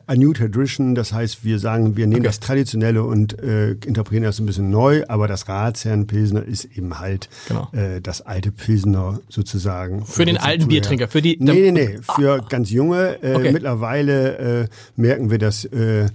a 0.06 0.14
new 0.14 0.32
tradition, 0.32 0.94
das 0.94 1.12
heißt, 1.12 1.44
wir 1.44 1.58
sagen, 1.58 1.96
wir 1.96 2.06
nehmen 2.06 2.20
Okay. 2.20 2.26
das 2.28 2.40
Traditionelle 2.40 3.02
und 3.02 3.38
äh, 3.40 3.72
interpretieren 3.72 4.24
das 4.24 4.38
ein 4.38 4.46
bisschen 4.46 4.70
neu, 4.70 5.02
aber 5.08 5.28
das 5.28 5.48
Ratsherrenpilsner 5.48 6.42
ist 6.44 6.64
eben 6.64 6.98
halt 6.98 7.28
Genau. 7.48 7.68
äh, 7.72 8.00
das 8.00 8.22
alte 8.22 8.50
Pilsner 8.52 9.20
sozusagen. 9.28 10.04
Für 10.06 10.24
den 10.24 10.36
alten. 10.38 10.68
Biertrinker, 10.68 11.08
für 11.08 11.22
die- 11.22 11.36
Nee, 11.38 11.70
nee, 11.70 11.72
nee, 11.72 11.98
für 12.14 12.40
ganz 12.48 12.70
junge. 12.70 13.22
Äh, 13.22 13.34
Okay. 13.36 13.52
Mittlerweile 13.52 14.38
äh, 14.64 14.68
merken 14.96 15.30
wir, 15.30 15.38
dass 15.38 15.64
äh, 15.66 16.06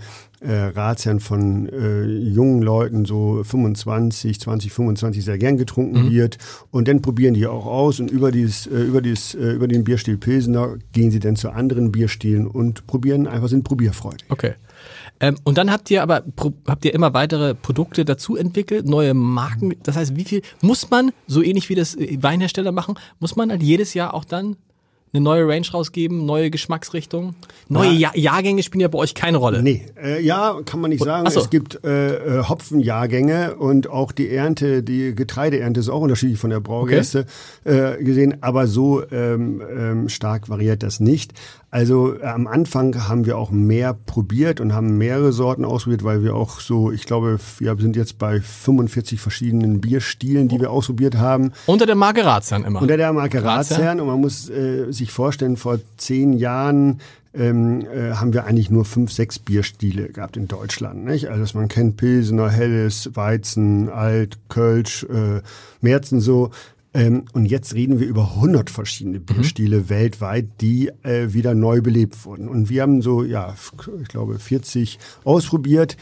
äh, 0.43 0.51
Ratsherren 0.75 1.19
von 1.19 1.69
äh, 1.69 2.03
jungen 2.03 2.63
Leuten 2.63 3.05
so 3.05 3.43
25, 3.43 4.39
20, 4.39 4.71
25 4.73 5.23
sehr 5.23 5.37
gern 5.37 5.57
getrunken 5.57 6.05
Mhm. 6.05 6.11
wird 6.11 6.37
und 6.71 6.87
dann 6.87 7.01
probieren 7.03 7.35
die 7.35 7.45
auch 7.45 7.67
aus 7.67 7.99
und 7.99 8.09
über 8.09 8.31
dieses 8.31 8.65
äh, 8.65 8.71
über 8.81 9.01
dieses 9.01 9.35
äh, 9.35 9.51
über 9.51 9.67
den 9.67 9.83
Bierstil 9.83 10.17
Pilsener 10.17 10.77
gehen 10.93 11.11
sie 11.11 11.19
dann 11.19 11.35
zu 11.35 11.51
anderen 11.51 11.91
Bierstilen 11.91 12.47
und 12.47 12.87
probieren 12.87 13.27
einfach 13.27 13.49
sind 13.49 13.63
probierfreudig. 13.63 14.25
Okay. 14.29 14.53
Ähm, 15.19 15.35
und 15.43 15.59
dann 15.59 15.71
habt 15.71 15.91
ihr 15.91 16.01
aber 16.01 16.23
habt 16.67 16.85
ihr 16.85 16.93
immer 16.95 17.13
weitere 17.13 17.53
Produkte 17.53 18.03
dazu 18.03 18.35
entwickelt, 18.35 18.87
neue 18.87 19.13
Marken. 19.13 19.75
Das 19.83 19.95
heißt, 19.95 20.15
wie 20.15 20.23
viel 20.23 20.41
muss 20.61 20.89
man, 20.89 21.11
so 21.27 21.43
ähnlich 21.43 21.69
wie 21.69 21.75
das 21.75 21.93
äh, 21.95 22.17
Weinhersteller 22.19 22.71
machen, 22.71 22.95
muss 23.19 23.35
man 23.35 23.51
halt 23.51 23.61
jedes 23.61 23.93
Jahr 23.93 24.15
auch 24.15 24.25
dann 24.25 24.55
eine 25.13 25.23
neue 25.23 25.47
Range 25.47 25.65
rausgeben, 25.73 26.25
neue 26.25 26.49
Geschmacksrichtungen? 26.49 27.35
Neue 27.67 27.91
ja 27.91 28.11
Jahrgänge 28.15 28.63
spielen 28.63 28.81
ja 28.81 28.87
bei 28.87 28.97
euch 28.97 29.13
keine 29.13 29.37
Rolle. 29.37 29.61
Nee, 29.61 29.85
äh, 30.01 30.21
ja, 30.21 30.59
kann 30.65 30.81
man 30.81 30.89
nicht 30.89 31.03
sagen. 31.03 31.29
so. 31.29 31.39
Es 31.39 31.49
gibt 31.49 31.83
äh, 31.83 32.39
äh, 32.39 32.43
Hopfenjahrgänge 32.43 33.55
und 33.55 33.89
auch 33.89 34.11
die 34.11 34.29
Ernte, 34.29 34.83
die 34.83 35.13
Getreideernte 35.15 35.79
ist 35.79 35.89
auch 35.89 36.01
unterschiedlich 36.01 36.39
von 36.39 36.49
der 36.49 36.59
Braugäste 36.59 37.25
äh, 37.63 38.01
gesehen, 38.03 38.37
aber 38.41 38.67
so 38.67 39.03
ähm, 39.11 39.61
ähm, 39.69 40.09
stark 40.09 40.49
variiert 40.49 40.83
das 40.83 40.99
nicht. 40.99 41.33
Also 41.71 42.19
äh, 42.19 42.25
am 42.25 42.47
Anfang 42.47 43.07
haben 43.07 43.25
wir 43.25 43.37
auch 43.37 43.49
mehr 43.49 43.93
probiert 43.93 44.59
und 44.59 44.73
haben 44.73 44.97
mehrere 44.97 45.31
Sorten 45.31 45.63
ausprobiert, 45.63 46.03
weil 46.03 46.21
wir 46.21 46.35
auch 46.35 46.59
so, 46.59 46.91
ich 46.91 47.05
glaube, 47.05 47.39
wir 47.59 47.77
sind 47.77 47.95
jetzt 47.95 48.17
bei 48.17 48.41
45 48.41 49.21
verschiedenen 49.21 49.79
Bierstilen, 49.79 50.49
die 50.49 50.59
wir 50.59 50.69
ausprobiert 50.69 51.15
haben. 51.15 51.53
Unter 51.67 51.85
der 51.85 51.95
Marke 51.95 52.25
Ratsherrn 52.25 52.65
immer. 52.65 52.81
Unter 52.81 52.97
der 52.97 53.13
Marke? 53.13 53.41
Ratsherrn 53.41 54.01
und 54.01 54.07
man 54.07 54.19
muss 54.19 54.49
äh, 54.49 54.91
sich 55.01 55.11
vorstellen, 55.11 55.57
vor 55.57 55.79
zehn 55.97 56.33
Jahren 56.33 57.01
ähm, 57.33 57.81
äh, 57.81 58.13
haben 58.13 58.33
wir 58.33 58.45
eigentlich 58.45 58.69
nur 58.69 58.85
fünf, 58.85 59.11
sechs 59.11 59.39
Bierstile 59.39 60.09
gehabt 60.09 60.37
in 60.37 60.47
Deutschland. 60.47 61.05
Nicht? 61.05 61.27
Also 61.27 61.57
man 61.57 61.67
kennt 61.67 61.97
Pilsener, 61.97 62.49
Helles, 62.49 63.11
Weizen, 63.13 63.89
Alt, 63.89 64.37
Kölsch, 64.49 65.03
äh, 65.03 65.41
Märzen 65.81 66.19
so. 66.19 66.51
Ähm, 66.93 67.23
und 67.31 67.45
jetzt 67.45 67.73
reden 67.73 68.01
wir 68.01 68.07
über 68.07 68.33
100 68.35 68.69
verschiedene 68.69 69.21
Bierstile 69.21 69.87
weltweit, 69.87 70.47
die 70.59 70.91
äh, 71.03 71.33
wieder 71.33 71.55
neu 71.55 71.81
belebt 71.81 72.25
wurden. 72.25 72.49
Und 72.49 72.69
wir 72.69 72.81
haben 72.81 73.01
so, 73.01 73.23
ja, 73.23 73.55
ich 74.01 74.07
glaube 74.09 74.39
40 74.39 74.99
ausprobiert. 75.23 75.95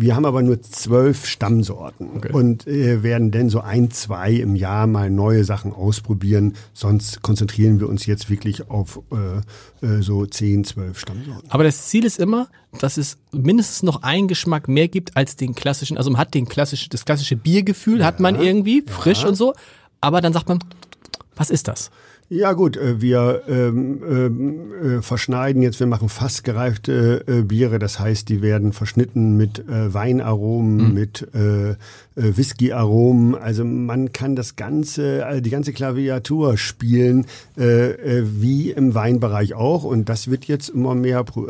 Wir 0.00 0.16
haben 0.16 0.24
aber 0.24 0.40
nur 0.42 0.62
zwölf 0.62 1.26
Stammsorten 1.26 2.08
Okay. 2.16 2.32
und 2.32 2.66
äh, 2.66 3.02
werden 3.02 3.30
dann 3.30 3.50
so 3.50 3.60
ein, 3.60 3.90
zwei 3.90 4.32
im 4.32 4.56
Jahr 4.56 4.86
mal 4.86 5.10
neue 5.10 5.44
Sachen 5.44 5.72
ausprobieren. 5.74 6.54
Sonst 6.72 7.20
konzentrieren 7.20 7.80
wir 7.80 7.88
uns 7.88 8.06
jetzt 8.06 8.30
wirklich 8.30 8.70
auf 8.70 9.00
äh, 9.12 9.86
äh, 9.86 10.02
so 10.02 10.24
zehn, 10.24 10.64
zwölf 10.64 10.98
Stammsorten. 10.98 11.50
Aber 11.50 11.64
das 11.64 11.88
Ziel 11.88 12.04
ist 12.06 12.18
immer, 12.18 12.48
dass 12.78 12.96
es 12.96 13.18
mindestens 13.30 13.82
noch 13.82 14.02
einen 14.02 14.26
Geschmack 14.26 14.68
mehr 14.68 14.88
gibt 14.88 15.16
als 15.18 15.36
den 15.36 15.54
klassischen. 15.54 15.98
Also 15.98 16.10
man 16.10 16.18
hat 16.18 16.32
den 16.32 16.46
klassischen, 16.48 16.88
das 16.90 17.04
klassische 17.04 17.36
Biergefühl 17.36 18.02
hat 18.04 18.20
man 18.20 18.40
irgendwie 18.40 18.82
frisch 18.86 19.24
und 19.24 19.34
so. 19.34 19.52
Aber 20.00 20.22
dann 20.22 20.32
sagt 20.32 20.48
man, 20.48 20.60
was 21.36 21.50
ist 21.50 21.68
das? 21.68 21.90
Ja 22.32 22.52
gut, 22.52 22.76
äh, 22.76 23.00
wir 23.02 23.42
ähm, 23.48 24.02
ähm, 24.08 24.98
äh, 24.98 25.02
verschneiden 25.02 25.62
jetzt, 25.62 25.80
wir 25.80 25.88
machen 25.88 26.08
fast 26.08 26.44
gereifte 26.44 27.24
äh, 27.26 27.42
Biere, 27.42 27.80
das 27.80 27.98
heißt, 27.98 28.28
die 28.28 28.40
werden 28.40 28.72
verschnitten 28.72 29.36
mit 29.36 29.58
äh, 29.68 29.92
Weinaromen, 29.92 30.94
mit 30.94 31.26
äh, 31.34 31.70
äh, 31.70 31.74
Whisky-Aromen. 32.14 33.34
Also 33.34 33.64
man 33.64 34.12
kann 34.12 34.36
das 34.36 34.54
ganze, 34.54 35.26
also 35.26 35.40
die 35.40 35.50
ganze 35.50 35.72
Klaviatur 35.72 36.56
spielen, 36.56 37.26
wie 37.56 38.70
im 38.70 38.94
Weinbereich 38.94 39.54
auch. 39.54 39.82
Und 39.84 40.08
das 40.08 40.30
wird 40.30 40.44
jetzt 40.44 40.68
immer 40.68 40.94
mehr 40.94 41.24
pro- 41.24 41.48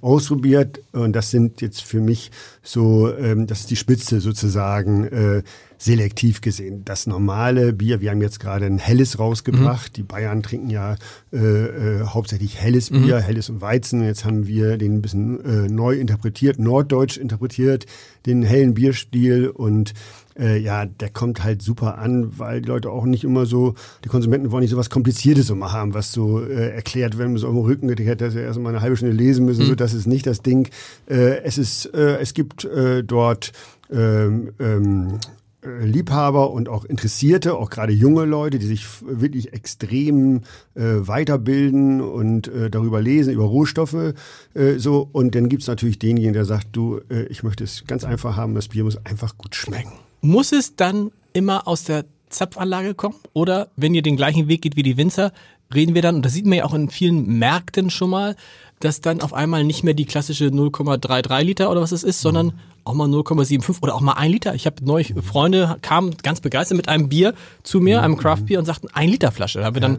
ausprobiert. 0.00 0.80
Und 0.92 1.14
das 1.16 1.30
sind 1.30 1.60
jetzt 1.60 1.82
für 1.82 2.00
mich 2.00 2.30
so, 2.62 3.12
ähm, 3.16 3.46
das 3.46 3.60
ist 3.60 3.70
die 3.70 3.76
Spitze 3.76 4.20
sozusagen. 4.20 5.42
Selektiv 5.82 6.42
gesehen. 6.42 6.84
Das 6.84 7.06
normale 7.06 7.72
Bier, 7.72 8.02
wir 8.02 8.10
haben 8.10 8.20
jetzt 8.20 8.38
gerade 8.38 8.66
ein 8.66 8.76
helles 8.76 9.18
rausgebracht. 9.18 9.96
Die 9.96 10.02
Bayern 10.02 10.42
trinken 10.42 10.68
ja 10.68 10.96
äh, 11.32 11.38
äh, 11.38 12.04
hauptsächlich 12.04 12.60
helles 12.60 12.90
Bier, 12.90 13.18
helles 13.18 13.48
und 13.48 13.62
Weizen. 13.62 14.04
Jetzt 14.04 14.26
haben 14.26 14.46
wir 14.46 14.76
den 14.76 14.96
ein 14.96 15.00
bisschen 15.00 15.42
äh, 15.42 15.68
neu 15.68 15.94
interpretiert, 15.98 16.58
norddeutsch 16.58 17.16
interpretiert, 17.16 17.86
den 18.26 18.42
hellen 18.42 18.74
Bierstil 18.74 19.48
und 19.48 19.94
äh, 20.38 20.58
ja, 20.58 20.84
der 20.84 21.08
kommt 21.08 21.42
halt 21.44 21.62
super 21.62 21.96
an, 21.96 22.38
weil 22.38 22.60
die 22.60 22.68
Leute 22.68 22.90
auch 22.90 23.06
nicht 23.06 23.24
immer 23.24 23.46
so, 23.46 23.74
die 24.04 24.10
Konsumenten 24.10 24.50
wollen 24.50 24.60
nicht 24.60 24.72
so 24.72 24.76
was 24.76 24.90
Kompliziertes 24.90 25.48
immer 25.48 25.72
haben, 25.72 25.94
was 25.94 26.12
so 26.12 26.44
äh, 26.44 26.74
erklärt 26.74 27.16
werden 27.16 27.32
muss 27.32 27.42
auf 27.42 27.54
dem 27.54 27.64
Rücken, 27.64 27.88
hätte 27.88 28.24
das 28.26 28.34
ja 28.34 28.42
erstmal 28.42 28.74
eine 28.74 28.82
halbe 28.82 28.98
Stunde 28.98 29.14
lesen 29.14 29.46
müssen, 29.46 29.64
so 29.64 29.74
das 29.74 29.94
ist 29.94 30.06
nicht 30.06 30.26
das 30.26 30.42
Ding. 30.42 30.68
Äh, 31.08 31.42
es 31.42 31.56
ist, 31.56 31.86
äh, 31.94 32.18
es 32.18 32.34
gibt 32.34 32.66
äh, 32.66 33.02
dort 33.02 33.52
ähm, 33.90 34.52
ähm, 34.60 35.08
äh, 35.08 35.18
Liebhaber 35.62 36.50
und 36.50 36.68
auch 36.68 36.84
Interessierte, 36.84 37.56
auch 37.56 37.70
gerade 37.70 37.92
junge 37.92 38.24
Leute, 38.24 38.58
die 38.58 38.66
sich 38.66 38.86
wirklich 39.02 39.52
extrem 39.52 40.42
äh, 40.74 40.82
weiterbilden 40.82 42.00
und 42.00 42.48
äh, 42.48 42.70
darüber 42.70 43.02
lesen, 43.02 43.34
über 43.34 43.44
Rohstoffe 43.44 44.14
äh, 44.54 44.78
so. 44.78 45.08
Und 45.12 45.34
dann 45.34 45.48
gibt's 45.48 45.66
natürlich 45.66 45.98
denjenigen, 45.98 46.32
der 46.32 46.44
sagt, 46.46 46.68
du, 46.72 47.00
äh, 47.10 47.24
ich 47.24 47.42
möchte 47.42 47.64
es 47.64 47.84
ganz 47.86 48.04
einfach 48.04 48.36
haben, 48.36 48.54
das 48.54 48.68
Bier 48.68 48.84
muss 48.84 49.04
einfach 49.04 49.36
gut 49.36 49.54
schmecken. 49.54 49.92
Muss 50.22 50.52
es 50.52 50.76
dann 50.76 51.10
immer 51.32 51.68
aus 51.68 51.84
der 51.84 52.04
Zapfanlage 52.30 52.94
kommen? 52.94 53.16
Oder 53.32 53.68
wenn 53.76 53.94
ihr 53.94 54.02
den 54.02 54.16
gleichen 54.16 54.48
Weg 54.48 54.62
geht 54.62 54.76
wie 54.76 54.82
die 54.82 54.96
Winzer, 54.96 55.32
reden 55.74 55.94
wir 55.94 56.02
dann, 56.02 56.16
und 56.16 56.24
das 56.24 56.32
sieht 56.32 56.46
man 56.46 56.58
ja 56.58 56.64
auch 56.64 56.74
in 56.74 56.88
vielen 56.88 57.38
Märkten 57.38 57.90
schon 57.90 58.10
mal, 58.10 58.36
dass 58.80 59.00
dann 59.00 59.20
auf 59.20 59.34
einmal 59.34 59.62
nicht 59.62 59.84
mehr 59.84 59.94
die 59.94 60.06
klassische 60.06 60.46
0,33 60.46 61.42
Liter 61.42 61.70
oder 61.70 61.82
was 61.82 61.92
es 61.92 62.02
ist, 62.02 62.20
sondern 62.20 62.58
auch 62.84 62.94
mal 62.94 63.08
0,75 63.08 63.82
oder 63.82 63.94
auch 63.94 64.00
mal 64.00 64.14
ein 64.14 64.32
Liter. 64.32 64.54
Ich 64.54 64.66
habe 64.66 64.76
neulich 64.82 65.14
Freunde 65.22 65.76
kamen 65.82 66.16
ganz 66.22 66.40
begeistert 66.40 66.76
mit 66.76 66.88
einem 66.88 67.08
Bier 67.08 67.34
zu 67.62 67.80
mir, 67.80 68.02
einem 68.02 68.16
Craft 68.16 68.46
Bier 68.46 68.58
und 68.58 68.64
sagten 68.64 68.88
ein 68.92 69.08
Liter 69.08 69.32
Flasche. 69.32 69.60
Da 69.60 69.66
haben 69.66 69.76
wir 69.76 69.82
dann 69.82 69.98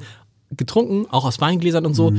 getrunken, 0.58 1.06
auch 1.10 1.26
aus 1.26 1.40
Weingläsern 1.42 1.86
und 1.86 1.94
so. 1.94 2.14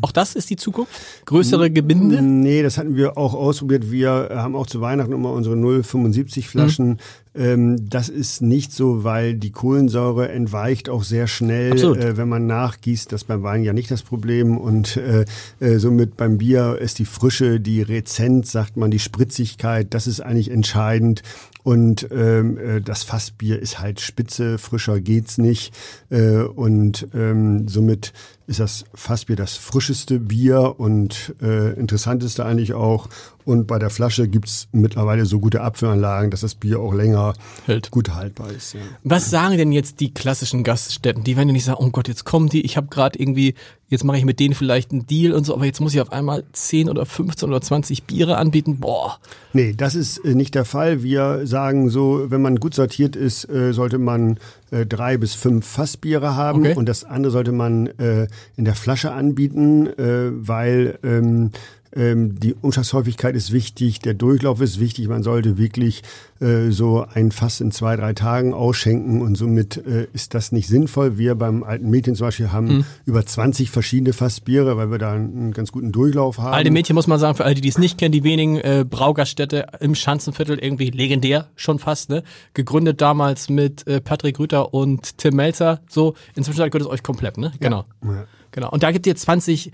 Auch 0.00 0.12
das 0.12 0.34
ist 0.34 0.50
die 0.50 0.56
Zukunft? 0.56 0.92
Größere 1.24 1.70
Gebinde? 1.70 2.20
Nee, 2.22 2.62
das 2.62 2.78
hatten 2.78 2.96
wir 2.96 3.16
auch 3.16 3.34
ausprobiert. 3.34 3.90
Wir 3.90 4.30
haben 4.32 4.56
auch 4.56 4.66
zu 4.66 4.80
Weihnachten 4.80 5.12
immer 5.12 5.32
unsere 5.32 5.56
0,75 5.56 6.46
Flaschen. 6.46 6.98
Ähm, 7.32 7.88
das 7.88 8.08
ist 8.08 8.42
nicht 8.42 8.72
so, 8.72 9.04
weil 9.04 9.34
die 9.34 9.52
Kohlensäure 9.52 10.30
entweicht 10.30 10.88
auch 10.88 11.04
sehr 11.04 11.28
schnell, 11.28 11.78
äh, 11.78 12.16
wenn 12.16 12.28
man 12.28 12.46
nachgießt. 12.46 13.12
Das 13.12 13.22
ist 13.22 13.28
beim 13.28 13.44
Wein 13.44 13.62
ja 13.62 13.72
nicht 13.72 13.90
das 13.90 14.02
Problem. 14.02 14.58
Und 14.58 14.96
äh, 14.96 15.24
äh, 15.60 15.78
somit 15.78 16.16
beim 16.16 16.38
Bier 16.38 16.78
ist 16.80 16.98
die 16.98 17.04
Frische, 17.04 17.60
die 17.60 17.82
Rezenz, 17.82 18.50
sagt 18.50 18.76
man, 18.76 18.90
die 18.90 18.98
Spritzigkeit, 18.98 19.94
das 19.94 20.08
ist 20.08 20.20
eigentlich 20.20 20.50
entscheidend. 20.50 21.22
Und 21.62 22.08
ähm, 22.10 22.58
äh, 22.58 22.80
das 22.80 23.02
Fassbier 23.02 23.60
ist 23.60 23.80
halt 23.80 24.00
spitze, 24.00 24.58
frischer 24.58 25.00
geht's 25.00 25.38
nicht. 25.38 25.74
Äh, 26.10 26.42
und 26.42 27.08
ähm, 27.14 27.68
somit 27.68 28.12
ist 28.50 28.58
das 28.58 28.84
Fassbier 28.94 29.36
das 29.36 29.56
frischeste 29.56 30.18
Bier 30.18 30.74
und 30.78 31.36
äh, 31.40 31.72
interessanteste 31.74 32.44
eigentlich 32.44 32.74
auch. 32.74 33.08
Und 33.44 33.66
bei 33.66 33.78
der 33.78 33.90
Flasche 33.90 34.28
gibt's 34.28 34.68
mittlerweile 34.72 35.24
so 35.24 35.40
gute 35.40 35.60
Abfüllanlagen, 35.60 36.30
dass 36.30 36.40
das 36.40 36.56
Bier 36.56 36.80
auch 36.80 36.92
länger 36.92 37.34
Hält. 37.66 37.90
gut 37.90 38.14
haltbar 38.14 38.50
ist. 38.50 38.74
Ja. 38.74 38.80
Was 39.02 39.30
sagen 39.30 39.56
denn 39.56 39.72
jetzt 39.72 40.00
die 40.00 40.12
klassischen 40.12 40.62
Gaststätten? 40.64 41.24
Die 41.24 41.36
werden 41.36 41.48
ja 41.48 41.52
nicht 41.52 41.64
sagen, 41.64 41.78
oh 41.80 41.90
Gott, 41.90 42.08
jetzt 42.08 42.24
kommen 42.24 42.48
die, 42.48 42.62
ich 42.62 42.76
habe 42.76 42.88
gerade 42.88 43.18
irgendwie, 43.18 43.54
jetzt 43.88 44.04
mache 44.04 44.18
ich 44.18 44.24
mit 44.24 44.40
denen 44.40 44.54
vielleicht 44.54 44.92
einen 44.92 45.06
Deal 45.06 45.32
und 45.32 45.44
so, 45.44 45.54
aber 45.54 45.64
jetzt 45.64 45.80
muss 45.80 45.94
ich 45.94 46.00
auf 46.00 46.12
einmal 46.12 46.44
10 46.52 46.88
oder 46.88 47.06
15 47.06 47.48
oder 47.48 47.60
20 47.60 48.04
Biere 48.04 48.36
anbieten. 48.36 48.78
Boah. 48.78 49.18
Nee, 49.52 49.74
das 49.76 49.94
ist 49.94 50.18
äh, 50.18 50.34
nicht 50.34 50.54
der 50.54 50.64
Fall. 50.64 51.02
Wir 51.02 51.46
sagen 51.46 51.88
so, 51.88 52.30
wenn 52.30 52.42
man 52.42 52.56
gut 52.56 52.74
sortiert 52.74 53.16
ist, 53.16 53.48
äh, 53.48 53.72
sollte 53.72 53.98
man 53.98 54.38
äh, 54.70 54.86
drei 54.86 55.16
bis 55.16 55.34
fünf 55.34 55.66
Fassbiere 55.66 56.36
haben 56.36 56.60
okay. 56.60 56.74
und 56.76 56.88
das 56.88 57.04
andere 57.04 57.32
sollte 57.32 57.52
man 57.52 57.86
äh, 57.98 58.28
in 58.56 58.64
der 58.64 58.74
Flasche 58.74 59.12
anbieten, 59.12 59.86
äh, 59.86 60.30
weil 60.32 60.98
ähm, 61.02 61.50
die 61.92 62.54
Umschlagshäufigkeit 62.54 63.34
ist 63.34 63.52
wichtig, 63.52 63.98
der 63.98 64.14
Durchlauf 64.14 64.60
ist 64.60 64.78
wichtig. 64.78 65.08
Man 65.08 65.24
sollte 65.24 65.58
wirklich 65.58 66.02
äh, 66.40 66.70
so 66.70 67.04
ein 67.12 67.32
Fass 67.32 67.60
in 67.60 67.72
zwei, 67.72 67.96
drei 67.96 68.12
Tagen 68.12 68.54
ausschenken 68.54 69.20
und 69.22 69.36
somit 69.36 69.76
äh, 69.76 70.06
ist 70.12 70.34
das 70.34 70.52
nicht 70.52 70.68
sinnvoll. 70.68 71.18
Wir 71.18 71.34
beim 71.34 71.64
alten 71.64 71.90
Mädchen 71.90 72.14
zum 72.14 72.28
Beispiel 72.28 72.52
haben 72.52 72.66
mhm. 72.66 72.84
über 73.06 73.26
20 73.26 73.70
verschiedene 73.70 74.12
Fassbiere, 74.12 74.76
weil 74.76 74.92
wir 74.92 74.98
da 74.98 75.12
einen 75.12 75.52
ganz 75.52 75.72
guten 75.72 75.90
Durchlauf 75.90 76.38
haben. 76.38 76.54
Alte 76.54 76.70
Mädchen 76.70 76.94
muss 76.94 77.08
man 77.08 77.18
sagen, 77.18 77.36
für 77.36 77.44
alle, 77.44 77.56
die 77.56 77.68
es 77.68 77.78
nicht 77.78 77.98
kennen, 77.98 78.12
die 78.12 78.22
wenigen 78.22 78.56
äh, 78.58 78.84
Braugaststätte 78.88 79.66
im 79.80 79.96
Schanzenviertel, 79.96 80.58
irgendwie 80.58 80.90
legendär 80.90 81.48
schon 81.56 81.80
fast, 81.80 82.08
ne? 82.08 82.22
Gegründet 82.54 83.00
damals 83.00 83.50
mit 83.50 83.86
äh, 83.88 84.00
Patrick 84.00 84.38
Rüther 84.38 84.72
und 84.72 85.18
Tim 85.18 85.34
Melzer. 85.34 85.80
So, 85.88 86.14
inzwischen 86.36 86.58
gehört 86.58 86.82
es 86.82 86.86
euch 86.86 87.02
komplett, 87.02 87.36
ne? 87.36 87.52
Genau. 87.58 87.84
Ja. 88.04 88.26
Genau. 88.52 88.70
Und 88.70 88.82
da 88.82 88.90
gibt 88.90 89.06
es 89.06 89.22
20. 89.22 89.70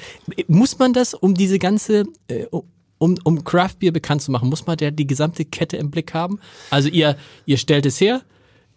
Muss 0.48 0.78
man 0.78 0.92
das, 0.92 1.14
um 1.14 1.34
diese 1.34 1.58
ganze, 1.58 2.04
äh, 2.28 2.46
um, 2.98 3.18
um 3.24 3.44
Craft 3.44 3.76
Beer 3.78 3.92
bekannt 3.92 4.22
zu 4.22 4.30
machen, 4.30 4.48
muss 4.48 4.66
man 4.66 4.76
der 4.76 4.90
die 4.90 5.06
gesamte 5.06 5.44
Kette 5.44 5.76
im 5.76 5.90
Blick 5.90 6.14
haben? 6.14 6.38
Also 6.70 6.88
ihr, 6.88 7.16
ihr 7.44 7.58
stellt 7.58 7.86
es 7.86 8.00
her, 8.00 8.22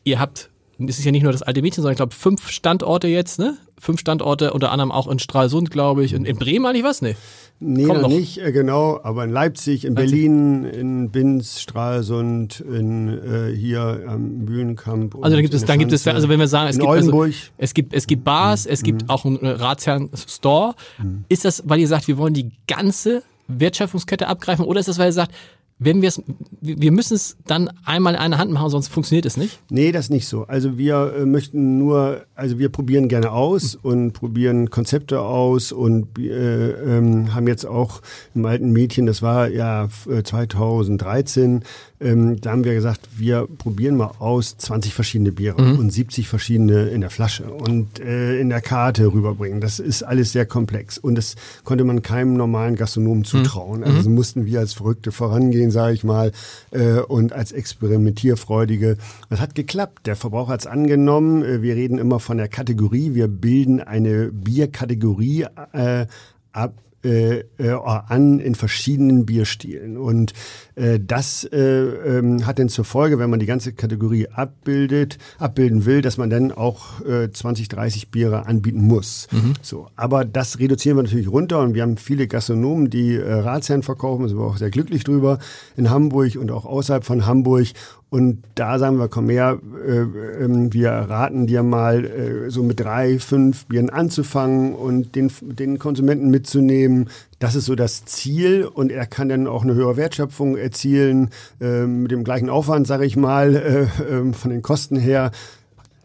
ihr 0.04 0.20
habt, 0.20 0.50
es 0.88 1.00
ist 1.00 1.06
ja 1.06 1.12
nicht 1.12 1.24
nur 1.24 1.32
das 1.32 1.42
alte 1.42 1.62
Mädchen, 1.62 1.82
sondern 1.82 1.94
ich 1.94 1.98
glaube 1.98 2.16
fünf 2.16 2.50
Standorte 2.50 3.08
jetzt, 3.08 3.40
ne? 3.40 3.58
Fünf 3.78 4.00
Standorte, 4.00 4.54
unter 4.54 4.72
anderem 4.72 4.92
auch 4.92 5.08
in 5.08 5.20
Stralsund, 5.20 5.72
glaube 5.72 6.04
ich. 6.04 6.16
Und 6.16 6.26
in 6.26 6.38
Bremen 6.38 6.66
eigentlich 6.66 6.84
was? 6.84 7.02
Nee. 7.02 7.16
Nee, 7.62 7.84
noch, 7.84 8.02
noch, 8.02 8.10
nicht, 8.10 8.38
äh, 8.38 8.54
genau, 8.54 9.02
aber 9.04 9.26
in 9.26 9.32
Leipzig, 9.32 9.84
in 9.84 9.94
Leipzig. 9.94 10.12
Berlin, 10.12 10.64
in 10.64 11.10
Binz, 11.10 11.60
Stralsund, 11.60 12.62
in 12.62 13.10
äh, 13.10 13.54
hier 13.54 14.06
am 14.08 14.46
Mühlenkamp. 14.46 15.16
Also 15.16 15.36
dann 15.36 15.42
gibt 15.42 15.54
es, 15.54 15.66
dann 15.66 15.78
gibt 15.78 15.92
es, 15.92 16.08
also 16.08 16.30
wenn 16.30 16.40
wir 16.40 16.48
sagen, 16.48 16.70
es 16.70 16.78
gibt, 16.78 16.90
also, 16.90 17.26
es 17.58 17.74
gibt, 17.74 17.94
es 17.94 18.08
gibt 18.08 18.24
Bars, 18.24 18.66
mhm. 18.66 18.72
es 18.72 18.84
gibt 18.84 19.04
mhm. 19.04 19.10
auch 19.10 19.26
einen 19.26 19.46
Ratsherrn-Store. 19.46 20.76
Mhm. 21.00 21.26
Ist 21.28 21.44
das, 21.44 21.64
weil 21.66 21.80
ihr 21.80 21.88
sagt, 21.90 22.08
wir 22.08 22.18
wollen 22.18 22.34
die 22.34 22.52
ganze 22.66 23.24
Wertschöpfungskette 23.50 24.28
abgreifen, 24.28 24.66
oder 24.66 24.80
ist 24.80 24.88
das, 24.88 24.98
weil 24.98 25.10
ihr 25.10 25.14
sagt, 25.14 25.34
wenn 25.82 26.02
wir 26.02 26.10
es, 26.10 26.22
wir 26.60 26.92
müssen 26.92 27.16
es 27.16 27.38
dann 27.48 27.70
einmal 27.86 28.14
in 28.14 28.20
einer 28.20 28.38
Hand 28.38 28.52
machen, 28.52 28.70
sonst 28.70 28.90
funktioniert 28.90 29.26
es 29.26 29.38
nicht? 29.38 29.60
Nee, 29.70 29.94
das 29.94 30.06
ist 30.06 30.10
nicht 30.12 30.28
so. 30.28 30.44
Also 30.44 30.78
wir 30.78 31.14
äh, 31.18 31.26
möchten 31.26 31.78
nur, 31.78 32.26
also 32.36 32.60
wir 32.60 32.68
probieren 32.68 33.08
gerne 33.08 33.32
aus 33.32 33.76
und 33.76 34.12
probieren 34.12 34.70
Konzepte 34.70 35.22
aus 35.22 35.72
und 35.72 36.20
äh, 36.20 36.72
ähm, 36.72 37.34
haben 37.34 37.48
jetzt 37.48 37.66
auch 37.66 38.02
im 38.36 38.46
alten 38.46 38.72
Mädchen, 38.72 39.06
das 39.06 39.22
war 39.22 39.48
ja 39.48 39.88
2013, 40.06 41.62
äh, 41.62 41.66
ähm, 42.02 42.40
da 42.40 42.52
haben 42.52 42.64
wir 42.64 42.74
gesagt, 42.74 43.02
wir 43.18 43.48
probieren 43.58 43.98
mal 43.98 44.12
aus 44.20 44.58
20 44.58 44.94
verschiedene 44.94 45.32
Biere 45.32 45.62
mhm. 45.62 45.80
und 45.80 45.90
70 45.92 46.28
verschiedene 46.28 46.90
in 46.90 47.02
der 47.02 47.10
Flasche 47.10 47.46
und 47.52 48.00
äh, 48.00 48.40
in 48.40 48.50
der 48.50 48.62
Karte 48.62 49.12
rüberbringen. 49.14 49.62
Das 49.62 49.80
ist 49.80 50.04
alles 50.04 50.32
sehr 50.32 50.46
komplex 50.46 50.98
und 50.98 51.16
das 51.16 51.36
konnte 51.64 51.84
man 51.84 52.02
keinem 52.02 52.34
normalen 52.34 52.76
Gastronomen 52.76 53.24
zutrauen. 53.24 53.80
Mhm. 53.80 53.86
Also 53.86 54.10
mussten 54.10 54.46
wir 54.46 54.60
als 54.60 54.74
Verrückte 54.74 55.12
vorangehen 55.12 55.72
sage 55.72 55.94
ich 55.94 56.04
mal, 56.04 56.32
äh, 56.72 57.00
und 57.00 57.34
als 57.34 57.52
Experimentierfreudige. 57.52 58.98
Das 59.30 59.40
hat 59.40 59.56
geklappt. 59.56 60.08
Der 60.08 60.16
Verbraucher 60.16 60.54
hat 60.54 60.62
es 60.62 60.68
angenommen. 60.68 61.44
Äh, 61.44 61.62
wir 61.62 61.76
reden 61.76 61.98
immer 61.98 62.20
von 62.20 62.38
der 62.38 62.48
Kategorie. 62.48 63.14
Wir 63.14 63.28
bilden 63.28 63.82
eine 63.82 64.32
Bierkategorie 64.32 65.46
äh, 65.74 66.06
ab 66.52 66.74
äh, 67.04 67.44
äh, 67.58 67.72
an 67.72 68.40
in 68.40 68.56
verschiedenen 68.56 69.26
Bierstilen. 69.26 69.98
Und 69.98 70.34
äh, 70.76 71.00
das 71.00 71.44
äh, 71.46 71.58
ähm, 71.58 72.46
hat 72.46 72.60
dann 72.60 72.70
zur 72.70 72.86
Folge, 72.86 73.20
wenn 73.20 73.30
man 73.30 73.40
die 73.40 73.46
ganze 73.46 73.74
Kategorie 73.74 74.28
abbildet, 74.28 75.18
abbilden 75.38 75.86
will, 75.86 76.02
dass 76.02 76.18
man 76.18 76.30
dann 76.30 76.52
auch 76.52 77.02
äh, 77.06 77.32
20, 77.32 77.70
30 77.70 78.12
Biere 78.12 78.46
anbieten 78.48 78.82
muss. 78.82 79.28
Mhm. 79.32 79.54
So, 79.62 79.88
aber 79.96 80.26
das 80.26 80.60
reduzieren 80.60 80.98
wir 80.98 81.04
natürlich 81.04 81.30
runter 81.30 81.60
und 81.60 81.74
wir 81.74 81.84
haben 81.84 81.98
viele 81.98 82.28
Gastronomen, 82.28 82.90
die 82.90 83.16
äh, 83.16 83.32
Ratsherren 83.32 83.84
verkaufen, 83.84 84.28
sind 84.28 84.38
wir 84.38 84.46
auch 84.46 84.58
sehr 84.58 84.70
glücklich 84.70 85.04
drüber 85.04 85.40
in 85.78 85.90
Hamburg 85.90 86.36
und 86.36 86.52
auch 86.52 86.66
außerhalb 86.66 87.04
von 87.04 87.26
Hamburg. 87.26 87.68
Und 88.12 88.44
da 88.56 88.80
sagen 88.80 88.98
wir, 88.98 89.08
komm 89.08 89.30
her, 89.30 89.60
äh, 89.88 90.00
äh, 90.00 90.74
wir 90.74 90.90
raten 90.90 91.46
dir 91.46 91.62
mal, 91.62 92.06
äh, 92.06 92.50
so 92.50 92.64
mit 92.64 92.80
drei, 92.80 93.20
fünf 93.20 93.68
Bieren 93.68 93.92
anzufangen 93.92 94.74
und 94.74 95.16
den, 95.16 95.32
den 95.42 95.78
Konsumenten 95.78 96.32
mitzunehmen. 96.32 97.10
Das 97.38 97.54
ist 97.54 97.66
so 97.66 97.76
das 97.76 98.06
Ziel 98.06 98.66
und 98.66 98.92
er 98.92 99.06
kann 99.06 99.30
dann 99.30 99.46
auch 99.46 99.64
eine 99.64 99.76
höhere 99.76 99.96
Wertschöpfung 99.96 100.58
erzielen 100.58 101.30
äh, 101.62 101.86
mit 101.86 102.10
dem 102.10 102.24
gleichen 102.24 102.50
Aufwand, 102.50 102.88
sage 102.88 103.06
ich 103.06 103.16
mal, 103.16 103.56
äh, 103.56 103.82
äh, 104.04 104.34
von 104.34 104.50
den 104.50 104.64
Kosten 104.64 104.96
her. 104.96 105.32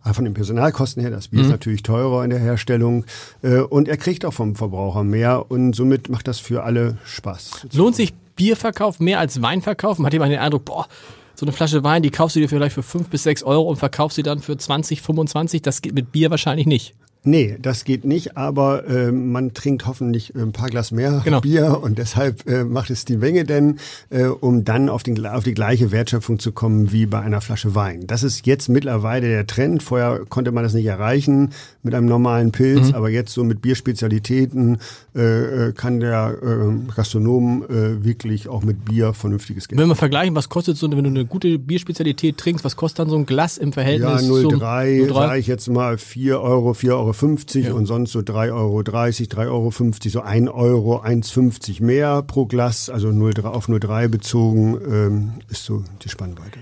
Ah, 0.07 0.13
von 0.13 0.27
den 0.27 0.35
Personalkosten 0.35 1.01
her, 1.01 1.11
das 1.11 1.29
Bier 1.29 1.39
mhm. 1.39 1.47
ist 1.47 1.51
natürlich 1.51 1.83
teurer 1.83 2.25
in 2.25 2.29
der 2.29 2.39
Herstellung 2.39 3.07
äh, 3.41 3.61
und 3.61 3.89
er 3.89 3.97
kriegt 3.97 4.27
auch 4.27 4.35
vom 4.35 4.55
Verbraucher 4.55 5.03
mehr 5.03 5.51
und 5.51 5.75
somit 5.75 6.11
macht 6.11 6.29
das 6.29 6.39
für 6.39 6.63
alle 6.63 6.99
Spaß. 7.07 7.69
Lohnt 7.73 7.97
sich 7.97 8.13
Bierverkauf 8.37 9.01
mehr 9.01 9.19
als 9.19 9.41
Weinverkauf? 9.41 9.97
Man 9.97 10.05
hat 10.05 10.13
immer 10.13 10.29
den 10.29 10.41
Eindruck, 10.41 10.67
boah, 10.67 10.89
so 11.35 11.45
eine 11.45 11.53
Flasche 11.53 11.83
Wein, 11.85 12.03
die 12.03 12.11
kaufst 12.11 12.37
du 12.37 12.41
dir 12.41 12.49
vielleicht 12.49 12.75
für 12.75 12.83
fünf 12.83 13.09
bis 13.09 13.23
sechs 13.23 13.43
Euro 13.43 13.69
und 13.69 13.77
verkaufst 13.77 14.17
sie 14.17 14.23
dann 14.23 14.41
für 14.41 14.57
20, 14.57 15.03
25. 15.03 15.63
Das 15.63 15.83
geht 15.83 15.95
mit 15.95 16.13
Bier 16.13 16.31
wahrscheinlich 16.31 16.67
nicht. 16.67 16.95
Nee, 17.27 17.57
das 17.61 17.85
geht 17.85 18.05
nicht, 18.05 18.37
aber 18.37 18.87
äh, 18.87 19.11
man 19.11 19.55
trinkt 19.55 19.87
hoffentlich 19.87 20.35
ein 20.35 20.53
paar 20.53 20.69
Glas 20.69 20.91
mehr 20.91 21.23
genau. 21.25 21.41
Bier 21.41 21.81
und 21.83 21.97
deshalb 21.97 22.47
äh, 22.47 22.65
macht 22.65 22.91
es 22.91 23.07
die 23.07 23.17
Menge 23.17 23.45
denn, 23.45 23.79
äh, 24.11 24.25
um 24.25 24.65
dann 24.65 24.91
auf, 24.91 25.03
den, 25.03 25.25
auf 25.27 25.43
die 25.43 25.55
gleiche 25.55 25.91
Wertschöpfung 25.91 26.39
zu 26.39 26.53
kommen 26.53 26.93
wie 26.93 27.07
bei 27.07 27.21
einer 27.21 27.41
Flasche 27.41 27.75
Wein. 27.75 28.07
Das 28.07 28.23
ist 28.25 28.47
jetzt 28.47 28.69
mittlerweile 28.69 29.29
der 29.29 29.47
Trend. 29.47 29.83
Vorher 29.83 30.21
konnte 30.29 30.53
man 30.53 30.65
das 30.65 30.75
nicht 30.75 30.85
erreichen 30.85 31.53
mit 31.83 31.95
einem 31.95 32.07
normalen 32.07 32.53
Pilz, 32.53 32.89
mhm. 32.89 32.95
aber 32.95 33.09
jetzt 33.09 33.33
so 33.33 33.43
mit 33.43 33.63
Bierspezialitäten 33.63 34.79
äh, 35.17 35.69
äh 35.69 35.73
kann 35.73 36.01
der 36.01 36.37
äh, 36.43 36.95
Gastronom 36.95 37.65
äh, 37.65 38.05
wirklich 38.05 38.49
auch 38.49 38.63
mit 38.63 38.85
Bier 38.85 39.15
vernünftiges 39.15 39.67
Geld. 39.69 39.81
Wenn 39.81 39.89
wir 39.89 39.97
vergleichen, 39.97 40.35
was 40.35 40.51
kostet 40.51 40.77
so, 40.77 40.91
wenn 40.91 41.05
du 41.05 41.09
eine 41.09 41.25
gute 41.25 41.59
Bierspezialität 41.59 42.37
trinkst, 42.37 42.67
was 42.67 42.77
kostet 42.77 42.99
dann 42.99 43.09
so 43.09 43.17
ein 43.17 43.25
Glas 43.25 43.57
im 43.57 43.73
Verhältnis? 43.73 44.23
Ja, 44.23 44.29
0,3, 44.29 45.13
sage 45.13 45.39
ich 45.39 45.47
jetzt 45.47 45.69
mal 45.71 45.97
4 45.97 46.39
Euro, 46.39 46.75
4 46.75 46.95
Euro 46.95 47.14
ja. 47.55 47.73
und 47.75 47.87
sonst 47.87 48.13
so 48.13 48.21
3,30 48.21 48.55
Euro, 48.55 48.81
3,50 48.81 49.49
Euro, 49.49 49.71
so 50.11 50.21
1 50.21 50.51
Euro, 50.51 51.03
1,50 51.03 51.83
mehr 51.83 52.23
pro 52.23 52.47
Glas, 52.47 52.91
also 52.91 53.11
0, 53.11 53.33
auf 53.45 53.69
0,3 53.69 54.09
bezogen, 54.09 54.79
ähm, 54.87 55.33
ist 55.49 55.65
so 55.65 55.85
die 56.03 56.09
Spannweite. 56.09 56.59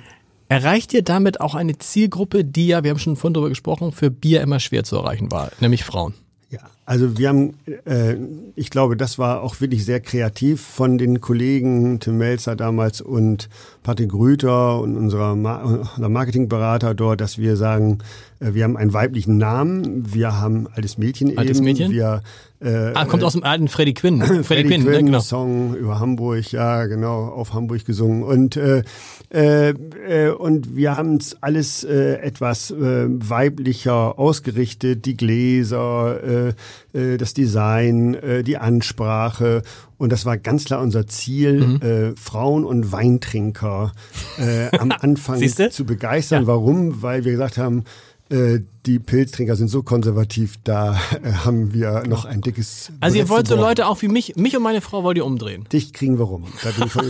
Erreicht 0.49 0.93
ihr 0.93 1.03
damit 1.03 1.41
auch 1.41 1.55
eine 1.55 1.79
Zielgruppe, 1.79 2.45
die 2.45 2.67
ja, 2.69 2.85
wir 2.85 2.91
haben 2.91 2.99
schon 2.99 3.17
vorhin 3.17 3.35
darüber 3.35 3.49
gesprochen, 3.49 3.91
für 3.91 4.11
Bier 4.11 4.43
immer 4.43 4.61
schwer 4.61 4.85
zu 4.85 4.97
erreichen 4.97 5.33
war, 5.33 5.51
nämlich 5.61 5.83
Frauen? 5.85 6.15
Ja, 6.53 6.61
also 6.85 7.17
wir 7.17 7.31
haben, 7.31 7.55
äh, 7.87 8.15
ich 8.57 8.69
glaube, 8.69 8.95
das 8.95 9.19
war 9.19 9.43
auch 9.43 9.62
wirklich 9.62 9.87
sehr 9.87 10.01
kreativ 10.01 10.61
von 10.61 10.99
den 10.99 11.23
Kollegen 11.23 11.99
Tim 11.99 12.19
Melzer 12.19 12.57
damals 12.57 13.01
und 13.01 13.49
Patrick 13.83 14.12
Rüther 14.12 14.79
und 14.79 14.99
unserer 14.99 15.33
unser 15.33 16.09
Marketingberater 16.11 16.95
dort, 16.95 17.23
dass 17.23 17.38
wir 17.38 17.57
sagen, 17.57 18.01
äh, 18.38 18.53
wir 18.53 18.65
haben 18.65 18.77
einen 18.77 18.93
weiblichen 18.93 19.38
Namen, 19.38 20.12
wir 20.12 20.38
haben 20.38 20.69
altes 20.75 20.99
Mädchen 20.99 21.38
altes 21.38 21.57
eben, 21.57 21.65
Mädchen? 21.65 21.91
wir 21.91 22.23
äh, 22.62 22.92
ah, 22.94 23.05
kommt 23.07 23.25
aus 23.25 23.33
dem 23.33 23.44
alten 23.44 23.68
Freddy 23.68 23.94
Quinn. 23.94 24.22
Freddy, 24.22 24.44
Freddy 24.44 24.68
Quinn, 24.68 24.83
Quinn 24.85 24.92
ne, 24.92 25.05
genau. 25.05 25.20
Song 25.20 25.75
über 25.75 25.98
Hamburg, 25.98 26.53
ja 26.53 26.87
genau, 26.87 27.27
auf 27.27 27.53
Hamburg 27.55 27.85
gesungen. 27.85 28.22
Und 28.22 28.57
äh, 28.57 28.83
äh, 29.33 29.70
äh 29.70 30.31
und 30.31 30.77
wir 30.77 30.96
haben 30.96 31.16
es 31.16 31.37
alles 31.42 31.85
äh, 31.85 32.14
etwas 32.20 32.70
äh, 32.70 33.07
weiblicher 33.09 34.18
ausgerichtet, 34.18 35.07
die 35.07 35.16
Gläser, 35.16 36.55
äh, 36.94 36.98
äh, 36.98 37.16
das 37.16 37.35
Design, 37.35 38.14
äh, 38.14 38.42
die 38.42 38.59
Ansprache. 38.59 39.62
Und 39.98 40.11
das 40.11 40.27
war 40.27 40.37
ganz 40.37 40.64
klar 40.64 40.81
unser 40.81 41.07
Ziel, 41.07 41.66
mhm. 41.66 41.81
äh, 41.83 42.16
Frauen 42.16 42.64
und 42.64 42.92
Weintrinker 42.92 43.92
äh, 44.38 44.77
am 44.77 44.92
Anfang 45.01 45.40
zu 45.48 45.85
begeistern. 45.85 46.42
Ja. 46.42 46.46
Warum? 46.48 47.03
Weil 47.03 47.25
wir 47.25 47.33
gesagt 47.33 47.59
haben, 47.59 47.81
Äh, 47.81 48.12
die 48.87 48.99
Pilztrinker 48.99 49.55
sind 49.57 49.68
so 49.68 49.83
konservativ, 49.83 50.59
da 50.64 50.99
äh, 51.23 51.33
haben 51.45 51.73
wir 51.73 52.03
noch 52.07 52.25
ein 52.25 52.40
dickes. 52.40 52.90
Also 53.01 53.16
ihr 53.16 53.29
wollt 53.29 53.47
so 53.47 53.55
Leute 53.55 53.87
auch 53.87 54.03
wie 54.03 54.09
mich, 54.09 54.35
mich 54.37 54.57
und 54.57 54.62
meine 54.62 54.81
Frau 54.81 55.05
wollt 55.05 55.16
ihr 55.16 55.25
umdrehen. 55.25 55.64
Dich 55.73 55.92
kriegen 55.92 56.18
wir 56.18 56.25
rum. 56.25 56.45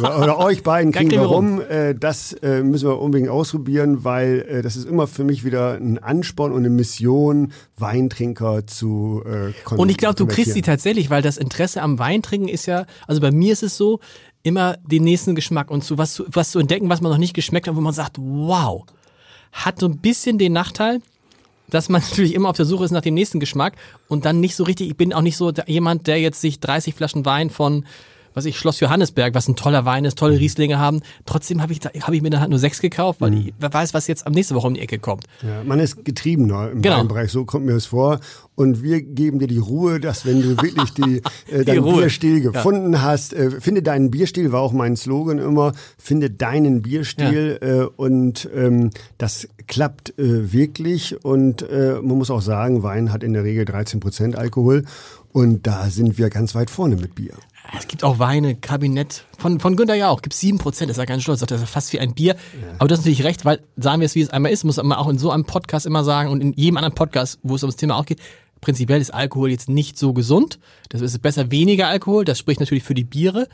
Oder 0.03 0.39
euch 0.39 0.63
beiden 0.63 0.93
kriegen, 0.93 1.11
wir 1.11 1.21
rum. 1.21 1.61
Äh, 1.61 1.95
das 1.95 2.35
äh, 2.35 2.63
müssen 2.63 2.89
wir 2.89 3.01
unbedingt 3.01 3.31
ausprobieren, 3.31 4.05
weil 4.05 4.45
äh, 4.49 4.63
das 4.63 4.77
ist 4.77 4.87
immer 4.87 5.07
für 5.07 5.25
mich 5.25 5.45
wieder 5.45 5.75
ein 5.75 5.99
Ansporn 5.99 6.53
und 6.53 6.59
eine 6.59 6.71
Mission, 6.71 7.53
Weintrinker 7.79 8.67
zu 8.67 9.23
äh, 9.25 9.75
Und 9.75 9.89
ich 9.89 9.97
glaube, 9.97 10.17
du 10.17 10.27
kriegst 10.27 10.53
sie 10.53 10.63
tatsächlich, 10.63 11.09
weil 11.09 11.23
das 11.23 11.39
Interesse 11.39 11.83
am 11.83 11.99
Weintrinken 11.99 12.49
ist 12.49 12.67
ja, 12.67 12.85
also 13.07 13.21
bei 13.21 13.31
mir 13.31 13.53
ist 13.53 13.63
es 13.63 13.77
so, 13.77 14.01
immer 14.43 14.77
den 14.85 15.05
nächsten 15.05 15.35
Geschmack 15.35 15.71
und 15.71 15.85
zu 15.85 15.99
was, 15.99 16.15
zu, 16.15 16.25
was 16.29 16.51
zu 16.51 16.59
entdecken, 16.59 16.89
was 16.89 17.01
man 17.01 17.13
noch 17.13 17.19
nicht 17.19 17.35
geschmeckt 17.35 17.69
hat, 17.69 17.77
wo 17.77 17.81
man 17.81 17.95
sagt, 17.95 18.17
wow, 18.19 18.85
hat 19.53 19.79
so 19.79 19.87
ein 19.87 19.99
bisschen 19.99 20.39
den 20.39 20.53
Nachteil, 20.53 21.01
dass 21.73 21.89
man 21.89 22.03
natürlich 22.11 22.35
immer 22.35 22.49
auf 22.49 22.57
der 22.57 22.67
Suche 22.67 22.85
ist 22.85 22.91
nach 22.91 23.03
dem 23.03 23.15
nächsten 23.15 23.41
Geschmack 23.41 23.75
und 24.09 24.25
dann 24.25 24.41
nicht 24.41 24.55
so 24.55 24.65
richtig, 24.65 24.91
ich 24.91 24.97
bin 24.97 25.13
auch 25.13 25.23
nicht 25.23 25.37
so 25.37 25.53
jemand, 25.67 26.07
der 26.07 26.21
jetzt 26.21 26.41
sich 26.41 26.61
30 26.61 26.95
Flaschen 26.95 27.25
Wein 27.25 27.51
von 27.51 27.85
was 28.35 28.45
ich, 28.45 28.59
Schloss 28.59 28.81
Johannesberg, 28.81 29.35
was 29.35 29.49
ein 29.49 29.57
toller 29.57 29.85
Wein 29.85 30.05
ist, 30.05 30.19
tolle 30.19 30.39
Rieslinge 30.39 30.79
haben. 30.79 31.01
Trotzdem 31.27 31.63
habe 31.63 31.73
ich, 31.73 31.81
da, 31.81 31.91
hab 31.91 32.13
ich 32.13 32.23
mir 32.23 32.31
dann 32.31 32.41
halt 32.41 32.51
nur 32.51 32.59
sechs 32.59 32.81
gekauft, 32.81 33.21
weil 33.21 33.31
mhm. 33.31 33.37
ich, 33.39 33.55
wer 33.59 33.73
weiß, 33.73 33.95
was 33.95 34.07
jetzt 34.07 34.27
am 34.27 34.33
nächste 34.33 34.55
Woche 34.55 34.67
um 34.67 34.75
die 34.75 34.81
Ecke 34.81 34.99
kommt. 34.99 35.25
Ja, 35.43 35.63
man 35.65 35.81
ist 35.81 36.05
getriebener 36.05 36.71
im 36.71 36.83
genau. 36.83 36.99
Weinbereich, 36.99 37.31
so 37.31 37.45
kommt 37.45 37.67
mir 37.67 37.75
das 37.75 37.87
vor. 37.87 38.21
Und 38.55 38.83
wir 38.83 39.01
geben 39.01 39.39
dir 39.39 39.49
die 39.49 39.59
Ruhe, 39.59 39.99
dass 39.99 40.27
wenn 40.27 40.43
du 40.43 40.51
wirklich 40.63 40.93
die, 40.93 41.23
äh, 41.51 41.65
deinen 41.65 41.85
Bierstil 41.85 42.41
gefunden 42.43 42.93
ja. 42.93 43.03
hast, 43.03 43.33
äh, 43.33 43.51
finde 43.51 43.83
deinen 43.83 44.11
Bierstil, 44.11 44.53
war 44.53 44.61
auch 44.61 44.73
mein 44.73 44.97
Slogan 44.97 45.39
immer, 45.39 45.73
finde 45.97 46.31
deinen 46.31 46.83
Bierstil 46.83 47.59
ja. 47.61 47.83
äh, 47.83 47.89
und 47.97 48.49
ähm, 48.55 48.91
das 49.17 49.49
klappt 49.67 50.19
äh, 50.19 50.53
wirklich 50.53 51.25
und 51.25 51.63
äh, 51.63 51.95
man 52.03 52.19
muss 52.19 52.31
auch 52.31 52.43
sagen, 52.43 52.83
Wein 52.83 53.13
hat 53.13 53.23
in 53.23 53.33
der 53.33 53.45
Regel 53.45 53.65
13 53.65 54.01
Prozent 54.01 54.37
Alkohol 54.37 54.85
und 55.33 55.67
da 55.67 55.89
sind 55.89 56.19
wir 56.19 56.29
ganz 56.29 56.55
weit 56.55 56.71
vorne 56.71 56.97
mit 56.97 57.15
Bier. 57.15 57.35
Es 57.77 57.89
gibt 57.89 58.05
auch 58.05 58.19
Weine, 58.19 58.57
Kabinett. 58.57 59.25
Von, 59.39 59.61
von 59.61 59.77
Günther 59.77 59.95
ja 59.95 60.09
auch. 60.09 60.23
Gibt 60.23 60.35
sieben 60.35 60.59
Prozent. 60.59 60.91
Das 60.91 60.97
ist 60.97 61.01
ja 61.01 61.05
ganz 61.05 61.23
stolz. 61.23 61.41
Das 61.41 61.63
ist 61.63 61.71
fast 61.71 61.93
wie 61.93 62.01
ein 62.01 62.15
Bier. 62.15 62.35
Ja. 62.35 62.75
Aber 62.79 62.89
das 62.89 62.99
ist 62.99 63.05
natürlich 63.05 63.25
recht, 63.25 63.45
weil 63.45 63.61
sagen 63.77 64.01
wir 64.01 64.07
es, 64.07 64.15
wie 64.15 64.21
es 64.21 64.31
einmal 64.31 64.53
ist, 64.53 64.65
muss 64.65 64.77
man 64.77 64.93
auch 64.93 65.09
in 65.09 65.19
so 65.19 65.31
einem 65.31 65.45
Podcast 65.45 65.87
immer 65.87 66.05
sagen 66.05 66.31
und 66.31 66.41
in 66.41 66.53
jedem 66.55 66.77
anderen 66.77 66.95
Podcast, 66.95 67.39
wo 67.43 67.55
es 67.55 67.63
ums 67.63 67.77
Thema 67.77 67.97
auch 67.97 68.05
geht. 68.05 68.21
Prinzipiell 68.61 69.01
ist 69.01 69.13
Alkohol 69.13 69.51
jetzt 69.51 69.69
nicht 69.69 69.99
so 69.99 70.13
gesund. 70.13 70.59
Das 70.89 71.01
ist 71.01 71.21
besser 71.21 71.51
weniger 71.51 71.89
Alkohol. 71.89 72.25
Das 72.25 72.39
spricht 72.39 72.61
natürlich 72.61 72.85
für 72.85 72.95
die 72.95 73.05
Biere. 73.05 73.49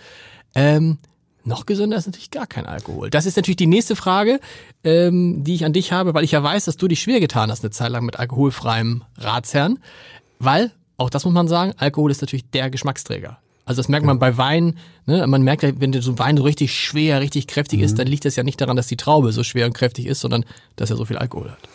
Ähm, 0.54 0.98
noch 1.44 1.64
gesünder 1.64 1.96
ist 1.96 2.06
natürlich 2.06 2.30
gar 2.30 2.46
kein 2.46 2.66
Alkohol. 2.66 3.08
Das 3.08 3.24
ist 3.24 3.36
natürlich 3.36 3.56
die 3.56 3.66
nächste 3.66 3.96
Frage, 3.96 4.38
ähm, 4.84 5.44
die 5.44 5.54
ich 5.54 5.64
an 5.64 5.72
dich 5.72 5.92
habe, 5.92 6.12
weil 6.12 6.24
ich 6.24 6.32
ja 6.32 6.42
weiß, 6.42 6.66
dass 6.66 6.76
du 6.76 6.88
dich 6.88 7.00
schwer 7.00 7.20
getan 7.20 7.50
hast 7.50 7.64
eine 7.64 7.70
Zeit 7.70 7.90
lang 7.90 8.04
mit 8.04 8.18
alkoholfreiem 8.18 9.04
Ratsherrn. 9.16 9.78
Weil, 10.38 10.72
auch 10.98 11.08
das 11.08 11.24
muss 11.24 11.32
man 11.32 11.48
sagen, 11.48 11.72
Alkohol 11.78 12.10
ist 12.10 12.20
natürlich 12.20 12.50
der 12.50 12.68
Geschmacksträger. 12.68 13.38
Also 13.68 13.80
das 13.80 13.88
merkt 13.88 14.06
man 14.06 14.18
bei 14.18 14.38
Wein. 14.38 14.76
Ne? 15.04 15.26
Man 15.26 15.42
merkt, 15.42 15.62
wenn 15.62 15.92
so 15.92 16.12
ein 16.12 16.18
Wein 16.18 16.36
so 16.38 16.42
richtig 16.42 16.72
schwer, 16.74 17.20
richtig 17.20 17.46
kräftig 17.46 17.80
mhm. 17.80 17.84
ist, 17.84 17.98
dann 17.98 18.06
liegt 18.06 18.24
das 18.24 18.34
ja 18.34 18.42
nicht 18.42 18.58
daran, 18.60 18.76
dass 18.76 18.86
die 18.86 18.96
Traube 18.96 19.30
so 19.30 19.42
schwer 19.42 19.66
und 19.66 19.74
kräftig 19.74 20.06
ist, 20.06 20.20
sondern 20.20 20.46
dass 20.76 20.90
er 20.90 20.96
so 20.96 21.04
viel 21.04 21.18
Alkohol 21.18 21.50
hat. 21.50 21.68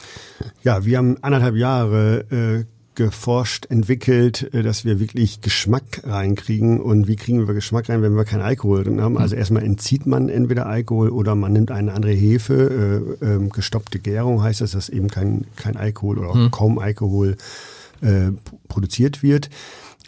Ja, 0.63 0.85
wir 0.85 0.97
haben 0.97 1.17
anderthalb 1.21 1.55
Jahre 1.55 2.65
äh, 2.65 2.65
geforscht, 2.95 3.67
entwickelt, 3.69 4.51
äh, 4.55 4.63
dass 4.63 4.85
wir 4.85 4.99
wirklich 4.99 5.41
Geschmack 5.41 6.01
reinkriegen. 6.03 6.81
Und 6.81 7.07
wie 7.07 7.15
kriegen 7.15 7.47
wir 7.47 7.53
Geschmack 7.53 7.89
rein, 7.89 8.01
wenn 8.01 8.15
wir 8.15 8.25
keinen 8.25 8.41
Alkohol 8.41 8.85
drin 8.85 8.99
haben? 8.99 9.19
Also 9.19 9.35
erstmal 9.35 9.63
entzieht 9.63 10.07
man 10.07 10.29
entweder 10.29 10.65
Alkohol 10.65 11.09
oder 11.09 11.35
man 11.35 11.53
nimmt 11.53 11.69
eine 11.69 11.93
andere 11.93 12.13
Hefe. 12.13 13.15
Äh, 13.21 13.25
äh, 13.25 13.49
gestoppte 13.49 13.99
Gärung 13.99 14.41
heißt 14.41 14.61
das, 14.61 14.71
dass 14.71 14.89
eben 14.89 15.09
kein, 15.09 15.45
kein 15.57 15.77
Alkohol 15.77 16.17
oder 16.17 16.33
hm. 16.33 16.49
kaum 16.49 16.79
Alkohol 16.79 17.37
äh, 18.01 18.31
produziert 18.67 19.21
wird. 19.21 19.51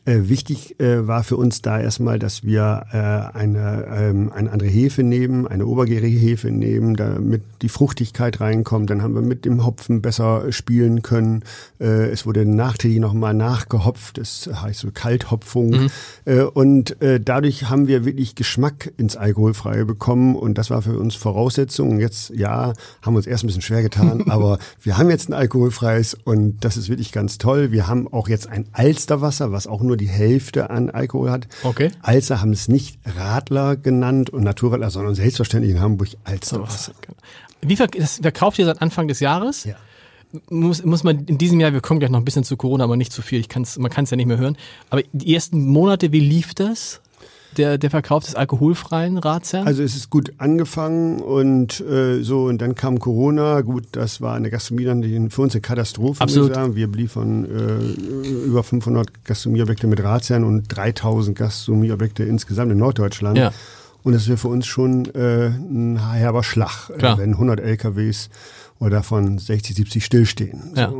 Äh, 0.05 0.29
wichtig 0.29 0.79
äh, 0.79 1.07
war 1.07 1.23
für 1.23 1.35
uns 1.35 1.63
da 1.63 1.79
erstmal, 1.79 2.19
dass 2.19 2.43
wir 2.43 2.85
äh, 2.91 3.37
eine, 3.37 3.87
ähm, 3.89 4.31
eine 4.31 4.51
andere 4.51 4.69
Hefe 4.69 5.01
nehmen, 5.01 5.47
eine 5.47 5.65
obergärige 5.65 6.19
Hefe 6.19 6.51
nehmen, 6.51 6.95
damit 6.95 7.41
die 7.63 7.69
Fruchtigkeit 7.69 8.39
reinkommt. 8.39 8.91
Dann 8.91 9.01
haben 9.01 9.15
wir 9.15 9.23
mit 9.23 9.45
dem 9.45 9.65
Hopfen 9.65 10.03
besser 10.03 10.51
spielen 10.51 11.01
können. 11.01 11.43
Äh, 11.79 12.11
es 12.11 12.27
wurde 12.27 12.45
nachträglich 12.45 12.99
nochmal 12.99 13.33
nachgehopft, 13.33 14.19
das 14.19 14.47
heißt 14.53 14.81
so 14.81 14.91
Kalthopfung. 14.93 15.71
Mhm. 15.71 15.89
Äh, 16.25 16.41
und 16.43 17.01
äh, 17.01 17.19
dadurch 17.19 17.71
haben 17.71 17.87
wir 17.87 18.05
wirklich 18.05 18.35
Geschmack 18.35 18.93
ins 18.97 19.15
Alkoholfreie 19.15 19.85
bekommen 19.85 20.35
und 20.35 20.59
das 20.59 20.69
war 20.69 20.83
für 20.83 20.99
uns 20.99 21.15
Voraussetzung. 21.15 21.89
Und 21.89 21.99
jetzt, 21.99 22.29
ja, 22.29 22.73
haben 23.01 23.13
wir 23.13 23.17
uns 23.17 23.27
erst 23.27 23.43
ein 23.43 23.47
bisschen 23.47 23.63
schwer 23.63 23.81
getan, 23.81 24.25
aber 24.29 24.59
wir 24.83 24.99
haben 24.99 25.09
jetzt 25.09 25.29
ein 25.29 25.33
alkoholfreies 25.33 26.13
und 26.13 26.63
das 26.63 26.77
ist 26.77 26.89
wirklich 26.89 27.11
ganz 27.11 27.39
toll. 27.39 27.71
Wir 27.71 27.87
haben 27.87 28.07
auch 28.13 28.27
jetzt 28.29 28.47
ein 28.47 28.67
Alsterwasser, 28.71 29.51
was 29.51 29.65
auch 29.65 29.81
nur 29.81 29.94
nur 29.95 29.97
die 29.97 30.07
Hälfte 30.07 30.69
an 30.69 30.89
Alkohol 30.89 31.31
hat. 31.31 31.47
Okay. 31.63 31.91
Alster 32.01 32.41
haben 32.41 32.51
es 32.51 32.67
nicht 32.67 32.99
Radler 33.05 33.75
genannt 33.77 34.29
und 34.29 34.43
Naturradler, 34.43 34.89
sondern 34.89 35.15
selbstverständlich 35.15 35.73
in 35.73 35.79
Hamburg 35.79 36.09
Alsterwasser. 36.23 36.93
Wie 37.61 37.75
ver 37.75 37.87
das 37.87 38.17
verkauft 38.17 38.59
ihr 38.59 38.65
seit 38.65 38.81
Anfang 38.81 39.07
des 39.07 39.19
Jahres? 39.21 39.63
Ja. 39.63 39.75
Muss, 40.49 40.83
muss 40.83 41.03
man 41.03 41.25
in 41.25 41.37
diesem 41.37 41.61
Jahr, 41.61 41.71
wir 41.71 41.79
kommen 41.79 41.99
gleich 41.99 42.11
noch 42.11 42.19
ein 42.19 42.25
bisschen 42.25 42.43
zu 42.43 42.57
Corona, 42.57 42.83
aber 42.83 42.97
nicht 42.97 43.13
zu 43.13 43.21
viel, 43.21 43.39
ich 43.39 43.47
kann's, 43.47 43.77
man 43.77 43.89
kann 43.89 44.03
es 44.03 44.09
ja 44.09 44.17
nicht 44.17 44.25
mehr 44.25 44.37
hören. 44.37 44.57
Aber 44.89 45.01
die 45.13 45.33
ersten 45.33 45.65
Monate, 45.65 46.11
wie 46.11 46.19
lief 46.19 46.53
das? 46.53 47.01
Der, 47.57 47.77
der 47.77 47.89
Verkauf 47.89 48.23
des 48.25 48.35
alkoholfreien 48.35 49.17
Ratsherrn? 49.17 49.67
Also 49.67 49.83
es 49.83 49.95
ist 49.95 50.09
gut 50.09 50.33
angefangen 50.37 51.19
und 51.19 51.79
äh, 51.81 52.21
so 52.21 52.45
und 52.45 52.61
dann 52.61 52.75
kam 52.75 52.99
Corona. 52.99 53.61
Gut, 53.61 53.85
das 53.91 54.21
war 54.21 54.35
eine 54.35 54.49
Gastronomie 54.49 54.85
dann 54.85 55.29
für 55.29 55.41
uns 55.41 55.53
eine 55.53 55.61
Katastrophe. 55.61 56.21
Absolut. 56.21 56.49
Wir, 56.49 56.55
sagen. 56.55 56.75
wir 56.75 56.91
beliefern 56.91 57.45
äh, 57.45 58.45
über 58.45 58.63
500 58.63 59.25
Gastronomieobjekte 59.25 59.87
mit 59.87 60.03
Ratsherren 60.03 60.43
und 60.43 60.67
3000 60.67 61.37
Gastronomieobjekte 61.37 62.23
insgesamt 62.23 62.71
in 62.71 62.77
Norddeutschland. 62.77 63.37
Ja. 63.37 63.51
Und 64.03 64.13
das 64.13 64.27
wäre 64.27 64.37
für 64.37 64.49
uns 64.49 64.67
schon 64.67 65.05
äh, 65.15 65.47
ein 65.47 65.99
herber 66.11 66.43
Schlag, 66.43 66.91
Klar. 66.99 67.17
wenn 67.17 67.31
100 67.31 67.59
LKWs 67.59 68.29
oder 68.79 68.97
davon 68.97 69.37
60, 69.37 69.75
70 69.75 70.05
stillstehen. 70.05 70.73
Ja. 70.75 70.93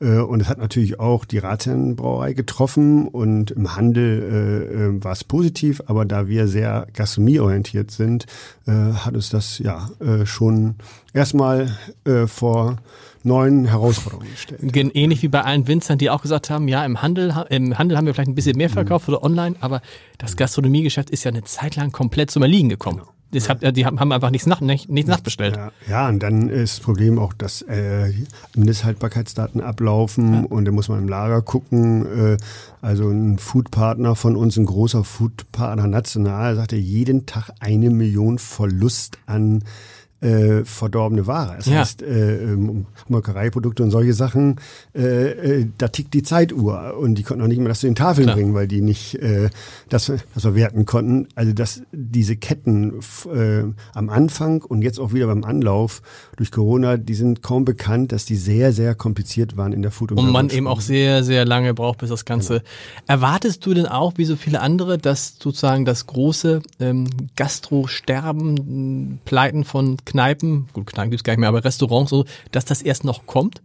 Äh, 0.00 0.18
und 0.18 0.40
es 0.40 0.48
hat 0.48 0.58
natürlich 0.58 0.98
auch 0.98 1.24
die 1.24 1.38
Ratsherrenbrauerei 1.38 2.32
getroffen 2.32 3.06
und 3.08 3.52
im 3.52 3.76
Handel 3.76 4.22
äh, 4.22 4.84
äh, 4.96 5.04
war 5.04 5.12
es 5.12 5.24
positiv, 5.24 5.82
aber 5.86 6.04
da 6.04 6.26
wir 6.26 6.48
sehr 6.48 6.86
gastronomieorientiert 6.94 7.90
sind, 7.90 8.26
äh, 8.66 8.72
hat 8.72 9.14
uns 9.14 9.30
das 9.30 9.58
ja 9.58 9.88
äh, 10.00 10.26
schon 10.26 10.76
erstmal 11.12 11.76
äh, 12.04 12.26
vor 12.26 12.78
neuen 13.24 13.66
Herausforderungen 13.66 14.30
gestellt. 14.30 14.60
Ähnlich 14.94 15.22
wie 15.22 15.28
bei 15.28 15.42
allen 15.42 15.68
Winzern, 15.68 15.98
die 15.98 16.10
auch 16.10 16.22
gesagt 16.22 16.50
haben, 16.50 16.66
ja, 16.66 16.84
im 16.84 17.02
Handel, 17.02 17.46
im 17.50 17.78
Handel 17.78 17.96
haben 17.96 18.06
wir 18.06 18.14
vielleicht 18.14 18.30
ein 18.30 18.34
bisschen 18.34 18.56
mehr 18.56 18.70
verkauft 18.70 19.06
mhm. 19.06 19.14
oder 19.14 19.24
online, 19.24 19.56
aber 19.60 19.80
das 20.18 20.36
Gastronomiegeschäft 20.36 21.10
ist 21.10 21.22
ja 21.22 21.30
eine 21.30 21.44
Zeit 21.44 21.76
lang 21.76 21.92
komplett 21.92 22.32
zum 22.32 22.42
Erliegen 22.42 22.68
gekommen. 22.68 22.98
Genau. 22.98 23.12
Das 23.32 23.48
hat, 23.48 23.76
die 23.76 23.86
haben 23.86 24.12
einfach 24.12 24.30
nichts, 24.30 24.46
nach, 24.46 24.60
nicht, 24.60 24.88
nichts 24.88 25.10
nachbestellt. 25.10 25.56
Ja, 25.56 25.72
ja, 25.88 26.08
und 26.08 26.22
dann 26.22 26.48
ist 26.48 26.78
das 26.78 26.84
Problem 26.84 27.18
auch, 27.18 27.32
dass 27.32 27.62
äh, 27.62 28.12
Mindesthaltbarkeitsdaten 28.54 29.60
ablaufen 29.60 30.34
ja. 30.34 30.40
und 30.48 30.66
dann 30.66 30.74
muss 30.74 30.88
man 30.88 30.98
im 30.98 31.08
Lager 31.08 31.40
gucken. 31.42 32.34
Äh, 32.34 32.36
also 32.82 33.08
ein 33.08 33.38
Foodpartner 33.38 34.16
von 34.16 34.36
uns, 34.36 34.56
ein 34.56 34.66
großer 34.66 35.02
Foodpartner 35.02 35.86
national, 35.86 36.56
sagte 36.56 36.76
jeden 36.76 37.26
Tag 37.26 37.50
eine 37.60 37.90
Million 37.90 38.38
Verlust 38.38 39.18
an 39.26 39.64
äh, 40.22 40.64
verdorbene 40.64 41.26
Ware. 41.26 41.56
Das 41.56 41.66
ja. 41.66 41.80
heißt, 41.80 42.02
äh, 42.02 42.44
ähm, 42.44 42.86
Molkereiprodukte 43.08 43.82
und 43.82 43.90
solche 43.90 44.14
Sachen, 44.14 44.56
äh, 44.94 45.00
äh, 45.60 45.66
da 45.78 45.88
tickt 45.88 46.14
die 46.14 46.22
Zeituhr 46.22 46.96
und 46.98 47.16
die 47.16 47.22
konnten 47.22 47.42
auch 47.42 47.48
nicht 47.48 47.58
mehr 47.58 47.68
das 47.68 47.80
zu 47.80 47.86
den 47.86 47.96
Tafeln 47.96 48.26
Klar. 48.26 48.36
bringen, 48.36 48.54
weil 48.54 48.68
die 48.68 48.80
nicht 48.80 49.16
äh, 49.16 49.50
das, 49.88 50.06
das 50.06 50.42
verwerten 50.42 50.86
konnten. 50.86 51.28
Also 51.34 51.52
dass 51.52 51.82
diese 51.92 52.36
Ketten 52.36 53.00
äh, 53.34 53.64
am 53.94 54.08
Anfang 54.10 54.62
und 54.62 54.82
jetzt 54.82 55.00
auch 55.00 55.12
wieder 55.12 55.26
beim 55.26 55.44
Anlauf 55.44 56.02
durch 56.36 56.50
Corona, 56.50 56.96
die 56.96 57.14
sind 57.14 57.42
kaum 57.42 57.64
bekannt, 57.64 58.12
dass 58.12 58.24
die 58.24 58.36
sehr, 58.36 58.72
sehr 58.72 58.94
kompliziert 58.94 59.56
waren 59.56 59.72
in 59.72 59.82
der 59.82 59.90
Food- 59.90 60.12
und 60.12 60.18
Und 60.18 60.30
man 60.30 60.50
eben 60.50 60.66
auch 60.66 60.80
sehr, 60.80 61.24
sehr 61.24 61.44
lange 61.44 61.74
braucht, 61.74 61.98
bis 61.98 62.10
das 62.10 62.24
Ganze. 62.24 62.60
Genau. 62.60 62.64
Erwartest 63.06 63.66
du 63.66 63.74
denn 63.74 63.86
auch, 63.86 64.14
wie 64.16 64.24
so 64.24 64.36
viele 64.36 64.60
andere, 64.60 64.98
dass 64.98 65.36
sozusagen 65.38 65.84
das 65.84 66.06
große 66.06 66.62
ähm, 66.80 67.08
Gastro-Sterben, 67.36 69.20
Pleiten 69.24 69.64
von 69.64 69.96
Kneipen, 70.12 70.68
gut, 70.74 70.86
Kneipen 70.86 71.10
gibt's 71.10 71.24
gar 71.24 71.32
nicht 71.32 71.40
mehr, 71.40 71.48
aber 71.48 71.64
Restaurants 71.64 72.10
so, 72.10 72.26
dass 72.50 72.66
das 72.66 72.82
erst 72.82 73.02
noch 73.04 73.24
kommt? 73.24 73.62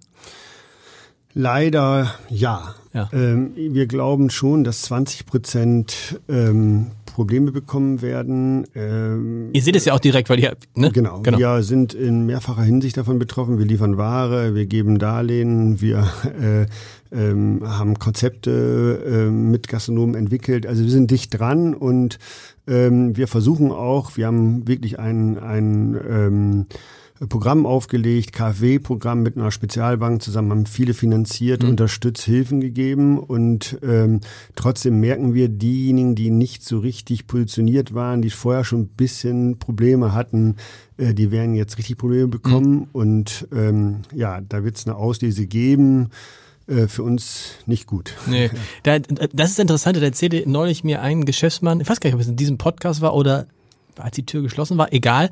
Leider 1.34 2.16
ja. 2.30 2.74
ja. 2.94 3.10
Ähm, 3.12 3.52
wir 3.56 3.86
glauben 3.86 4.30
schon, 4.30 4.64
dass 4.64 4.84
20 4.84 5.26
Prozent 5.26 6.22
ähm, 6.30 6.92
Probleme 7.06 7.52
bekommen 7.52 8.02
werden. 8.02 8.66
Ähm, 8.76 9.50
ihr 9.52 9.62
seht 9.62 9.76
es 9.76 9.84
ja 9.86 9.94
auch 9.94 10.00
direkt, 10.00 10.30
weil 10.30 10.40
ihr, 10.40 10.56
ne? 10.74 10.90
Genau, 10.92 11.20
genau, 11.20 11.38
wir 11.38 11.64
sind 11.64 11.94
in 11.94 12.26
mehrfacher 12.26 12.64
Hinsicht 12.64 12.96
davon 12.96 13.20
betroffen. 13.20 13.60
Wir 13.60 13.66
liefern 13.66 13.98
Ware, 13.98 14.56
wir 14.56 14.68
geben 14.68 15.00
Darlehen, 15.00 15.82
wir 15.82 16.08
äh, 16.40 16.66
ähm, 17.12 17.62
haben 17.64 18.00
Konzepte 18.00 19.04
äh, 19.06 19.30
mit 19.30 19.68
Gastronomen 19.68 20.16
entwickelt. 20.16 20.66
Also 20.66 20.84
wir 20.84 20.92
sind 20.92 21.12
dicht 21.12 21.38
dran 21.38 21.74
und 21.74 22.20
ähm, 22.68 23.16
wir 23.16 23.28
versuchen 23.28 23.72
auch, 23.72 24.18
wir 24.18 24.28
haben 24.28 24.68
wirklich 24.68 25.00
ein, 25.00 25.38
ein 25.38 26.00
ähm, 26.10 26.66
Programm 27.30 27.66
aufgelegt, 27.66 28.32
KfW-Programm 28.32 29.24
mit 29.24 29.38
einer 29.38 29.50
Spezialbank 29.50 30.22
zusammen, 30.22 30.52
haben 30.52 30.66
viele 30.68 30.94
finanziert, 30.94 31.64
mhm. 31.64 31.70
unterstützt, 31.70 32.24
Hilfen 32.24 32.62
gegeben 32.62 33.18
und 33.18 33.80
ähm, 33.82 34.20
trotzdem 34.56 35.00
merken 35.00 35.34
wir, 35.34 35.50
diejenigen, 35.50 36.14
die 36.14 36.30
nicht 36.30 36.64
so 36.64 36.78
richtig 36.78 37.26
positioniert 37.26 37.94
waren, 37.94 38.22
die 38.22 38.30
vorher 38.30 38.64
schon 38.64 38.82
ein 38.82 38.88
bisschen 38.90 39.58
Probleme 39.58 40.14
hatten, 40.14 40.58
äh, 40.98 41.14
die 41.14 41.32
werden 41.32 41.56
jetzt 41.56 41.80
richtig 41.80 41.98
Probleme 41.98 42.28
bekommen 42.28 42.72
mhm. 42.72 42.88
und 42.92 43.48
ähm, 43.52 44.02
ja, 44.14 44.42
da 44.42 44.64
wird 44.64 44.78
es 44.78 44.86
eine 44.86 44.96
Auslese 44.96 45.48
geben 45.48 46.10
äh, 46.68 46.88
für 46.88 47.04
uns 47.04 47.56
nicht 47.66 47.88
gut. 47.88 48.14
Nee. 48.26 48.50
Da, 48.84 49.00
das 49.00 49.52
ist 49.52 49.60
interessant, 49.60 49.98
da 49.98 50.02
erzählte 50.02 50.44
neulich 50.50 50.84
mir 50.84 51.02
ein 51.02 51.26
Geschäftsmann, 51.26 51.82
ich 51.82 51.90
weiß 51.90 52.00
gar 52.00 52.10
nicht, 52.10 52.16
ob 52.16 52.22
es 52.22 52.28
in 52.28 52.36
diesem 52.36 52.58
Podcast 52.58 53.02
war 53.02 53.14
oder 53.14 53.48
als 53.98 54.16
die 54.16 54.26
Tür 54.26 54.44
geschlossen 54.44 54.78
war, 54.78 54.94
egal, 54.94 55.30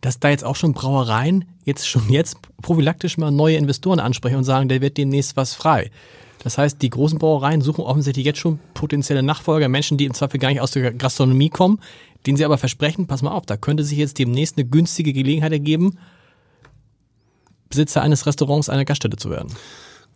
dass 0.00 0.20
da 0.20 0.28
jetzt 0.28 0.44
auch 0.44 0.56
schon 0.56 0.72
Brauereien 0.72 1.44
jetzt 1.64 1.88
schon 1.88 2.08
jetzt 2.08 2.38
prophylaktisch 2.62 3.18
mal 3.18 3.30
neue 3.30 3.56
Investoren 3.56 4.00
ansprechen 4.00 4.36
und 4.36 4.44
sagen, 4.44 4.68
der 4.68 4.80
wird 4.80 4.96
demnächst 4.96 5.36
was 5.36 5.54
frei. 5.54 5.90
Das 6.42 6.58
heißt, 6.58 6.80
die 6.80 6.90
großen 6.90 7.18
Brauereien 7.18 7.60
suchen 7.60 7.82
offensichtlich 7.82 8.24
jetzt 8.24 8.38
schon 8.38 8.60
potenzielle 8.72 9.22
Nachfolger, 9.22 9.68
Menschen, 9.68 9.98
die 9.98 10.04
im 10.04 10.14
Zweifel 10.14 10.38
gar 10.38 10.50
nicht 10.50 10.60
aus 10.60 10.70
der 10.70 10.92
Gastronomie 10.92 11.50
kommen, 11.50 11.80
denen 12.24 12.36
sie 12.36 12.44
aber 12.44 12.58
versprechen, 12.58 13.06
pass 13.06 13.22
mal 13.22 13.32
auf, 13.32 13.46
da 13.46 13.56
könnte 13.56 13.82
sich 13.82 13.98
jetzt 13.98 14.18
demnächst 14.18 14.56
eine 14.56 14.66
günstige 14.66 15.12
Gelegenheit 15.12 15.52
ergeben, 15.52 15.98
Besitzer 17.68 18.02
eines 18.02 18.26
Restaurants, 18.26 18.68
einer 18.68 18.84
Gaststätte 18.84 19.16
zu 19.16 19.30
werden. 19.30 19.52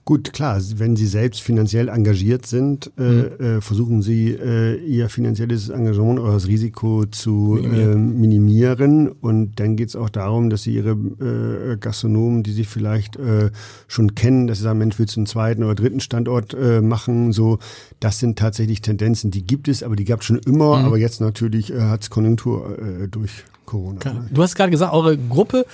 Gut, 0.06 0.32
klar, 0.32 0.60
wenn 0.76 0.96
Sie 0.96 1.06
selbst 1.06 1.42
finanziell 1.42 1.88
engagiert 1.88 2.46
sind, 2.46 2.90
äh, 2.98 3.02
mhm. 3.02 3.58
äh, 3.58 3.60
versuchen 3.60 4.02
Sie 4.02 4.30
äh, 4.30 4.76
Ihr 4.76 5.08
finanzielles 5.08 5.68
Engagement 5.68 6.18
oder 6.18 6.32
das 6.32 6.48
Risiko 6.48 7.04
zu 7.04 7.58
minimieren. 7.60 7.92
Äh, 7.92 8.18
minimieren. 8.18 9.08
Und 9.08 9.60
dann 9.60 9.76
geht 9.76 9.90
es 9.90 9.96
auch 9.96 10.08
darum, 10.08 10.50
dass 10.50 10.62
Sie 10.62 10.74
Ihre 10.74 10.92
äh, 10.92 11.76
Gastronomen, 11.76 12.42
die 12.42 12.52
Sie 12.52 12.64
vielleicht 12.64 13.16
äh, 13.16 13.50
schon 13.88 14.14
kennen, 14.14 14.46
dass 14.46 14.58
Sie 14.58 14.64
sagen, 14.64 14.78
Mensch, 14.78 14.98
willst 14.98 15.16
du 15.16 15.20
einen 15.20 15.26
zweiten 15.26 15.62
oder 15.62 15.74
dritten 15.74 16.00
Standort 16.00 16.54
äh, 16.54 16.80
machen? 16.80 17.32
So, 17.32 17.58
das 18.00 18.18
sind 18.18 18.38
tatsächlich 18.38 18.80
Tendenzen, 18.80 19.30
die 19.30 19.42
gibt 19.42 19.68
es, 19.68 19.82
aber 19.82 19.96
die 19.96 20.06
gab 20.06 20.20
es 20.20 20.26
schon 20.26 20.38
immer. 20.38 20.78
Mhm. 20.78 20.86
Aber 20.86 20.98
jetzt 20.98 21.20
natürlich 21.20 21.72
äh, 21.72 21.80
hat 21.82 22.02
es 22.02 22.10
Konjunktur 22.10 22.78
äh, 22.78 23.06
durch 23.06 23.44
Corona. 23.66 24.00
Du 24.30 24.42
hast 24.42 24.56
gerade 24.56 24.70
gesagt, 24.70 24.92
eure 24.92 25.16
Gruppe 25.16 25.64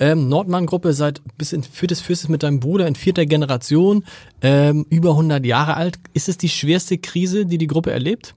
ähm, 0.00 0.28
Nordmann-Gruppe 0.28 0.92
seit 0.94 1.20
bis 1.36 1.52
in 1.52 1.62
viertes 1.62 2.00
Fürstes 2.00 2.28
mit 2.28 2.42
deinem 2.42 2.58
Bruder 2.58 2.88
in 2.88 2.96
vierter 2.96 3.26
Generation, 3.26 4.04
ähm, 4.42 4.86
über 4.88 5.10
100 5.10 5.44
Jahre 5.44 5.76
alt. 5.76 5.98
Ist 6.14 6.28
es 6.28 6.38
die 6.38 6.48
schwerste 6.48 6.98
Krise, 6.98 7.46
die 7.46 7.58
die 7.58 7.66
Gruppe 7.66 7.92
erlebt? 7.92 8.34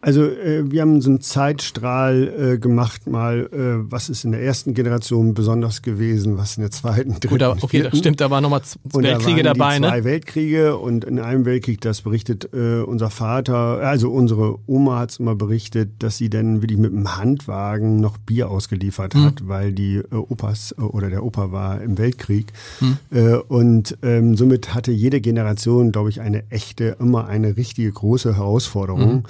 Also 0.00 0.22
äh, 0.22 0.70
wir 0.70 0.82
haben 0.82 1.00
so 1.00 1.10
einen 1.10 1.20
Zeitstrahl 1.20 2.52
äh, 2.54 2.58
gemacht, 2.58 3.08
mal, 3.08 3.48
äh, 3.52 3.90
was 3.90 4.08
ist 4.08 4.24
in 4.24 4.30
der 4.30 4.42
ersten 4.42 4.72
Generation 4.72 5.34
besonders 5.34 5.82
gewesen, 5.82 6.38
was 6.38 6.56
in 6.56 6.62
der 6.62 6.70
zweiten, 6.70 7.14
dritten, 7.20 7.28
Gut, 7.28 7.42
okay, 7.42 7.68
vierten. 7.68 7.90
das 7.90 7.98
stimmt, 7.98 8.20
da 8.20 8.30
waren 8.30 8.42
nochmal 8.42 8.62
Weltkriege 8.92 9.42
da 9.42 9.54
dabei, 9.54 9.80
ne? 9.80 9.88
Zwei 9.88 10.04
Weltkriege 10.04 10.76
und 10.76 11.04
in 11.04 11.18
einem 11.18 11.44
Weltkrieg, 11.44 11.80
das 11.80 12.02
berichtet 12.02 12.50
äh, 12.52 12.80
unser 12.82 13.10
Vater, 13.10 13.80
also 13.80 14.10
unsere 14.10 14.58
Oma 14.66 15.00
hat 15.00 15.10
es 15.10 15.18
immer 15.18 15.34
berichtet, 15.34 15.90
dass 15.98 16.16
sie 16.16 16.30
dann 16.30 16.62
wirklich 16.62 16.78
mit 16.78 16.92
einem 16.92 17.16
Handwagen 17.16 18.00
noch 18.00 18.18
Bier 18.18 18.50
ausgeliefert 18.50 19.16
mhm. 19.16 19.24
hat, 19.24 19.48
weil 19.48 19.72
die 19.72 19.96
äh, 19.96 20.14
Opas 20.14 20.76
äh, 20.78 20.82
oder 20.82 21.10
der 21.10 21.24
Opa 21.24 21.50
war 21.50 21.82
im 21.82 21.98
Weltkrieg. 21.98 22.52
Mhm. 22.80 22.98
Äh, 23.10 23.34
und 23.34 23.98
ähm, 24.02 24.36
somit 24.36 24.74
hatte 24.74 24.92
jede 24.92 25.20
Generation, 25.20 25.90
glaube 25.90 26.10
ich, 26.10 26.20
eine 26.20 26.48
echte, 26.50 26.96
immer 27.00 27.26
eine 27.26 27.56
richtige 27.56 27.90
große 27.90 28.36
Herausforderung. 28.36 29.16
Mhm. 29.16 29.22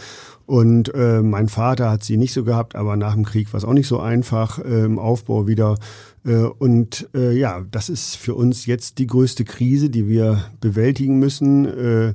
Und 0.49 0.95
äh, 0.95 1.21
mein 1.21 1.51
Vater 1.51 1.91
hat 1.91 2.03
sie 2.03 2.17
nicht 2.17 2.33
so 2.33 2.43
gehabt, 2.43 2.75
aber 2.75 2.97
nach 2.97 3.13
dem 3.13 3.27
Krieg 3.27 3.53
war 3.53 3.59
es 3.59 3.67
auch 3.67 3.75
nicht 3.75 3.87
so 3.87 4.01
einfach 4.01 4.59
äh, 4.59 4.87
im 4.87 4.99
Aufbau 4.99 5.47
wieder. 5.47 5.77
Äh, 6.25 6.37
und 6.37 7.07
äh, 7.15 7.37
ja, 7.37 7.67
das 7.71 7.91
ist 7.91 8.17
für 8.17 8.35
uns 8.35 8.65
jetzt 8.65 8.97
die 8.97 9.07
größte 9.07 9.45
Krise, 9.45 9.91
die 9.91 10.09
wir 10.09 10.47
bewältigen 10.63 11.19
müssen. 11.19 11.67
Äh, 11.67 12.15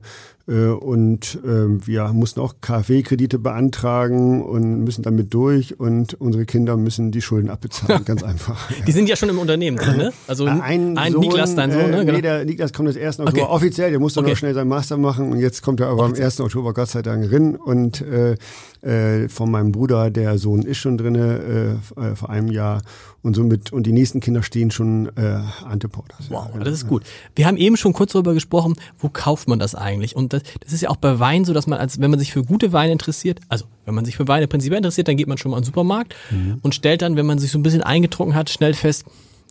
und 0.51 1.39
äh, 1.45 1.87
wir 1.87 2.11
mussten 2.11 2.41
auch 2.41 2.55
KfW-Kredite 2.59 3.39
beantragen 3.39 4.43
und 4.43 4.83
müssen 4.83 5.01
damit 5.01 5.33
durch 5.33 5.79
und 5.79 6.15
unsere 6.15 6.45
Kinder 6.45 6.75
müssen 6.75 7.11
die 7.11 7.21
Schulden 7.21 7.49
abbezahlen, 7.49 8.03
ganz 8.05 8.23
einfach. 8.23 8.69
Die 8.85 8.91
sind 8.91 9.07
ja 9.07 9.15
schon 9.15 9.29
im 9.29 9.39
Unternehmen 9.39 9.77
drin, 9.77 9.95
ne? 9.95 10.13
Also 10.27 10.45
ein, 10.45 10.97
ein 10.97 11.13
Sohn, 11.13 11.21
Niklas, 11.21 11.55
dein 11.55 11.71
Sohn, 11.71 11.91
ne? 11.91 11.99
Genau. 11.99 12.11
Nee, 12.11 12.21
der 12.21 12.43
Niklas 12.43 12.73
kommt 12.73 12.89
das 12.89 12.97
1. 12.97 13.21
Oktober 13.21 13.43
okay. 13.43 13.51
offiziell, 13.53 13.91
der 13.91 13.99
musste 14.01 14.19
okay. 14.19 14.31
noch 14.31 14.37
schnell 14.37 14.53
seinen 14.53 14.67
Master 14.67 14.97
machen 14.97 15.31
und 15.31 15.39
jetzt 15.39 15.61
kommt 15.61 15.79
er 15.79 15.87
aber 15.87 16.03
am 16.03 16.13
1. 16.13 16.41
Oktober 16.41 16.73
Gott 16.73 16.89
sei 16.89 17.01
Dank 17.01 17.31
rein 17.31 17.55
und 17.55 18.01
äh, 18.01 18.35
äh, 18.83 19.29
von 19.29 19.49
meinem 19.49 19.71
Bruder, 19.71 20.09
der 20.09 20.37
Sohn 20.37 20.63
ist 20.63 20.77
schon 20.77 20.97
drinne 20.97 21.79
äh, 21.97 22.01
äh, 22.01 22.15
vor 22.15 22.29
einem 22.29 22.51
Jahr 22.51 22.81
und 23.21 23.35
somit 23.35 23.71
und 23.71 23.87
die 23.87 23.93
nächsten 23.93 24.19
Kinder 24.19 24.43
stehen 24.43 24.71
schon 24.71 25.09
äh, 25.15 25.39
ante 25.65 25.87
Portas. 25.87 26.29
Wow, 26.29 26.49
ja. 26.53 26.63
das 26.63 26.73
ist 26.73 26.87
gut. 26.87 27.03
Wir 27.35 27.47
haben 27.47 27.57
eben 27.57 27.77
schon 27.77 27.93
kurz 27.93 28.11
darüber 28.11 28.33
gesprochen, 28.33 28.75
wo 28.99 29.09
kauft 29.09 29.47
man 29.47 29.59
das 29.59 29.73
eigentlich? 29.73 30.15
Und 30.15 30.33
das, 30.33 30.43
das 30.59 30.73
ist 30.73 30.81
ja 30.81 30.89
auch 30.89 30.97
bei 30.97 31.19
Wein 31.19 31.45
so, 31.45 31.53
dass 31.53 31.65
man 31.67 31.79
als 31.79 31.99
wenn 31.99 32.11
man 32.11 32.19
sich 32.19 32.33
für 32.33 32.43
gute 32.43 32.73
Weine 32.73 32.91
interessiert, 32.91 33.39
also 33.47 33.65
wenn 33.85 33.95
man 33.95 34.05
sich 34.05 34.17
für 34.17 34.27
Weine 34.27 34.47
prinzipiell 34.47 34.77
interessiert, 34.77 35.07
dann 35.07 35.17
geht 35.17 35.27
man 35.27 35.37
schon 35.37 35.51
mal 35.51 35.57
in 35.57 35.61
den 35.61 35.67
Supermarkt 35.67 36.13
mhm. 36.29 36.59
und 36.61 36.75
stellt 36.75 37.01
dann, 37.01 37.15
wenn 37.15 37.25
man 37.25 37.39
sich 37.39 37.51
so 37.51 37.59
ein 37.59 37.63
bisschen 37.63 37.83
eingetrunken 37.83 38.35
hat, 38.35 38.49
schnell 38.49 38.73
fest, 38.73 39.05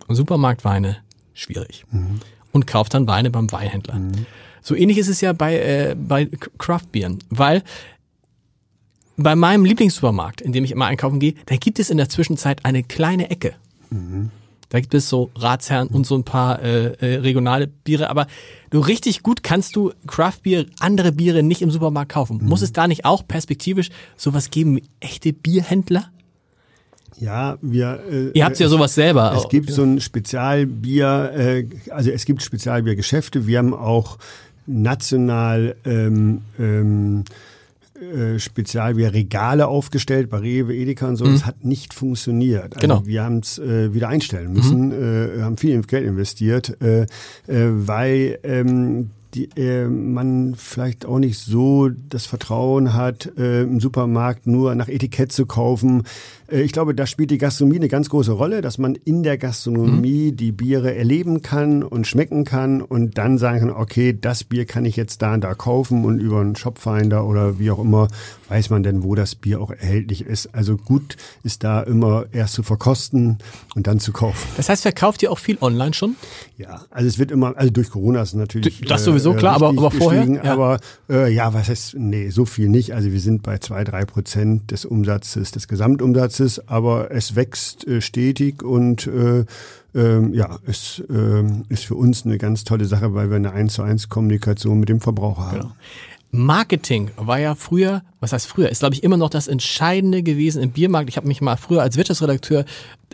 Supermarktweine 0.08 0.98
schwierig 1.32 1.86
mhm. 1.90 2.20
und 2.52 2.66
kauft 2.66 2.92
dann 2.94 3.06
Weine 3.06 3.30
beim 3.30 3.50
Weinhändler. 3.50 3.94
Mhm. 3.94 4.26
So 4.60 4.74
ähnlich 4.74 4.98
ist 4.98 5.08
es 5.08 5.20
ja 5.20 5.32
bei, 5.32 5.58
äh, 5.58 5.96
bei 5.98 6.28
Craftbieren, 6.58 7.18
weil 7.30 7.62
bei 9.16 9.36
meinem 9.36 9.64
Lieblingssupermarkt, 9.64 10.40
in 10.40 10.52
dem 10.52 10.64
ich 10.64 10.72
immer 10.72 10.86
einkaufen 10.86 11.20
gehe, 11.20 11.34
da 11.46 11.56
gibt 11.56 11.78
es 11.78 11.90
in 11.90 11.96
der 11.96 12.08
Zwischenzeit 12.08 12.64
eine 12.64 12.82
kleine 12.82 13.30
Ecke. 13.30 13.54
Mhm. 13.90 14.30
Da 14.72 14.80
gibt 14.80 14.94
es 14.94 15.10
so 15.10 15.30
Ratsherren 15.36 15.88
und 15.88 16.06
so 16.06 16.14
ein 16.14 16.24
paar 16.24 16.62
äh, 16.62 16.94
äh, 16.94 17.16
regionale 17.18 17.66
Biere, 17.66 18.08
aber 18.08 18.26
du 18.70 18.80
richtig 18.80 19.22
gut 19.22 19.42
kannst 19.42 19.76
du 19.76 19.92
Craftbier, 20.06 20.64
andere 20.80 21.12
Biere 21.12 21.42
nicht 21.42 21.60
im 21.60 21.70
Supermarkt 21.70 22.12
kaufen. 22.12 22.38
Mhm. 22.38 22.48
Muss 22.48 22.62
es 22.62 22.72
da 22.72 22.88
nicht 22.88 23.04
auch 23.04 23.28
perspektivisch 23.28 23.90
sowas 24.16 24.48
geben 24.48 24.76
wie 24.76 24.84
echte 25.00 25.34
Bierhändler? 25.34 26.10
Ja, 27.18 27.58
wir. 27.60 28.02
Äh, 28.10 28.30
Ihr 28.30 28.46
habt 28.46 28.58
ja 28.58 28.68
sowas 28.68 28.94
selber. 28.94 29.34
Es 29.36 29.48
gibt 29.50 29.70
so 29.70 29.82
ein 29.82 30.00
Spezialbier, 30.00 31.32
äh, 31.36 31.66
also 31.90 32.10
es 32.10 32.24
gibt 32.24 32.42
Spezialbiergeschäfte. 32.42 33.46
Wir 33.46 33.58
haben 33.58 33.74
auch 33.74 34.16
national 34.66 35.76
ähm, 35.84 36.40
ähm, 36.58 37.24
äh, 38.02 38.38
Spezialbier-Regale 38.38 39.66
aufgestellt 39.66 40.28
bei 40.28 40.38
Rewe, 40.38 40.74
Edeka 40.74 41.08
und 41.08 41.16
so. 41.16 41.24
Mhm. 41.24 41.32
Das 41.32 41.46
hat 41.46 41.64
nicht 41.64 41.94
funktioniert. 41.94 42.74
Also 42.74 42.80
genau. 42.80 43.06
Wir 43.06 43.24
haben 43.24 43.38
es 43.38 43.58
äh, 43.58 43.94
wieder 43.94 44.08
einstellen 44.08 44.52
müssen, 44.52 44.88
mhm. 44.88 45.38
äh, 45.38 45.42
haben 45.42 45.56
viel 45.56 45.80
Geld 45.82 46.06
investiert, 46.06 46.76
äh, 46.82 47.02
äh, 47.02 47.06
weil 47.46 48.38
ähm, 48.42 49.10
die, 49.34 49.48
äh, 49.56 49.86
man 49.86 50.54
vielleicht 50.56 51.06
auch 51.06 51.18
nicht 51.18 51.38
so 51.38 51.88
das 51.88 52.26
Vertrauen 52.26 52.92
hat, 52.92 53.32
äh, 53.38 53.62
im 53.62 53.80
Supermarkt 53.80 54.46
nur 54.46 54.74
nach 54.74 54.88
Etikett 54.88 55.32
zu 55.32 55.46
kaufen. 55.46 56.02
Äh, 56.52 56.62
ich 56.62 56.72
glaube, 56.72 56.94
da 56.94 57.06
spielt 57.06 57.30
die 57.30 57.38
Gastronomie 57.38 57.76
eine 57.76 57.88
ganz 57.88 58.08
große 58.10 58.32
Rolle, 58.32 58.60
dass 58.60 58.78
man 58.78 58.94
in 58.94 59.22
der 59.22 59.38
Gastronomie 59.38 60.32
mhm. 60.32 60.36
die 60.36 60.52
Biere 60.52 60.94
erleben 60.94 61.42
kann 61.42 61.82
und 61.82 62.06
schmecken 62.06 62.44
kann 62.44 62.82
und 62.82 63.18
dann 63.18 63.38
sagen 63.38 63.60
kann, 63.60 63.70
okay, 63.70 64.16
das 64.18 64.44
Bier 64.44 64.66
kann 64.66 64.84
ich 64.84 64.96
jetzt 64.96 65.22
da 65.22 65.34
und 65.34 65.42
da 65.42 65.54
kaufen 65.54 66.04
und 66.04 66.18
über 66.18 66.40
einen 66.40 66.56
Shopfinder 66.56 67.26
oder 67.26 67.58
wie 67.58 67.70
auch 67.70 67.78
immer 67.78 68.08
weiß 68.52 68.68
man 68.68 68.82
denn, 68.82 69.02
wo 69.02 69.14
das 69.14 69.34
Bier 69.34 69.62
auch 69.62 69.70
erhältlich 69.70 70.26
ist. 70.26 70.54
Also 70.54 70.76
gut 70.76 71.16
ist 71.42 71.64
da 71.64 71.80
immer 71.80 72.26
erst 72.32 72.52
zu 72.52 72.62
verkosten 72.62 73.38
und 73.74 73.86
dann 73.86 73.98
zu 73.98 74.12
kaufen. 74.12 74.46
Das 74.58 74.68
heißt, 74.68 74.82
verkauft 74.82 75.22
ihr 75.22 75.32
auch 75.32 75.38
viel 75.38 75.56
online 75.62 75.94
schon? 75.94 76.16
Ja, 76.58 76.82
also 76.90 77.08
es 77.08 77.18
wird 77.18 77.30
immer, 77.30 77.56
also 77.56 77.70
durch 77.70 77.88
Corona 77.88 78.20
ist 78.20 78.34
natürlich. 78.34 78.82
Das 78.82 79.04
sowieso 79.04 79.32
äh, 79.32 79.36
klar, 79.36 79.54
aber, 79.54 79.70
aber 79.70 79.90
vorher. 79.90 80.26
Ja. 80.28 80.52
Aber 80.52 80.80
äh, 81.08 81.32
ja, 81.32 81.54
was 81.54 81.70
heißt, 81.70 81.94
nee, 81.96 82.28
so 82.28 82.44
viel 82.44 82.68
nicht. 82.68 82.92
Also 82.92 83.10
wir 83.10 83.20
sind 83.20 83.42
bei 83.42 83.56
zwei, 83.56 83.84
drei 83.84 84.04
Prozent 84.04 84.70
des 84.70 84.84
Umsatzes, 84.84 85.52
des 85.52 85.66
Gesamtumsatzes, 85.66 86.41
aber 86.66 87.10
es 87.10 87.36
wächst 87.36 87.86
äh, 87.86 88.00
stetig 88.00 88.62
und 88.62 89.06
äh, 89.06 89.44
ähm, 89.94 90.32
ja, 90.32 90.58
es 90.66 91.02
ähm, 91.10 91.64
ist 91.68 91.84
für 91.84 91.94
uns 91.94 92.24
eine 92.24 92.38
ganz 92.38 92.64
tolle 92.64 92.86
Sache, 92.86 93.14
weil 93.14 93.28
wir 93.28 93.36
eine 93.36 93.52
1 93.52 93.74
zu 93.74 93.82
1 93.82 94.08
Kommunikation 94.08 94.80
mit 94.80 94.88
dem 94.88 95.00
Verbraucher 95.00 95.46
haben. 95.46 95.60
Genau. 95.60 95.72
Marketing 96.34 97.10
war 97.16 97.38
ja 97.38 97.54
früher, 97.54 98.02
was 98.20 98.32
heißt 98.32 98.46
früher, 98.46 98.70
ist 98.70 98.78
glaube 98.78 98.94
ich 98.94 99.04
immer 99.04 99.18
noch 99.18 99.28
das 99.28 99.48
Entscheidende 99.48 100.22
gewesen 100.22 100.62
im 100.62 100.70
Biermarkt. 100.70 101.10
Ich 101.10 101.18
habe 101.18 101.28
mich 101.28 101.42
mal 101.42 101.58
früher 101.58 101.82
als 101.82 101.98
Wirtschaftsredakteur, 101.98 102.64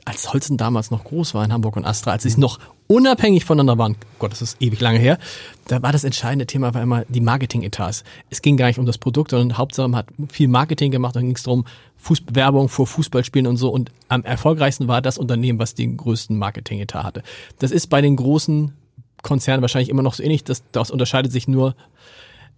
als 0.05 0.33
Holzen 0.33 0.57
damals 0.57 0.93
noch 0.93 1.03
groß 1.03 1.35
war 1.35 1.45
in 1.45 1.53
Hamburg 1.53 1.77
und 1.77 1.85
Astra, 1.85 2.13
als 2.13 2.23
sie 2.23 2.41
noch 2.41 2.61
unabhängig 2.87 3.45
voneinander 3.45 3.77
waren, 3.77 3.97
Gott, 4.21 4.31
das 4.31 4.41
ist 4.41 4.63
ewig 4.63 4.81
lange 4.81 5.01
her, 5.01 5.19
da 5.67 5.83
war 5.83 5.91
das 5.91 6.05
entscheidende 6.05 6.47
Thema 6.47 6.75
war 6.75 6.83
immer 6.83 7.05
die 7.09 7.21
Marketing-Etats. 7.21 8.05
Es 8.31 8.41
ging 8.41 8.57
gar 8.57 8.69
nicht 8.69 8.79
um 8.79 8.87
das 8.87 8.99
Produkt, 8.99 9.33
sondern 9.33 9.59
Hauptsache 9.59 9.89
man 9.89 9.99
hat 9.99 10.07
viel 10.31 10.47
Marketing 10.47 10.93
gemacht 10.93 11.17
und 11.17 11.23
ging 11.23 11.35
es 11.35 11.43
darum, 11.43 11.65
Fußball, 11.97 12.37
Werbung 12.37 12.69
vor 12.69 12.87
Fußballspielen 12.87 13.49
und 13.49 13.57
so. 13.57 13.69
Und 13.71 13.91
am 14.07 14.23
erfolgreichsten 14.23 14.87
war 14.87 15.03
das 15.03 15.19
Unternehmen, 15.19 15.59
was 15.59 15.75
den 15.75 15.97
größten 15.97 16.39
Marketing-Etat 16.39 17.03
hatte. 17.03 17.25
Das 17.59 17.73
ist 17.73 17.89
bei 17.89 18.01
den 18.01 18.15
großen 18.15 18.73
Konzernen 19.23 19.61
wahrscheinlich 19.61 19.89
immer 19.89 20.03
noch 20.03 20.15
so 20.15 20.23
ähnlich. 20.23 20.45
Das, 20.45 20.63
das 20.71 20.93
unterscheidet 20.93 21.33
sich 21.33 21.49
nur 21.49 21.75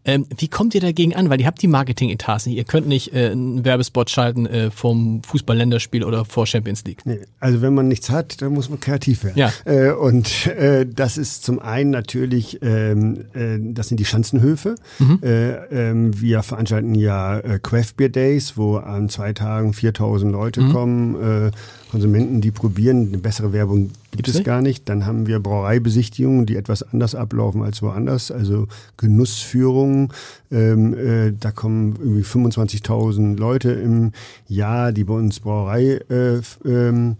Ähm, 0.04 0.26
wie 0.36 0.48
kommt 0.48 0.74
ihr 0.74 0.80
dagegen 0.80 1.14
an? 1.14 1.28
Weil 1.28 1.40
ihr 1.40 1.46
habt 1.46 1.60
die 1.60 1.68
Marketing-Etats 1.68 2.46
nicht. 2.46 2.56
Ihr 2.56 2.64
könnt 2.64 2.86
nicht 2.86 3.12
äh, 3.12 3.30
einen 3.30 3.64
Werbespot 3.64 4.08
schalten 4.08 4.46
äh, 4.46 4.70
vom 4.70 5.22
Fußball-Länderspiel 5.22 6.04
oder 6.04 6.24
vor 6.24 6.46
Champions 6.46 6.84
League. 6.84 7.02
Nee, 7.04 7.20
also 7.38 7.60
wenn 7.60 7.74
man 7.74 7.88
nichts 7.88 8.08
hat, 8.08 8.40
dann 8.40 8.52
muss 8.52 8.70
man 8.70 8.80
kreativ 8.80 9.24
werden. 9.24 9.38
Ja. 9.38 9.52
Äh, 9.64 9.92
und 9.92 10.46
äh, 10.46 10.86
das 10.86 11.18
ist 11.18 11.44
zum 11.44 11.58
einen 11.58 11.90
natürlich, 11.90 12.60
ähm, 12.62 13.26
äh, 13.34 13.58
das 13.60 13.88
sind 13.88 14.00
die 14.00 14.06
Schanzenhöfe. 14.06 14.76
Mhm. 14.98 15.20
Äh, 15.22 15.50
ähm, 15.90 16.20
wir 16.20 16.42
veranstalten 16.42 16.94
ja 16.94 17.38
äh, 17.38 17.58
Craft 17.62 17.96
Beer 17.96 18.08
Days, 18.08 18.56
wo 18.56 18.76
an 18.76 19.10
zwei 19.10 19.32
Tagen 19.34 19.74
4000 19.74 20.32
Leute 20.32 20.62
mhm. 20.62 20.72
kommen. 20.72 21.46
Äh, 21.46 21.50
Konsumenten, 21.90 22.40
die 22.40 22.50
probieren, 22.50 23.08
eine 23.08 23.18
bessere 23.18 23.52
Werbung 23.52 23.90
gibt 24.12 24.28
es 24.28 24.44
gar 24.44 24.62
nicht. 24.62 24.88
Dann 24.88 25.06
haben 25.06 25.26
wir 25.26 25.40
Brauereibesichtigungen, 25.40 26.46
die 26.46 26.56
etwas 26.56 26.82
anders 26.82 27.14
ablaufen 27.14 27.62
als 27.62 27.82
woanders, 27.82 28.30
also 28.30 28.68
Genussführungen. 28.96 30.08
Ähm, 30.52 30.94
äh, 30.94 31.32
da 31.38 31.50
kommen 31.50 31.96
irgendwie 31.98 32.22
25.000 32.22 33.38
Leute 33.38 33.72
im 33.72 34.12
Jahr, 34.48 34.92
die 34.92 35.04
bei 35.04 35.14
uns 35.14 35.40
Brauereiführungen 35.40 36.42
äh, 36.64 36.88
ähm, 36.88 37.16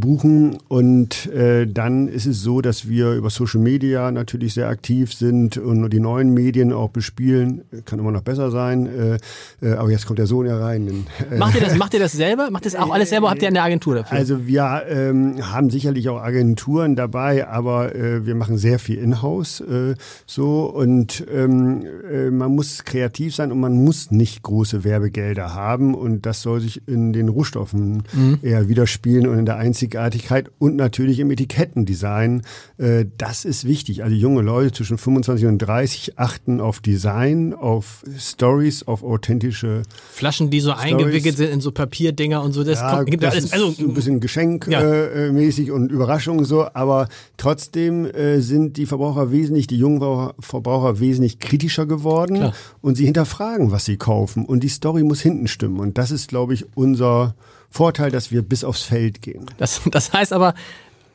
buchen. 0.00 0.58
Und 0.68 1.26
äh, 1.26 1.66
dann 1.66 2.08
ist 2.08 2.26
es 2.26 2.40
so, 2.40 2.60
dass 2.60 2.88
wir 2.88 3.12
über 3.12 3.30
Social 3.30 3.60
Media 3.60 4.10
natürlich 4.10 4.54
sehr 4.54 4.68
aktiv 4.68 5.12
sind 5.12 5.56
und 5.58 5.90
die 5.90 6.00
neuen 6.00 6.34
Medien 6.34 6.72
auch 6.72 6.90
bespielen. 6.90 7.62
Kann 7.84 7.98
immer 7.98 8.12
noch 8.12 8.22
besser 8.22 8.50
sein. 8.50 8.86
Äh, 8.86 9.18
äh, 9.66 9.74
aber 9.74 9.90
jetzt 9.90 10.06
kommt 10.06 10.18
der 10.18 10.26
Sohn 10.26 10.46
ja 10.46 10.58
rein. 10.58 11.06
Äh, 11.30 11.36
macht 11.36 11.54
ihr 11.54 11.60
das, 11.60 11.76
macht 11.76 11.94
ihr 11.94 12.00
das 12.00 12.12
selber? 12.12 12.50
Macht 12.50 12.66
ihr 12.66 12.72
das 12.72 12.80
auch 12.80 12.92
alles 12.92 13.10
selber? 13.10 13.30
Habt 13.30 13.42
ihr 13.42 13.48
eine 13.48 13.62
Agentur 13.62 13.94
dafür? 13.94 14.16
Also 14.16 14.46
wir 14.46 14.82
ähm, 14.88 15.36
haben 15.52 15.70
sicherlich 15.70 16.08
auch 16.08 16.20
Agenturen 16.20 16.96
dabei, 16.96 17.46
aber 17.48 17.94
äh, 17.94 18.26
wir 18.26 18.34
machen 18.34 18.58
sehr 18.58 18.78
viel 18.78 18.98
in-house 18.98 19.60
äh, 19.60 19.94
so 20.26 20.64
und 20.64 21.24
ähm, 21.32 21.84
äh, 22.10 22.30
man 22.30 22.54
muss 22.54 22.84
kreativ 22.84 23.34
sein 23.34 23.52
und 23.52 23.60
man 23.60 23.84
muss 23.84 24.10
nicht 24.10 24.42
große 24.42 24.84
Werbegelder 24.84 25.54
haben 25.54 25.94
und 25.94 26.26
das 26.26 26.42
soll 26.42 26.60
sich 26.60 26.86
in 26.86 27.12
den 27.12 27.28
Rohstoffen 27.28 28.02
mhm. 28.12 28.38
eher 28.42 28.68
widerspiegeln 28.68 29.26
und 29.26 29.43
in 29.44 29.46
der 29.46 29.58
Einzigartigkeit 29.58 30.50
und 30.58 30.74
natürlich 30.74 31.18
im 31.20 31.30
Etikettendesign. 31.30 32.40
Äh, 32.78 33.04
das 33.18 33.44
ist 33.44 33.66
wichtig. 33.66 34.02
Also 34.02 34.16
junge 34.16 34.40
Leute 34.40 34.72
zwischen 34.72 34.96
25 34.96 35.44
und 35.44 35.58
30 35.58 36.18
achten 36.18 36.62
auf 36.62 36.80
Design, 36.80 37.52
auf 37.52 38.02
Stories, 38.18 38.84
auf 38.84 39.04
authentische 39.04 39.82
Flaschen, 40.10 40.48
die 40.48 40.60
so 40.60 40.72
Stories. 40.72 40.92
eingewickelt 40.92 41.36
sind 41.36 41.50
in 41.50 41.60
so 41.60 41.72
Papierdinger 41.72 42.42
und 42.42 42.52
so. 42.52 42.64
Das 42.64 42.80
ja, 42.80 42.96
kommt, 42.96 43.10
gibt 43.10 43.22
das 43.22 43.34
alles. 43.34 43.52
Also 43.52 43.74
ein 43.80 43.92
bisschen 43.92 44.20
geschenkmäßig 44.20 45.66
ja. 45.66 45.74
äh, 45.74 45.76
und 45.76 45.92
Überraschung 45.92 46.42
so, 46.46 46.66
aber 46.72 47.08
trotzdem 47.36 48.06
äh, 48.06 48.40
sind 48.40 48.78
die 48.78 48.86
Verbraucher 48.86 49.30
wesentlich, 49.30 49.66
die 49.66 49.76
jungen 49.76 50.32
Verbraucher 50.40 51.00
wesentlich 51.00 51.38
kritischer 51.38 51.84
geworden 51.84 52.36
Klar. 52.36 52.54
und 52.80 52.96
sie 52.96 53.04
hinterfragen, 53.04 53.72
was 53.72 53.84
sie 53.84 53.98
kaufen 53.98 54.46
und 54.46 54.62
die 54.62 54.68
Story 54.68 55.02
muss 55.02 55.20
hinten 55.20 55.48
stimmen 55.48 55.80
und 55.80 55.98
das 55.98 56.10
ist, 56.10 56.28
glaube 56.28 56.54
ich, 56.54 56.64
unser 56.74 57.34
Vorteil, 57.74 58.12
dass 58.12 58.30
wir 58.30 58.42
bis 58.42 58.62
aufs 58.62 58.82
Feld 58.82 59.20
gehen. 59.20 59.46
Das, 59.58 59.80
das 59.90 60.12
heißt 60.12 60.32
aber, 60.32 60.54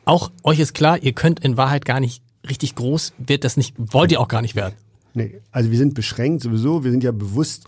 auch 0.04 0.30
euch 0.42 0.60
ist 0.60 0.74
klar, 0.74 1.02
ihr 1.02 1.12
könnt 1.12 1.40
in 1.40 1.56
Wahrheit 1.56 1.86
gar 1.86 2.00
nicht 2.00 2.22
richtig 2.46 2.74
groß, 2.74 3.14
wird 3.16 3.44
das 3.44 3.56
nicht, 3.56 3.74
wollt 3.78 4.12
ihr 4.12 4.20
auch 4.20 4.28
gar 4.28 4.42
nicht 4.42 4.56
werden. 4.56 4.74
Nee, 5.14 5.40
also 5.52 5.70
wir 5.70 5.78
sind 5.78 5.94
beschränkt 5.94 6.42
sowieso, 6.42 6.84
wir 6.84 6.90
sind 6.90 7.02
ja 7.02 7.12
bewusst 7.12 7.64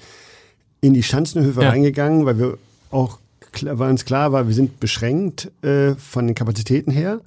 in 0.83 0.93
die 0.93 1.03
Schanzenhöfe 1.03 1.63
ja. 1.63 1.71
reingegangen, 1.71 2.27
weil 2.27 2.39
wir 2.39 2.59
auch 2.91 3.19
weil 3.63 3.91
uns 3.91 4.05
klar 4.05 4.33
war, 4.33 4.47
wir 4.47 4.55
sind 4.55 4.79
beschränkt 4.79 5.51
äh, 5.63 5.95
von 5.95 6.27
den 6.27 6.35
Kapazitäten 6.35 6.91
her. 6.91 7.21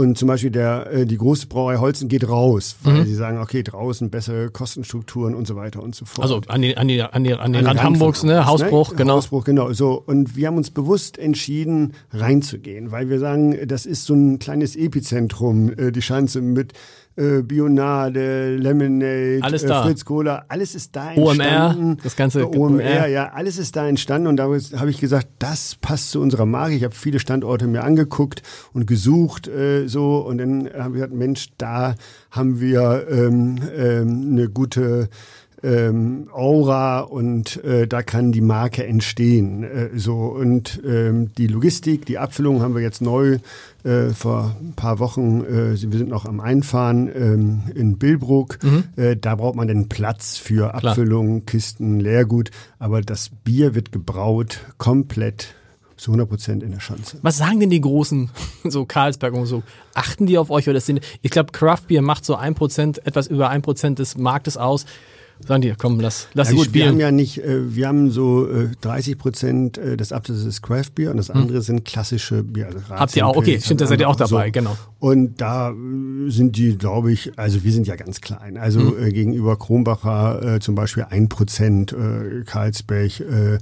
Und 0.00 0.16
zum 0.16 0.28
Beispiel 0.28 0.50
der, 0.50 0.90
äh, 0.90 1.04
die 1.04 1.18
große 1.18 1.46
Brauerei 1.46 1.76
Holzen 1.76 2.08
geht 2.08 2.26
raus, 2.26 2.76
weil 2.82 3.00
mhm. 3.00 3.04
sie 3.04 3.14
sagen, 3.14 3.36
okay, 3.36 3.62
draußen 3.62 4.08
bessere 4.08 4.48
Kostenstrukturen 4.48 5.34
und 5.34 5.46
so 5.46 5.56
weiter 5.56 5.82
und 5.82 5.94
so 5.94 6.06
fort. 6.06 6.22
Also 6.22 6.40
an 6.48 6.62
die, 6.62 6.74
an 6.74 6.88
die, 6.88 7.02
an 7.02 7.22
die, 7.22 7.34
an 7.34 7.52
den 7.52 7.66
Rand 7.66 7.82
Hamburgs, 7.82 8.22
ne? 8.22 8.46
Hausbruch, 8.46 8.92
ne? 8.92 8.96
genau. 8.96 9.16
Hausbruch, 9.16 9.44
genau. 9.44 9.74
So. 9.74 10.02
Und 10.06 10.36
wir 10.36 10.46
haben 10.46 10.56
uns 10.56 10.70
bewusst 10.70 11.18
entschieden, 11.18 11.92
reinzugehen, 12.12 12.92
weil 12.92 13.10
wir 13.10 13.18
sagen, 13.18 13.68
das 13.68 13.84
ist 13.84 14.06
so 14.06 14.14
ein 14.14 14.38
kleines 14.38 14.74
Epizentrum, 14.74 15.70
äh, 15.76 15.92
die 15.92 16.00
Schanze 16.00 16.40
mit 16.40 16.72
äh, 17.20 17.42
Bionade, 17.42 18.56
Lemonade, 18.56 19.40
alles 19.42 19.64
da. 19.64 19.82
Äh, 19.82 19.86
Fritz 19.86 20.04
Cola, 20.04 20.44
alles 20.48 20.74
ist 20.74 20.96
da 20.96 21.12
entstanden. 21.12 21.90
OMR, 21.90 21.96
das 22.02 22.16
ganze 22.16 22.40
äh, 22.40 22.44
OMR, 22.44 23.06
ja, 23.06 23.32
alles 23.32 23.58
ist 23.58 23.76
da 23.76 23.86
entstanden 23.86 24.26
und 24.26 24.36
da 24.36 24.44
habe 24.44 24.90
ich 24.90 25.00
gesagt, 25.00 25.28
das 25.38 25.74
passt 25.74 26.10
zu 26.10 26.20
unserer 26.20 26.46
Marke. 26.46 26.74
Ich 26.74 26.84
habe 26.84 26.94
viele 26.94 27.18
Standorte 27.18 27.66
mir 27.66 27.84
angeguckt 27.84 28.42
und 28.72 28.86
gesucht 28.86 29.48
äh, 29.48 29.86
so 29.86 30.18
und 30.18 30.38
dann 30.38 30.70
habe 30.72 30.90
ich 30.90 30.94
gesagt, 30.94 31.12
Mensch, 31.12 31.48
da 31.58 31.94
haben 32.30 32.60
wir 32.60 33.06
ähm, 33.10 33.58
ähm, 33.76 34.28
eine 34.32 34.48
gute 34.48 35.08
ähm, 35.62 36.28
Aura 36.32 37.00
und 37.00 37.62
äh, 37.64 37.86
da 37.86 38.02
kann 38.02 38.32
die 38.32 38.40
Marke 38.40 38.86
entstehen. 38.86 39.62
Äh, 39.62 39.90
so 39.94 40.16
und 40.16 40.80
ähm, 40.86 41.32
die 41.36 41.46
Logistik, 41.46 42.06
die 42.06 42.18
Abfüllung 42.18 42.62
haben 42.62 42.74
wir 42.74 42.82
jetzt 42.82 43.02
neu 43.02 43.38
äh, 43.84 44.10
vor 44.10 44.56
ein 44.60 44.74
paar 44.74 44.98
Wochen. 44.98 45.42
Äh, 45.44 45.80
wir 45.80 45.98
sind 45.98 46.08
noch 46.08 46.24
am 46.24 46.40
Einfahren 46.40 47.10
ähm, 47.14 47.62
in 47.74 47.98
Billbrook. 47.98 48.62
Mhm. 48.62 48.84
Äh, 48.96 49.16
da 49.16 49.34
braucht 49.34 49.56
man 49.56 49.68
den 49.68 49.88
Platz 49.88 50.36
für 50.36 50.74
Abfüllung, 50.74 51.46
Kisten, 51.46 52.00
Leergut. 52.00 52.50
Aber 52.78 53.00
das 53.02 53.30
Bier 53.30 53.74
wird 53.74 53.92
gebraut 53.92 54.60
komplett 54.78 55.54
zu 56.00 56.12
100 56.12 56.28
Prozent 56.28 56.62
in 56.62 56.72
der 56.72 56.80
Schanze. 56.80 57.18
Was 57.20 57.36
sagen 57.36 57.60
denn 57.60 57.68
die 57.68 57.80
Großen, 57.80 58.30
so 58.64 58.86
Karlsberg 58.86 59.34
und 59.34 59.46
so? 59.46 59.62
Achten 59.94 60.26
die 60.26 60.38
auf 60.38 60.50
euch 60.50 60.68
oder 60.68 60.80
sind, 60.80 61.00
ich 61.20 61.30
glaube, 61.30 61.52
Craft 61.52 61.82
Beer 61.88 62.00
macht 62.00 62.24
so 62.24 62.36
ein 62.36 62.54
Prozent, 62.54 63.06
etwas 63.06 63.26
über 63.26 63.50
ein 63.50 63.60
Prozent 63.60 63.98
des 63.98 64.16
Marktes 64.16 64.56
aus. 64.56 64.86
Sagen 65.46 65.62
die, 65.62 65.72
komm, 65.76 66.00
lass, 66.00 66.28
lass 66.34 66.50
ja, 66.50 66.54
gut, 66.54 66.66
spielen. 66.66 66.84
Wir 66.84 66.88
haben 66.90 67.00
ja 67.00 67.10
nicht, 67.10 67.38
äh, 67.38 67.74
wir 67.74 67.88
haben 67.88 68.10
so 68.10 68.48
äh, 68.48 68.68
30 68.80 69.18
Prozent 69.18 69.78
äh, 69.78 69.96
des 69.96 70.12
Absatzes 70.12 70.44
ist 70.44 70.62
Craft 70.62 70.90
Beer 70.94 71.10
und 71.10 71.16
das 71.16 71.28
hm. 71.28 71.36
andere 71.36 71.58
hm. 71.58 71.62
sind 71.62 71.84
klassische 71.84 72.42
Bier. 72.42 72.66
Also 72.66 72.78
Habt 72.88 73.16
ihr 73.16 73.26
auch, 73.26 73.36
okay, 73.36 73.60
stimmt, 73.60 73.80
da 73.80 73.86
seid 73.86 74.00
ihr 74.00 74.08
auch 74.08 74.16
dabei, 74.16 74.46
so. 74.46 74.52
genau. 74.52 74.76
Und 74.98 75.40
da 75.40 75.70
äh, 75.70 76.30
sind 76.30 76.56
die, 76.56 76.76
glaube 76.76 77.12
ich, 77.12 77.38
also 77.38 77.64
wir 77.64 77.72
sind 77.72 77.86
ja 77.86 77.96
ganz 77.96 78.20
klein. 78.20 78.56
Also 78.56 78.80
hm. 78.80 79.06
äh, 79.06 79.12
gegenüber 79.12 79.56
Kronbacher 79.56 80.56
äh, 80.56 80.60
zum 80.60 80.74
Beispiel 80.74 81.06
ein 81.08 81.28
Prozent, 81.28 81.92
äh, 81.92 82.44
Karlsberg, 82.44 83.20
äh, 83.20 83.58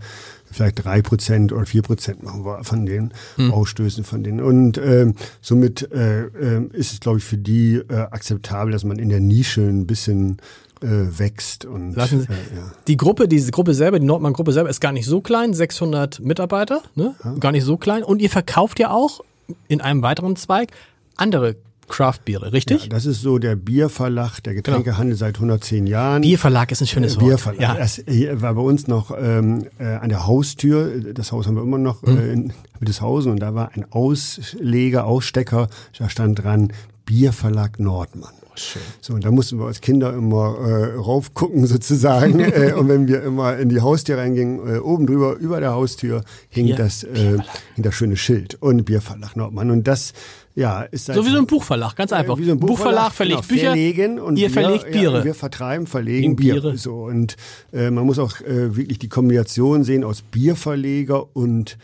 vielleicht 0.51 0.85
drei 0.85 1.03
Prozent 1.03 1.53
oder 1.53 1.67
vier 1.67 1.83
Prozent 1.83 2.23
machen 2.23 2.45
wir 2.45 2.65
von 2.65 2.87
den 2.87 3.13
hm. 3.37 3.53
Ausstößen 3.53 4.05
von 4.05 4.23
denen. 4.23 4.41
Und 4.41 4.79
äh, 4.79 5.13
somit 5.41 5.91
äh, 5.93 6.23
äh, 6.23 6.67
ist 6.73 6.93
es, 6.93 7.01
glaube 7.01 7.19
ich, 7.19 7.25
für 7.25 7.37
die 7.37 7.77
äh, 7.89 7.95
akzeptabel, 7.95 8.73
dass 8.73 8.85
man 8.85 8.99
in 8.99 9.09
der 9.09 9.21
Nische 9.21 9.63
ein 9.63 9.87
bisschen 9.87 10.33
äh, 10.33 10.68
wächst. 10.81 11.65
Und, 11.65 11.95
Lassen 11.95 12.21
Sie, 12.21 12.27
äh, 12.29 12.57
ja. 12.57 12.73
Die 12.87 12.97
Gruppe, 12.97 13.29
diese 13.29 13.51
Gruppe 13.51 13.75
selber, 13.75 13.99
die 13.99 14.07
Nordmann-Gruppe 14.07 14.53
selber 14.53 14.71
ist 14.71 14.81
gar 14.81 14.93
nicht 14.93 15.07
so 15.07 15.21
klein, 15.21 15.55
600 15.55 16.21
Mitarbeiter, 16.21 16.83
ne? 16.95 17.15
Ja. 17.25 17.35
gar 17.35 17.53
nicht 17.53 17.65
so 17.65 17.77
klein. 17.77 18.05
Und 18.05 18.21
ihr 18.21 18.31
verkauft 18.31 18.79
ja 18.79 18.91
auch 18.91 19.21
in 19.69 19.81
einem 19.81 20.03
weiteren 20.03 20.37
Zweig 20.37 20.73
andere 21.17 21.57
Craft-Biere, 21.89 22.53
richtig? 22.53 22.85
Ja, 22.85 22.89
das 22.89 23.07
ist 23.07 23.23
so 23.23 23.39
der 23.39 23.57
Bierverlag, 23.57 24.41
der 24.41 24.55
Getränkehandel 24.55 25.17
genau. 25.17 25.19
seit 25.19 25.37
110 25.37 25.87
Jahren. 25.87 26.23
Bierverlag 26.23 26.71
ist 26.71 26.83
ein 26.83 26.87
schönes 26.87 27.17
äh, 27.17 27.21
Wort. 27.21 27.29
Bierverlag. 27.29 27.61
Ja. 27.61 27.75
Das 27.75 28.03
war 28.41 28.55
bei 28.55 28.61
uns 28.61 28.87
noch 28.87 29.11
ähm, 29.19 29.67
äh, 29.79 29.85
an 29.85 30.09
der 30.09 30.27
Haustür, 30.27 31.13
das 31.15 31.33
Haus 31.33 31.47
haben 31.47 31.57
wir 31.57 31.63
immer 31.63 31.79
noch 31.79 32.03
mhm. 32.03 32.19
äh, 32.19 32.33
in 32.33 32.53
Witteshausen 32.79 33.33
und 33.33 33.41
da 33.41 33.55
war 33.55 33.71
ein 33.75 33.91
Ausleger, 33.91 35.07
Ausstecker, 35.07 35.69
da 35.99 36.09
stand 36.09 36.45
dran 36.45 36.73
Bierverlag 37.07 37.81
Nordmann. 37.81 38.35
Schön. 38.59 38.83
So, 39.01 39.15
und 39.15 39.25
da 39.25 39.31
mussten 39.31 39.59
wir 39.59 39.67
als 39.67 39.81
Kinder 39.81 40.13
immer 40.13 40.57
äh, 40.59 40.95
raufgucken 40.97 41.67
sozusagen. 41.67 42.41
äh, 42.41 42.73
und 42.73 42.89
wenn 42.89 43.09
wir 43.09 43.23
immer 43.23 43.57
in 43.57 43.69
die 43.69 43.81
Haustür 43.81 44.19
reingingen, 44.19 44.77
äh, 44.77 44.79
oben 44.79 45.07
drüber, 45.07 45.37
über 45.37 45.61
der 45.61 45.73
Haustür, 45.73 46.25
hing 46.49 46.67
Bier, 46.67 46.77
das, 46.77 47.05
äh, 47.05 47.39
hing 47.75 47.83
das 47.83 47.95
schöne 47.95 48.17
Schild 48.17 48.57
und 48.61 48.85
Bierverlag 48.85 49.37
Nordmann. 49.37 49.71
Und 49.71 49.87
das 49.87 50.13
ja, 50.59 50.83
ist 50.83 51.07
so 51.07 51.25
wie 51.25 51.31
so 51.31 51.39
ein 51.39 51.47
Buchverlag, 51.47 51.95
ganz 51.95 52.13
einfach. 52.13 52.37
Wie 52.37 52.45
so 52.45 52.51
ein 52.51 52.59
Buchverlag, 52.59 53.11
Buchverlag 53.11 53.13
verlegt 53.13 53.43
genau, 53.43 53.55
Bücher, 53.55 53.71
verlegen 53.71 54.19
und 54.19 54.37
ihr 54.37 54.51
verlegt 54.51 54.91
Biere. 54.91 55.19
Ja, 55.19 55.25
wir 55.25 55.35
vertreiben, 55.35 55.87
verlegen 55.87 56.35
Biere. 56.35 56.61
Biere. 56.61 56.77
So 56.77 57.05
und 57.05 57.37
äh, 57.73 57.93
man 57.93 58.05
muss 58.05 58.19
auch 58.19 58.41
äh, 58.41 58.75
wirklich 58.75 58.99
die 58.99 59.09
Kombination 59.09 59.85
sehen 59.85 60.03
aus 60.03 60.23
Bierverleger 60.23 61.37
und 61.37 61.79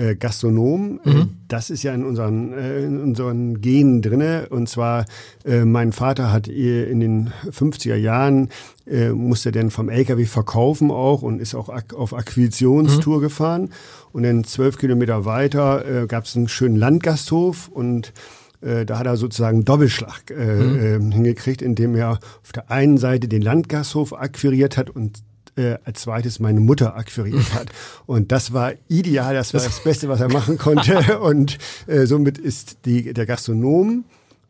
äh, 0.00 0.16
Gastronom. 0.16 1.00
Äh, 1.04 1.10
mhm. 1.10 1.28
Das 1.48 1.70
ist 1.70 1.82
ja 1.82 1.94
in 1.94 2.04
unseren, 2.04 2.52
äh, 2.52 2.84
in 2.84 3.00
unseren 3.00 3.60
Genen 3.60 4.02
drinne. 4.02 4.48
Und 4.50 4.68
zwar, 4.68 5.04
äh, 5.44 5.64
mein 5.64 5.92
Vater 5.92 6.32
hat 6.32 6.48
in 6.48 7.00
den 7.00 7.32
50er 7.50 7.96
Jahren, 7.96 8.48
äh, 8.86 9.10
musste 9.10 9.52
dann 9.52 9.70
vom 9.70 9.88
LKW 9.88 10.24
verkaufen 10.24 10.90
auch 10.90 11.22
und 11.22 11.40
ist 11.40 11.54
auch 11.54 11.70
auf 11.94 12.14
Akquisitionstour 12.14 13.18
mhm. 13.18 13.22
gefahren. 13.22 13.70
Und 14.12 14.22
dann 14.22 14.44
zwölf 14.44 14.78
Kilometer 14.78 15.24
weiter 15.24 16.02
äh, 16.02 16.06
gab 16.06 16.24
es 16.24 16.36
einen 16.36 16.48
schönen 16.48 16.76
Landgasthof 16.76 17.68
und 17.68 18.12
äh, 18.60 18.84
da 18.84 18.98
hat 18.98 19.06
er 19.06 19.16
sozusagen 19.16 19.64
Doppelschlag 19.64 20.30
äh, 20.30 20.98
mhm. 20.98 21.12
hingekriegt, 21.12 21.62
indem 21.62 21.94
er 21.94 22.18
auf 22.42 22.52
der 22.54 22.70
einen 22.70 22.98
Seite 22.98 23.28
den 23.28 23.42
Landgasthof 23.42 24.12
akquiriert 24.12 24.76
hat 24.76 24.90
und 24.90 25.22
äh, 25.60 25.78
als 25.84 26.02
zweites 26.02 26.40
meine 26.40 26.60
Mutter 26.60 26.96
akquiriert 26.96 27.54
hat. 27.54 27.68
Und 28.06 28.32
das 28.32 28.52
war 28.52 28.72
ideal, 28.88 29.34
das 29.34 29.52
war 29.54 29.60
das 29.60 29.82
Beste, 29.84 30.08
was 30.08 30.20
er 30.20 30.32
machen 30.32 30.58
konnte. 30.58 31.18
Und 31.20 31.58
äh, 31.86 32.06
somit 32.06 32.38
ist 32.38 32.78
die, 32.86 33.12
der 33.12 33.26
Gastronom 33.26 34.04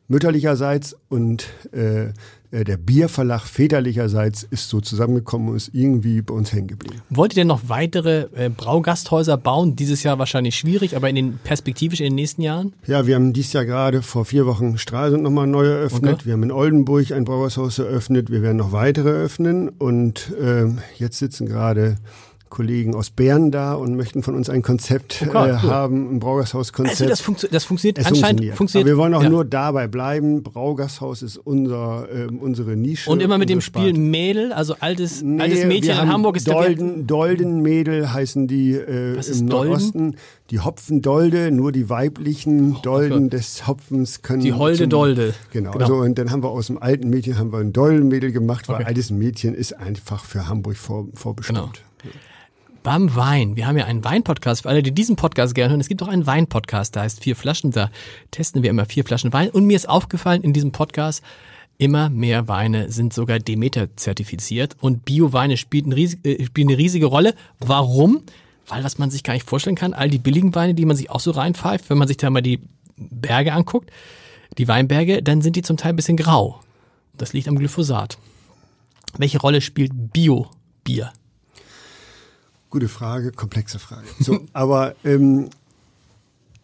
mütterlicherseits 0.09 0.97
und 1.09 1.47
äh, 1.73 2.07
äh, 2.07 2.13
der 2.53 2.77
Bierverlag 2.77 3.47
väterlicherseits 3.47 4.43
ist 4.43 4.69
so 4.69 4.81
zusammengekommen 4.81 5.51
und 5.51 5.57
ist 5.57 5.71
irgendwie 5.73 6.21
bei 6.23 6.35
uns 6.35 6.53
hängen 6.53 6.69
geblieben. 6.69 7.01
Wollt 7.09 7.33
ihr 7.33 7.43
denn 7.43 7.47
noch 7.47 7.69
weitere 7.69 8.27
äh, 8.35 8.51
Braugasthäuser 8.51 9.37
bauen? 9.37 9.77
Dieses 9.77 10.03
Jahr 10.03 10.19
wahrscheinlich 10.19 10.57
schwierig, 10.57 10.97
aber 10.97 11.09
in 11.09 11.15
den 11.15 11.39
perspektivisch 11.39 12.01
in 12.01 12.07
den 12.07 12.15
nächsten 12.17 12.43
Jahren? 12.43 12.73
Ja, 12.87 13.07
wir 13.07 13.15
haben 13.15 13.33
dieses 13.33 13.53
Jahr 13.53 13.65
gerade 13.65 14.03
vor 14.03 14.25
vier 14.25 14.47
Wochen 14.47 14.79
Stralsund 14.79 15.23
nochmal 15.23 15.47
neu 15.47 15.67
eröffnet. 15.67 16.15
Okay. 16.15 16.27
Wir 16.27 16.33
haben 16.33 16.43
in 16.43 16.53
Oldenburg 16.53 17.13
ein 17.13 17.25
Brauershaus 17.25 17.79
eröffnet. 17.79 18.31
Wir 18.31 18.43
werden 18.43 18.57
noch 18.57 18.73
weitere 18.73 19.11
öffnen 19.11 19.69
und 19.69 20.33
äh, 20.41 20.67
jetzt 20.99 21.19
sitzen 21.19 21.47
gerade 21.47 21.97
Kollegen 22.51 22.95
aus 22.97 23.11
Bern 23.11 23.51
da 23.51 23.75
und 23.75 23.97
möchten 23.97 24.23
von 24.23 24.35
uns 24.35 24.51
ein 24.51 24.61
Konzept 24.61 25.23
oh 25.25 25.31
Gott, 25.31 25.49
äh, 25.49 25.53
haben, 25.55 26.17
ein 26.17 26.19
Braugashaus-Konzept. 26.19 27.01
Also 27.01 27.09
das, 27.09 27.21
funktio 27.21 27.49
das 27.51 27.65
funktioniert 27.65 27.99
es 27.99 28.07
anscheinend. 28.07 28.41
Funktioniert. 28.41 28.57
funktioniert. 28.57 28.89
Aber 28.89 28.97
wir 28.97 29.03
wollen 29.03 29.15
auch 29.15 29.23
ja. 29.23 29.31
nur 29.31 29.45
dabei 29.45 29.87
bleiben. 29.87 30.43
Braugashaus 30.43 31.23
ist 31.23 31.39
unser, 31.39 32.09
äh, 32.13 32.27
unsere 32.27 32.77
Nische. 32.77 33.09
Und 33.09 33.23
immer 33.23 33.39
mit 33.39 33.49
dem 33.49 33.61
Spiel 33.61 33.95
Mädel, 33.95 34.53
also 34.53 34.75
altes, 34.81 35.23
nee, 35.23 35.41
altes 35.41 35.65
Mädchen 35.65 35.97
in 35.97 36.09
Hamburg 36.09 36.37
ist 36.37 36.49
Dolden, 36.49 37.07
Doldenmädel 37.07 38.13
heißen 38.13 38.49
die 38.49 38.73
äh, 38.73 39.15
im 39.15 39.49
Dolden? 39.49 39.71
Nordosten. 39.71 40.17
Die 40.51 40.59
Hopfendolde, 40.59 41.53
nur 41.53 41.71
die 41.71 41.89
weiblichen 41.89 42.75
oh, 42.75 42.81
Dolden 42.83 43.27
oh 43.27 43.29
des 43.29 43.69
Hopfens 43.69 44.23
können. 44.23 44.43
Die 44.43 44.53
Holde 44.53 44.79
zum, 44.79 44.91
Dolde. 44.91 45.35
Genau. 45.53 45.71
genau. 45.71 45.85
Also, 45.85 45.99
und 45.99 46.19
dann 46.19 46.33
haben 46.33 46.43
wir 46.43 46.51
aus 46.51 46.67
dem 46.67 46.83
alten 46.83 47.09
Mädchen 47.09 47.39
haben 47.39 47.53
wir 47.53 47.61
ein 47.61 47.73
Doldenmädel 47.73 48.33
gemacht, 48.33 48.69
weil 48.69 48.77
okay. 48.77 48.87
altes 48.87 49.13
Mädchen 49.13 49.55
ist 49.55 49.79
einfach 49.79 50.25
für 50.25 50.49
Hamburg 50.49 50.77
vor, 50.77 51.07
vorbestimmt. 51.15 51.85
Genau 52.03 52.21
beim 52.83 53.15
Wein. 53.15 53.57
Wir 53.57 53.67
haben 53.67 53.77
ja 53.77 53.85
einen 53.85 54.05
Wein-Podcast. 54.05 54.63
Für 54.63 54.69
alle, 54.69 54.83
die 54.83 54.93
diesen 54.93 55.17
Podcast 55.17 55.55
gerne 55.55 55.71
hören, 55.71 55.81
es 55.81 55.89
gibt 55.89 56.03
auch 56.03 56.09
einen 56.09 56.27
Wein-Podcast, 56.27 56.97
da 56.97 57.03
heißt 57.03 57.23
Vier 57.23 57.37
Flaschen. 57.37 57.71
Da 57.71 57.91
testen 58.31 58.63
wir 58.63 58.71
immer 58.71 58.87
vier 58.87 59.05
Flaschen 59.05 59.33
Wein. 59.33 59.51
Und 59.51 59.67
mir 59.67 59.77
ist 59.77 59.89
aufgefallen 59.89 60.43
in 60.43 60.53
diesem 60.53 60.73
Podcast, 60.73 61.23
immer 61.79 62.11
mehr 62.11 62.49
Weine 62.49 62.91
sind 62.91 63.13
sogar 63.13 63.39
Demeter 63.39 63.95
zertifiziert 63.97 64.77
und 64.81 65.05
Bio-Weine 65.05 65.57
spielen, 65.57 65.93
äh, 65.93 66.47
eine 66.59 66.79
riesige 66.79 67.07
Rolle. 67.07 67.35
Warum? 67.59 68.23
Weil, 68.67 68.85
was 68.85 68.99
man 68.99 69.11
sich 69.11 69.25
gar 69.25 69.35
nicht 69.35 69.49
vorstellen 69.49 69.77
kann, 69.77 69.95
all 69.95 70.11
die 70.11 70.19
billigen 70.19 70.55
Weine, 70.55 70.75
die 70.75 70.85
man 70.85 70.97
sich 70.97 71.11
auch 71.11 71.21
so 71.21 71.33
reinpfeift, 71.33 71.91
wenn 71.91 71.99
man 71.99 72.09
sich 72.09 72.19
da 72.19 72.31
mal 72.31 72.43
die 72.43 72.61
Berge 72.97 73.53
anguckt, 73.53 73.91
die 74.59 74.69
Weinberge, 74.69 75.23
dann 75.23 75.43
sind 75.43 75.57
die 75.57 75.63
zum 75.63 75.77
Teil 75.77 75.93
ein 75.93 75.97
bisschen 75.97 76.17
grau. 76.17 76.61
Das 77.17 77.33
liegt 77.33 77.49
am 77.49 77.57
Glyphosat. 77.57 78.19
Welche 79.17 79.41
Rolle 79.41 79.61
spielt 79.61 80.13
Bio-Bier? 80.13 81.13
Gute 82.71 82.89
Frage, 82.89 83.33
komplexe 83.33 83.79
Frage. 83.79 84.07
So, 84.21 84.41
aber 84.53 84.95
ähm, 85.05 85.51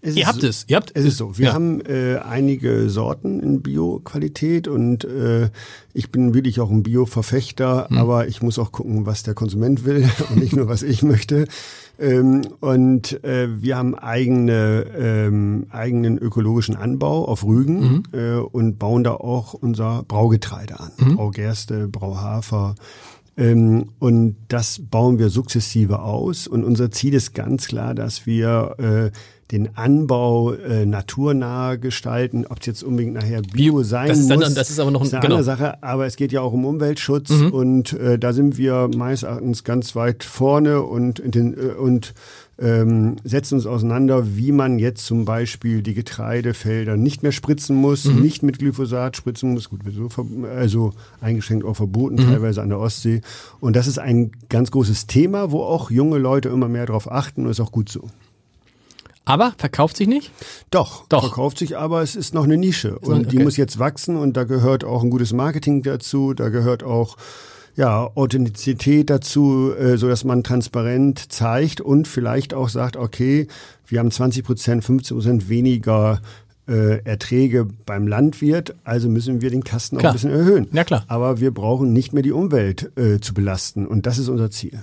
ihr 0.02 0.26
habt 0.26 0.40
so, 0.40 0.46
es, 0.46 0.64
ihr 0.68 0.76
habt 0.76 0.92
es 0.94 1.04
ist 1.04 1.16
so. 1.16 1.36
Wir 1.36 1.46
ja. 1.46 1.52
haben 1.52 1.80
äh, 1.80 2.18
einige 2.18 2.88
Sorten 2.90 3.40
in 3.40 3.60
Bio-Qualität 3.60 4.68
und 4.68 5.04
äh, 5.04 5.50
ich 5.94 6.12
bin 6.12 6.32
wirklich 6.32 6.60
auch 6.60 6.70
ein 6.70 6.84
Bio-Verfechter, 6.84 7.88
hm. 7.88 7.98
aber 7.98 8.28
ich 8.28 8.40
muss 8.40 8.58
auch 8.58 8.70
gucken, 8.70 9.04
was 9.04 9.24
der 9.24 9.34
Konsument 9.34 9.84
will 9.84 10.08
und 10.30 10.38
nicht 10.38 10.54
nur 10.54 10.68
was 10.68 10.82
ich 10.82 11.02
möchte. 11.02 11.46
Ähm, 11.98 12.42
und 12.60 13.24
äh, 13.24 13.48
wir 13.62 13.76
haben 13.76 13.94
eigene, 13.94 14.86
ähm, 14.96 15.66
eigenen 15.70 16.18
ökologischen 16.18 16.76
Anbau 16.76 17.24
auf 17.24 17.42
Rügen 17.42 17.80
mhm. 17.80 18.02
äh, 18.12 18.36
und 18.36 18.78
bauen 18.78 19.02
da 19.02 19.12
auch 19.12 19.54
unser 19.54 20.02
Braugetreide 20.02 20.78
an. 20.78 20.92
Mhm. 20.98 21.16
Braugerste, 21.16 21.88
Brauhafer, 21.88 22.74
und 23.38 24.36
das 24.48 24.80
bauen 24.90 25.18
wir 25.18 25.28
sukzessive 25.28 26.00
aus. 26.00 26.46
Und 26.46 26.64
unser 26.64 26.90
Ziel 26.90 27.12
ist 27.12 27.34
ganz 27.34 27.66
klar, 27.66 27.94
dass 27.94 28.24
wir 28.24 28.76
äh, 28.78 29.10
den 29.50 29.76
Anbau 29.76 30.54
äh, 30.54 30.86
naturnah 30.86 31.76
gestalten, 31.76 32.46
ob 32.46 32.60
es 32.60 32.66
jetzt 32.66 32.82
unbedingt 32.82 33.14
nachher 33.14 33.42
Bio 33.42 33.82
sein 33.82 34.08
das 34.08 34.18
ist 34.18 34.30
dann, 34.30 34.40
muss. 34.40 34.54
Das 34.54 34.70
ist 34.70 34.80
aber 34.80 34.90
noch 34.90 35.00
ein, 35.00 35.06
ist 35.06 35.14
eine 35.14 35.20
genau. 35.20 35.36
andere 35.36 35.44
Sache, 35.44 35.82
aber 35.82 36.06
es 36.06 36.16
geht 36.16 36.32
ja 36.32 36.40
auch 36.40 36.52
um 36.52 36.64
Umweltschutz 36.64 37.30
mhm. 37.30 37.50
und 37.50 37.92
äh, 37.92 38.18
da 38.18 38.32
sind 38.32 38.58
wir 38.58 38.88
meines 38.96 39.22
Erachtens 39.22 39.62
ganz 39.62 39.94
weit 39.94 40.24
vorne 40.24 40.82
und, 40.82 41.20
äh, 41.20 41.74
und 41.78 42.14
ähm, 42.58 43.16
setzen 43.22 43.56
uns 43.56 43.66
auseinander, 43.66 44.36
wie 44.36 44.50
man 44.50 44.78
jetzt 44.78 45.04
zum 45.04 45.24
Beispiel 45.24 45.82
die 45.82 45.94
Getreidefelder 45.94 46.96
nicht 46.96 47.22
mehr 47.22 47.32
spritzen 47.32 47.76
muss, 47.76 48.06
mhm. 48.06 48.20
nicht 48.20 48.42
mit 48.42 48.58
Glyphosat 48.58 49.16
spritzen 49.16 49.52
muss, 49.52 49.68
gut, 49.68 49.80
so 49.90 50.08
also 50.54 50.94
eingeschränkt 51.20 51.66
auch 51.66 51.74
verboten, 51.74 52.14
mhm. 52.14 52.30
teilweise 52.30 52.62
an 52.62 52.70
der 52.70 52.78
Ostsee. 52.78 53.20
Und 53.60 53.76
das 53.76 53.86
ist 53.86 53.98
ein 53.98 54.32
ganz 54.48 54.70
großes 54.70 55.06
Thema, 55.06 55.50
wo 55.50 55.62
auch 55.62 55.90
junge 55.90 56.18
Leute 56.18 56.48
immer 56.48 56.68
mehr 56.68 56.86
darauf 56.86 57.10
achten 57.10 57.44
und 57.44 57.50
ist 57.50 57.60
auch 57.60 57.72
gut 57.72 57.90
so. 57.90 58.08
Aber 59.26 59.54
verkauft 59.58 59.96
sich 59.96 60.06
nicht? 60.06 60.30
Doch, 60.70 61.04
Doch, 61.08 61.24
verkauft 61.24 61.58
sich, 61.58 61.76
aber 61.76 62.00
es 62.00 62.14
ist 62.14 62.32
noch 62.32 62.44
eine 62.44 62.56
Nische. 62.56 62.96
Und 63.00 63.26
okay. 63.26 63.36
die 63.36 63.38
muss 63.40 63.56
jetzt 63.56 63.78
wachsen 63.80 64.16
und 64.16 64.36
da 64.36 64.44
gehört 64.44 64.84
auch 64.84 65.02
ein 65.02 65.10
gutes 65.10 65.32
Marketing 65.32 65.82
dazu, 65.82 66.32
da 66.32 66.48
gehört 66.48 66.84
auch 66.84 67.16
ja, 67.76 68.10
Authentizität 68.14 69.10
dazu, 69.10 69.72
äh, 69.78 69.98
so 69.98 70.08
dass 70.08 70.24
man 70.24 70.42
transparent 70.42 71.30
zeigt 71.30 71.80
und 71.80 72.08
vielleicht 72.08 72.54
auch 72.54 72.70
sagt, 72.70 72.96
okay, 72.96 73.46
wir 73.86 74.00
haben 74.00 74.10
20 74.10 74.44
Prozent, 74.44 74.84
15 74.84 75.16
Prozent 75.16 75.48
weniger 75.48 76.20
äh, 76.68 77.02
Erträge 77.04 77.68
beim 77.84 78.08
Landwirt, 78.08 78.74
also 78.84 79.08
müssen 79.08 79.40
wir 79.42 79.50
den 79.50 79.62
Kasten 79.62 79.98
klar. 79.98 80.10
auch 80.10 80.14
ein 80.14 80.16
bisschen 80.16 80.30
erhöhen. 80.30 80.68
Ja, 80.72 80.84
klar. 80.84 81.04
Aber 81.06 81.38
wir 81.38 81.52
brauchen 81.52 81.92
nicht 81.92 82.12
mehr 82.12 82.22
die 82.22 82.32
Umwelt 82.32 82.90
äh, 82.96 83.20
zu 83.20 83.34
belasten 83.34 83.86
und 83.86 84.06
das 84.06 84.18
ist 84.18 84.28
unser 84.28 84.50
Ziel. 84.50 84.80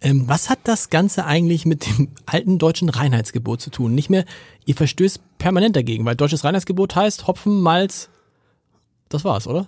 Ähm, 0.00 0.28
was 0.28 0.50
hat 0.50 0.60
das 0.64 0.90
Ganze 0.90 1.24
eigentlich 1.24 1.66
mit 1.66 1.86
dem 1.86 2.08
alten 2.26 2.58
deutschen 2.58 2.90
Reinheitsgebot 2.90 3.60
zu 3.60 3.70
tun? 3.70 3.94
Nicht 3.94 4.10
mehr, 4.10 4.24
ihr 4.66 4.74
verstößt 4.74 5.20
permanent 5.38 5.74
dagegen, 5.74 6.04
weil 6.04 6.14
deutsches 6.14 6.44
Reinheitsgebot 6.44 6.94
heißt 6.94 7.26
Hopfen, 7.26 7.60
Malz, 7.60 8.10
das 9.08 9.24
war's, 9.24 9.46
oder? 9.46 9.66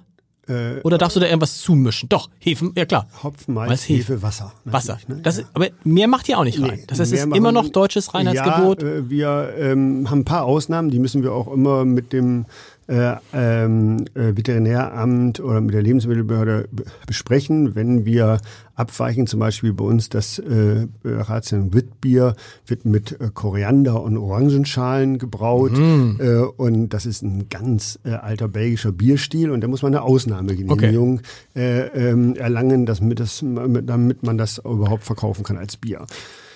Äh, 0.51 0.81
Oder 0.83 0.99
darfst 0.99 1.17
du 1.17 1.21
da 1.21 1.27
irgendwas 1.27 1.59
zumischen? 1.59 2.09
Doch, 2.09 2.29
Hefen, 2.39 2.73
ja 2.77 2.85
klar. 2.85 3.07
Hopfen, 3.23 3.55
Mais, 3.55 3.89
Hefe, 3.89 4.15
Hefe, 4.15 4.23
Wasser. 4.23 4.53
Wasser. 4.65 4.99
Ne? 5.07 5.21
Das, 5.23 5.39
ja. 5.39 5.45
Aber 5.55 5.69
mehr 5.85 6.09
macht 6.09 6.29
ihr 6.29 6.39
auch 6.39 6.45
nicht 6.45 6.61
rein. 6.61 6.79
Nee, 6.79 6.85
das 6.87 6.99
heißt, 6.99 7.13
es 7.13 7.25
ist 7.25 7.37
immer 7.37 7.53
noch 7.53 7.69
deutsches 7.69 8.13
Reinheitsgebot. 8.15 8.83
Ja, 8.83 8.89
äh, 8.89 9.11
wir 9.11 9.55
ähm, 9.59 10.11
haben 10.11 10.21
ein 10.21 10.25
paar 10.25 10.45
Ausnahmen, 10.45 10.91
die 10.91 10.99
müssen 10.99 11.23
wir 11.23 11.33
auch 11.33 11.53
immer 11.53 11.85
mit 11.85 12.13
dem 12.13 12.47
äh, 12.91 13.14
ähm, 13.32 14.05
äh, 14.14 14.36
Veterinäramt 14.36 15.38
oder 15.38 15.61
mit 15.61 15.74
der 15.74 15.82
Lebensmittelbehörde 15.82 16.68
besprechen, 17.07 17.76
wenn 17.76 18.05
wir 18.05 18.41
abweichen. 18.74 19.28
Zum 19.28 19.38
Beispiel 19.38 19.72
bei 19.72 19.84
uns 19.84 20.09
das 20.09 20.41
äh, 20.41 20.88
Ratien 21.05 21.72
Witbier 21.72 22.34
wird 22.66 22.84
mit 22.84 23.20
äh, 23.20 23.30
Koriander 23.32 24.03
und 24.03 24.16
Orangenschalen 24.16 25.18
gebraut 25.18 25.72
mhm. 25.72 26.18
äh, 26.20 26.41
und 26.41 26.88
das 26.88 27.07
ist 27.07 27.22
ein 27.22 27.49
ganz 27.49 28.01
äh, 28.05 28.11
alter 28.11 28.49
belgischer 28.49 28.91
Bierstil 28.91 29.53
und 29.53 29.61
da 29.61 29.68
muss 29.68 29.82
man 29.82 29.95
eine 29.95 30.03
Ausnahmegenehmigung 30.03 31.20
okay. 31.55 31.61
äh, 31.61 32.11
ähm, 32.11 32.34
erlangen, 32.34 32.86
damit, 32.86 33.20
das, 33.20 33.45
damit 33.45 34.22
man 34.24 34.36
das 34.36 34.59
überhaupt 34.59 35.05
verkaufen 35.05 35.45
kann 35.45 35.59
als 35.59 35.76
Bier. 35.76 36.07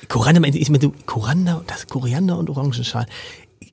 Koriander, 0.08 0.46
ich 0.48 0.70
meine, 0.70 0.92
Koriander, 1.06 1.62
das 1.66 1.86
Koriander 1.86 2.38
und 2.38 2.50
Orangenschalen. 2.50 3.06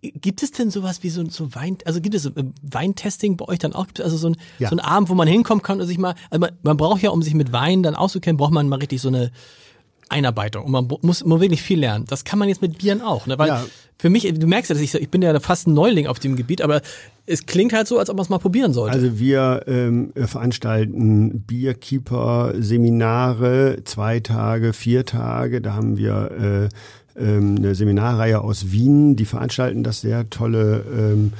Gibt 0.01 0.43
es 0.43 0.51
denn 0.51 0.69
sowas 0.69 1.03
wie 1.03 1.09
so, 1.09 1.27
so 1.29 1.53
Wein, 1.55 1.77
also 1.85 2.01
gibt 2.01 2.15
es 2.15 2.23
so 2.23 2.29
äh, 2.29 2.43
Weintesting 2.61 3.37
bei 3.37 3.47
euch 3.47 3.59
dann 3.59 3.73
auch? 3.73 3.87
Gibt 3.87 3.99
es 3.99 4.05
also 4.05 4.17
so 4.17 4.29
ein, 4.29 4.37
ja. 4.59 4.69
so 4.69 4.75
ein 4.75 4.79
Abend, 4.79 5.09
wo 5.09 5.15
man 5.15 5.27
hinkommen 5.27 5.61
kann 5.61 5.81
und 5.81 5.87
sich 5.87 5.97
mal, 5.97 6.15
also 6.29 6.39
man, 6.39 6.51
man 6.63 6.77
braucht 6.77 7.01
ja, 7.01 7.09
um 7.09 7.21
sich 7.21 7.33
mit 7.33 7.51
Wein 7.51 7.83
dann 7.83 7.95
auszukennen, 7.95 8.37
braucht 8.37 8.53
man 8.53 8.69
mal 8.69 8.79
richtig 8.79 9.01
so 9.01 9.07
eine 9.07 9.31
Einarbeitung 10.11 10.65
und 10.65 10.71
man 10.71 10.89
muss 11.01 11.23
man 11.23 11.39
wirklich 11.39 11.61
viel 11.61 11.79
lernen. 11.79 12.03
Das 12.07 12.25
kann 12.25 12.37
man 12.37 12.49
jetzt 12.49 12.61
mit 12.61 12.79
Bieren 12.79 13.01
auch, 13.01 13.27
ne? 13.27 13.39
Weil 13.39 13.47
ja. 13.47 13.63
für 13.97 14.09
mich, 14.09 14.23
du 14.23 14.45
merkst 14.45 14.69
ja, 14.69 14.73
dass 14.73 14.83
ich, 14.83 14.93
ich 14.93 15.09
bin 15.09 15.21
ja 15.21 15.39
fast 15.39 15.67
ein 15.67 15.73
Neuling 15.73 16.07
auf 16.07 16.19
dem 16.19 16.35
Gebiet, 16.35 16.61
aber 16.61 16.81
es 17.25 17.45
klingt 17.45 17.71
halt 17.71 17.87
so, 17.87 17.97
als 17.97 18.09
ob 18.09 18.17
man 18.17 18.23
es 18.23 18.29
mal 18.29 18.39
probieren 18.39 18.73
sollte. 18.73 18.93
Also 18.93 19.19
wir 19.19 19.63
ähm, 19.67 20.11
veranstalten 20.15 21.43
Bierkeeper-Seminare, 21.43 23.83
zwei 23.85 24.19
Tage, 24.19 24.73
vier 24.73 25.05
Tage. 25.05 25.61
Da 25.61 25.75
haben 25.75 25.95
wir 25.97 26.31
äh, 26.31 26.67
ähm, 27.17 27.55
eine 27.57 27.75
Seminarreihe 27.75 28.41
aus 28.41 28.71
Wien, 28.71 29.15
die 29.15 29.25
veranstalten 29.25 29.83
das 29.83 30.01
sehr 30.01 30.29
tolle 30.29 30.85
ähm, 30.95 31.33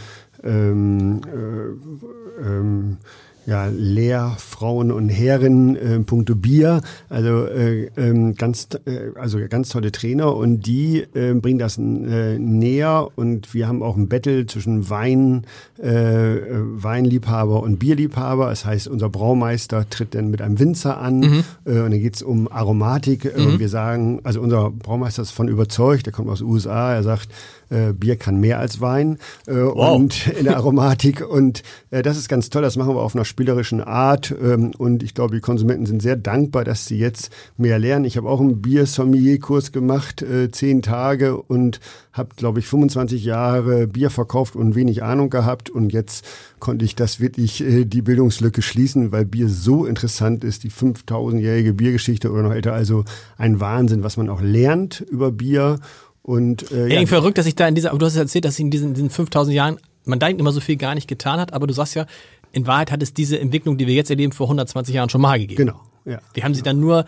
ähm, 0.43 1.22
äh, 1.26 2.47
ähm, 2.47 2.97
ja, 3.46 3.68
Lehrfrauen 3.68 4.92
und 4.92 5.10
Herren 5.10 5.76
äh, 5.76 6.00
puncto 6.00 6.36
Bier, 6.36 6.82
also 7.10 7.46
äh, 7.46 7.89
ähm, 7.98 8.36
ganz 8.36 8.68
äh, 8.86 9.18
also 9.20 9.39
ganz 9.50 9.70
tolle 9.70 9.92
Trainer 9.92 10.36
und 10.36 10.66
die 10.66 11.06
äh, 11.14 11.34
bringen 11.34 11.60
das 11.60 11.78
äh, 11.78 12.38
näher 12.38 13.10
und 13.16 13.54
wir 13.54 13.68
haben 13.68 13.82
auch 13.82 13.98
ein 13.98 14.08
Battle 14.10 14.46
zwischen 14.46 14.89
Wein 14.89 15.46
äh, 15.80 16.36
Weinliebhaber 16.52 17.64
und 17.64 17.80
Bierliebhaber. 17.80 18.50
Das 18.50 18.66
heißt, 18.66 18.88
unser 18.88 19.10
Braumeister 19.10 19.89
tritt 19.89 20.14
dann 20.14 20.30
mit 20.30 20.42
einem 20.42 20.60
Winzer 20.60 21.00
an 21.00 21.20
mhm. 21.20 21.44
äh, 21.66 21.80
und 21.80 21.92
dann 21.92 22.00
geht's 22.00 22.22
um 22.22 22.52
Aromatik. 22.52 23.36
Mhm. 23.38 23.46
Und 23.46 23.60
wir 23.60 23.70
sagen, 23.70 24.20
also 24.24 24.42
unser 24.42 24.70
Braumeister 24.70 25.24
ist 25.24 25.32
von 25.32 25.48
überzeugt, 25.48 26.06
der 26.06 26.14
kommt 26.14 26.30
aus 26.30 26.39
den 26.39 26.48
USA, 26.48 26.94
er 26.94 27.04
sagt, 27.04 27.30
Äh, 27.72 27.93
Bier 27.93 28.17
kann 28.17 28.39
mehr 28.39 28.59
als 28.59 28.82
Wein 28.82 29.17
äh, 29.47 29.53
wow. 29.53 29.95
und 29.95 30.28
in 30.38 30.43
der 30.43 30.57
Aromatik. 30.57 31.28
Und 31.28 31.63
äh, 31.89 32.01
das 32.01 32.17
ist 32.17 32.30
ganz 32.30 32.49
toll. 32.49 32.61
Das 32.61 32.76
machen 32.76 32.93
wir 32.93 33.01
auf 33.01 33.15
einer 33.15 33.26
spielerischen 33.26 33.82
Art. 33.82 34.36
Ähm, 34.43 34.72
und 34.78 35.03
ich 35.03 35.13
glaube, 35.13 35.36
die 35.36 35.41
Konsumenten 35.41 35.86
sind 35.86 36.01
sehr 36.01 36.15
dankbar, 36.15 36.63
dass 36.65 36.86
sie 36.86 36.97
jetzt 36.97 37.32
mehr 37.57 37.80
lernen. 37.80 38.05
Ich 38.05 38.17
habe 38.17 38.30
auch 38.30 38.41
einen 38.41 38.61
Bier-Sommelier-Kurs 38.61 39.72
gemacht, 39.72 40.22
äh, 40.22 40.51
zehn 40.51 40.82
Tage 40.82 41.41
und 41.41 41.80
habe, 42.13 42.30
glaube 42.36 42.59
ich, 42.59 42.67
25 42.67 43.24
Jahre 43.24 43.88
Bier 43.88 44.09
verkauft 44.09 44.55
und 44.55 44.76
wenig 44.76 45.03
Ahnung 45.03 45.30
gehabt. 45.30 45.69
Und 45.69 45.93
jetzt 45.93 46.26
konnte 46.59 46.84
ich 46.84 46.95
das 46.95 47.19
wirklich 47.19 47.63
äh, 47.63 47.86
die 47.86 48.01
Bildungslücke 48.01 48.61
schließen, 48.61 49.11
weil 49.11 49.26
Bier 49.26 49.47
so 49.47 49.86
interessant 49.86 50.43
ist, 50.43 50.63
die 50.63 50.72
5000-jährige 50.72 51.74
Biergeschichte 51.74 52.32
oder 52.32 52.43
noch 52.43 52.53
älter. 52.53 52.74
Also 52.74 53.05
ein 53.38 53.59
Wahnsinn, 53.59 54.03
was 54.03 54.17
man 54.17 54.30
auch 54.30 54.41
lernt 54.41 55.01
über 55.09 55.32
Bier. 55.32 55.80
Und, 56.24 56.72
äh, 56.72 56.93
ja, 56.93 57.05
verrückt, 57.07 57.38
dass 57.38 57.45
ich 57.45 57.55
da 57.55 57.67
in 57.67 57.76
dieser, 57.76 57.89
aber 57.89 57.99
du 57.99 58.05
hast 58.05 58.15
erzählt, 58.15 58.45
dass 58.45 58.59
in 58.59 58.69
diesen, 58.69 58.93
diesen 58.93 59.09
5000 59.09 59.55
Jahren, 59.55 59.78
man 60.05 60.19
denkt 60.19 60.39
immer 60.39 60.51
so 60.51 60.59
viel 60.59 60.76
gar 60.76 60.95
nicht 60.95 61.07
getan 61.07 61.39
hat, 61.39 61.53
aber 61.53 61.67
du 61.67 61.74
sagst 61.74 61.95
ja, 61.95 62.05
in 62.51 62.67
Wahrheit 62.67 62.91
hat 62.91 63.01
es 63.01 63.13
diese 63.13 63.39
Entwicklung, 63.39 63.78
die 63.78 63.88
wir 63.88 63.93
jetzt 63.93 64.09
erleben, 64.09 64.34
vor 64.34 64.47
120 64.47 64.93
Jahren 64.93 65.09
schon 65.09 65.22
mal 65.22 65.39
gegeben. 65.39 65.57
Genau. 65.57 65.82
Ja. 66.05 66.19
Wir 66.34 66.43
haben 66.43 66.53
sie 66.53 66.61
dann 66.61 66.80
nur 66.80 67.05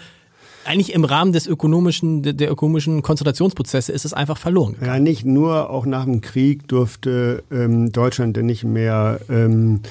eigentlich 0.66 0.94
im 0.94 1.04
Rahmen 1.04 1.34
des 1.34 1.46
ökonomischen, 1.46 2.38
der 2.38 2.50
ökonomischen 2.50 3.02
Konzentrationsprozesse 3.02 3.92
ist 3.92 4.06
es 4.06 4.14
einfach 4.14 4.38
verloren. 4.38 4.74
Gegangen. 4.74 4.94
Ja, 4.94 5.00
nicht 5.00 5.26
nur, 5.26 5.70
auch 5.70 5.86
nach 5.86 6.06
dem 6.06 6.22
Krieg 6.22 6.68
durfte 6.68 7.44
ähm, 7.52 7.92
Deutschland 7.92 8.38
nicht 8.38 8.64
mehr 8.64 9.20
ähm, 9.30 9.82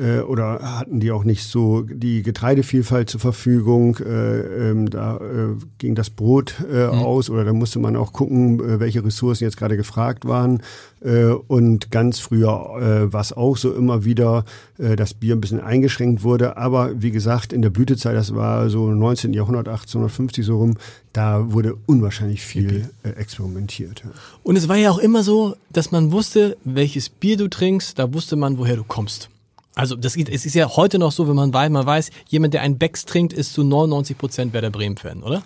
äh, 0.00 0.20
oder 0.20 0.60
hatten 0.78 1.00
die 1.00 1.10
auch 1.10 1.24
nicht 1.24 1.44
so 1.44 1.82
die 1.82 2.22
Getreidevielfalt 2.22 3.10
zur 3.10 3.20
Verfügung. 3.20 3.96
Äh, 3.98 4.70
ähm, 4.70 4.90
da 4.90 5.16
äh, 5.16 5.56
ging 5.78 5.94
das 5.94 6.10
Brot 6.10 6.54
äh, 6.70 6.86
mhm. 6.86 6.92
aus 6.92 7.30
oder 7.30 7.44
da 7.44 7.52
musste 7.52 7.78
man 7.78 7.96
auch 7.96 8.12
gucken, 8.12 8.60
äh, 8.60 8.80
welche 8.80 9.04
Ressourcen 9.04 9.44
jetzt 9.44 9.56
gerade 9.56 9.76
gefragt 9.76 10.26
waren. 10.26 10.62
Äh, 11.04 11.26
und 11.26 11.90
ganz 11.90 12.18
früher 12.18 12.76
äh, 12.80 13.12
war 13.12 13.20
es 13.20 13.32
auch 13.32 13.56
so 13.56 13.74
immer 13.74 14.04
wieder, 14.04 14.44
äh, 14.78 14.96
dass 14.96 15.14
Bier 15.14 15.34
ein 15.34 15.40
bisschen 15.40 15.60
eingeschränkt 15.60 16.22
wurde. 16.22 16.56
Aber 16.56 17.02
wie 17.02 17.10
gesagt, 17.10 17.52
in 17.52 17.62
der 17.62 17.70
Blütezeit, 17.70 18.14
das 18.14 18.34
war 18.34 18.70
so 18.70 18.90
19. 18.90 19.32
Jahrhundert, 19.32 19.68
1850 19.68 20.44
so 20.44 20.58
rum, 20.58 20.76
da 21.12 21.52
wurde 21.52 21.76
unwahrscheinlich 21.86 22.42
viel 22.42 22.88
äh, 23.02 23.10
experimentiert. 23.10 24.02
Und 24.42 24.56
es 24.56 24.68
war 24.68 24.76
ja 24.76 24.90
auch 24.90 24.98
immer 24.98 25.22
so, 25.22 25.56
dass 25.70 25.90
man 25.90 26.12
wusste, 26.12 26.56
welches 26.64 27.08
Bier 27.08 27.36
du 27.36 27.48
trinkst, 27.48 27.98
da 27.98 28.12
wusste 28.14 28.36
man, 28.36 28.58
woher 28.58 28.76
du 28.76 28.84
kommst. 28.84 29.28
Also 29.74 29.96
das 29.96 30.16
es 30.16 30.46
ist 30.46 30.54
ja 30.54 30.76
heute 30.76 30.98
noch 30.98 31.12
so, 31.12 31.28
wenn 31.28 31.36
man 31.36 31.52
weiß, 31.52 31.70
man 31.70 31.86
weiß, 31.86 32.10
jemand, 32.28 32.54
der 32.54 32.62
einen 32.62 32.78
Becks 32.78 33.04
trinkt, 33.06 33.32
ist 33.32 33.54
zu 33.54 33.64
99 33.64 34.18
Prozent 34.18 34.52
Werder 34.52 34.70
Bremen-Fan, 34.70 35.22
oder? 35.22 35.42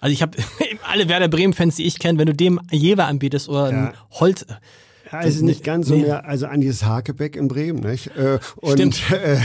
Also 0.00 0.12
ich 0.12 0.22
habe 0.22 0.38
alle 0.88 1.08
Werder 1.08 1.28
Bremen-Fans, 1.28 1.76
die 1.76 1.86
ich 1.86 1.98
kenne, 1.98 2.18
wenn 2.18 2.26
du 2.26 2.34
dem 2.34 2.60
Jever 2.70 3.06
anbietest 3.06 3.48
oder 3.48 3.70
ja. 3.70 3.86
ein 3.86 3.94
Holz, 4.12 4.46
also 5.10 5.44
nicht 5.44 5.64
ganz 5.64 5.88
so 5.88 5.94
nee. 5.94 6.02
mehr, 6.02 6.26
also 6.26 6.46
an 6.46 6.60
dieses 6.60 6.84
Hakebeck 6.84 7.36
in 7.36 7.48
Bremen, 7.48 7.80
nicht? 7.80 8.10
Äh, 8.16 8.38
und, 8.56 8.72
Stimmt. 8.72 9.00
Äh, 9.20 9.36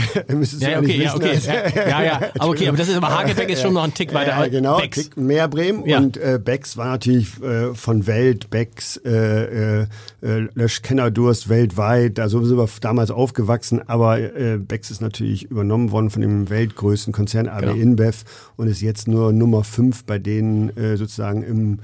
ja, 0.58 0.78
okay, 0.78 1.02
ja, 1.02 1.14
okay. 1.14 1.38
Ja, 1.44 1.88
ja, 1.88 2.02
ja, 2.02 2.20
aber 2.38 2.50
okay, 2.50 2.68
aber 2.68 2.76
das 2.76 2.88
ist 2.88 2.96
aber 2.96 3.10
Hakebeck 3.10 3.50
ist 3.50 3.62
schon 3.62 3.74
noch 3.74 3.84
ein 3.84 3.92
Tick 3.92 4.14
weiter. 4.14 4.30
Ja, 4.30 4.48
genau, 4.48 4.78
Becks. 4.78 4.96
Tick 4.96 5.16
mehr 5.16 5.48
Bremen 5.48 5.82
und 5.82 6.16
äh, 6.16 6.38
Becks 6.42 6.76
war 6.76 6.86
natürlich 6.86 7.40
äh, 7.42 7.74
von 7.74 8.06
Welt, 8.06 8.50
Becks, 8.50 8.96
äh, 9.04 9.80
äh, 9.82 9.86
äh 10.22 10.48
Löschkennerdurst 10.54 11.48
weltweit, 11.48 12.18
da 12.18 12.28
so 12.28 12.42
sind 12.44 12.56
wir 12.56 12.68
damals 12.80 13.10
aufgewachsen, 13.10 13.82
aber 13.86 14.18
äh, 14.18 14.58
Becks 14.58 14.90
ist 14.90 15.00
natürlich 15.00 15.44
übernommen 15.44 15.90
worden 15.90 16.10
von 16.10 16.22
dem 16.22 16.48
weltgrößten 16.48 17.12
Konzern 17.12 17.48
AB 17.48 17.60
genau. 17.60 17.74
InBev 17.74 18.24
und 18.56 18.68
ist 18.68 18.80
jetzt 18.80 19.08
nur 19.08 19.32
Nummer 19.32 19.64
fünf 19.64 20.04
bei 20.04 20.18
denen 20.18 20.76
äh, 20.76 20.96
sozusagen 20.96 21.42
im 21.42 21.78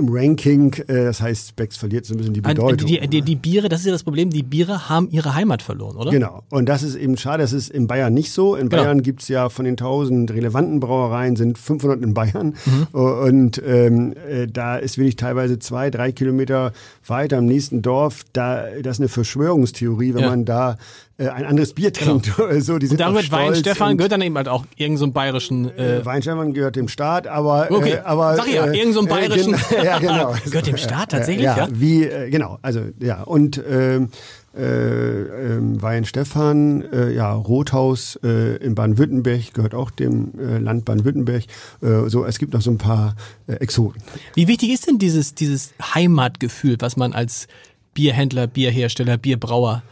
im 0.00 0.08
Ranking, 0.10 0.72
äh, 0.88 1.04
das 1.04 1.20
heißt, 1.20 1.56
Becks 1.56 1.76
verliert 1.76 2.04
so 2.04 2.14
ein 2.14 2.18
bisschen 2.18 2.34
die 2.34 2.40
Bedeutung. 2.40 2.88
Die, 2.88 3.00
die, 3.06 3.22
die, 3.22 3.36
Biere, 3.36 3.68
das 3.68 3.80
ist 3.80 3.86
ja 3.86 3.92
das 3.92 4.02
Problem, 4.02 4.30
die 4.30 4.42
Biere 4.42 4.88
haben 4.88 5.08
ihre 5.10 5.34
Heimat 5.34 5.62
verloren, 5.62 5.96
oder? 5.96 6.10
Genau. 6.10 6.42
Und 6.50 6.68
das 6.68 6.82
ist 6.82 6.96
eben 6.96 7.16
schade, 7.16 7.42
das 7.42 7.52
ist 7.52 7.70
in 7.70 7.86
Bayern 7.86 8.12
nicht 8.12 8.32
so. 8.32 8.56
In 8.56 8.68
genau. 8.68 8.82
Bayern 8.82 9.02
gibt's 9.02 9.28
ja 9.28 9.48
von 9.48 9.64
den 9.64 9.72
1000 9.72 10.32
relevanten 10.32 10.80
Brauereien 10.80 11.36
sind 11.36 11.58
500 11.58 12.02
in 12.02 12.14
Bayern. 12.14 12.54
Mhm. 12.64 12.86
Und 12.92 13.62
ähm, 13.64 14.14
äh, 14.28 14.46
da 14.46 14.76
ist 14.76 14.98
wirklich 14.98 15.16
teilweise 15.16 15.58
zwei, 15.58 15.90
drei 15.90 16.12
Kilometer 16.12 16.72
weiter 17.06 17.38
im 17.38 17.46
nächsten 17.46 17.82
Dorf, 17.82 18.24
da, 18.32 18.64
das 18.82 18.96
ist 18.96 19.00
eine 19.00 19.08
Verschwörungstheorie, 19.08 20.14
wenn 20.14 20.22
ja. 20.22 20.30
man 20.30 20.44
da 20.44 20.76
äh, 21.20 21.28
ein 21.28 21.44
anderes 21.44 21.74
Bier 21.74 21.92
trinkt. 21.92 22.34
Genau. 22.36 22.60
so, 22.60 22.78
die 22.78 22.86
sind 22.86 23.00
und 23.00 23.14
wird 23.14 23.30
Weinstefan 23.30 23.98
gehört 23.98 24.12
dann 24.12 24.22
eben 24.22 24.36
halt 24.36 24.48
auch 24.48 24.64
irgendeinem 24.76 24.96
so 24.96 25.12
bayerischen. 25.12 25.76
Äh, 25.76 25.98
äh 25.98 26.04
Weinstefan 26.06 26.54
gehört 26.54 26.76
dem 26.76 26.88
Staat, 26.88 27.26
aber. 27.26 27.68
Okay. 27.70 27.92
Äh, 27.92 27.98
aber 27.98 28.36
Sag 28.36 28.48
ja, 28.48 28.64
äh, 28.64 28.76
irgendeinem 28.78 28.92
so 28.92 29.06
bayerischen. 29.06 29.56
ja, 29.84 29.98
genau. 29.98 30.34
gehört 30.46 30.66
dem 30.66 30.78
Staat 30.78 31.10
tatsächlich, 31.10 31.44
ja? 31.44 31.56
ja? 31.56 31.68
Wie, 31.70 32.04
äh, 32.04 32.30
genau, 32.30 32.58
also 32.62 32.80
ja. 33.00 33.22
Und 33.22 33.62
ähm, 33.68 34.08
äh, 34.56 34.62
äh, 34.62 35.58
Weihenstephan, 35.60 36.82
äh, 36.90 37.12
ja, 37.12 37.32
Rothaus 37.34 38.18
äh, 38.24 38.56
in 38.56 38.74
Baden-Württemberg 38.74 39.52
gehört 39.52 39.74
auch 39.74 39.90
dem 39.90 40.32
äh, 40.38 40.58
Land 40.58 40.86
Baden-Württemberg. 40.86 41.44
Äh, 41.82 42.08
so, 42.08 42.24
es 42.24 42.38
gibt 42.38 42.54
noch 42.54 42.62
so 42.62 42.70
ein 42.70 42.78
paar 42.78 43.14
äh, 43.46 43.54
Exoten. 43.54 44.02
Wie 44.34 44.48
wichtig 44.48 44.70
ist 44.70 44.88
denn 44.88 44.98
dieses, 44.98 45.34
dieses 45.34 45.72
Heimatgefühl, 45.94 46.76
was 46.80 46.96
man 46.96 47.12
als 47.12 47.46
Bierhändler, 47.94 48.46
Bierhersteller, 48.46 49.18
Bierbrauer 49.18 49.82